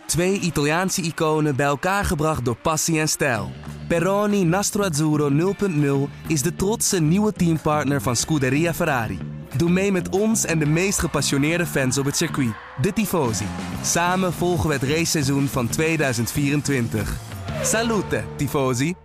Twee 0.06 0.40
Italiaanse 0.40 1.02
iconen 1.02 1.56
bij 1.56 1.66
elkaar 1.66 2.06
gebracht 2.06 2.46
door 2.46 2.56
passie 2.56 3.00
en 3.00 3.10
stijl. 3.10 3.52
Peroni 3.88 4.44
Nastro 4.44 4.84
Azzurro 4.84 5.30
0.0 5.30 6.10
is 6.28 6.42
de 6.42 6.56
trotse 6.56 7.02
nieuwe 7.02 7.34
teampartner 7.34 8.02
van 8.02 8.16
Scuderia 8.16 8.74
Ferrari. 8.74 9.20
Doe 9.58 9.70
mee 9.70 9.92
met 9.92 10.10
ons 10.10 10.46
en 10.46 10.60
de 10.60 10.66
meest 10.66 11.00
gepassioneerde 11.00 11.66
fans 11.66 11.98
op 11.98 12.06
het 12.06 12.18
circuit, 12.18 12.54
de 12.82 12.94
Tifosi. 12.94 13.46
Samen 13.82 14.34
volgen 14.34 14.68
we 14.68 14.74
het 14.74 14.84
raceseizoen 14.84 15.48
van 15.48 15.68
2024. 15.68 17.18
Salute, 17.62 18.24
Tifosi! 18.36 19.03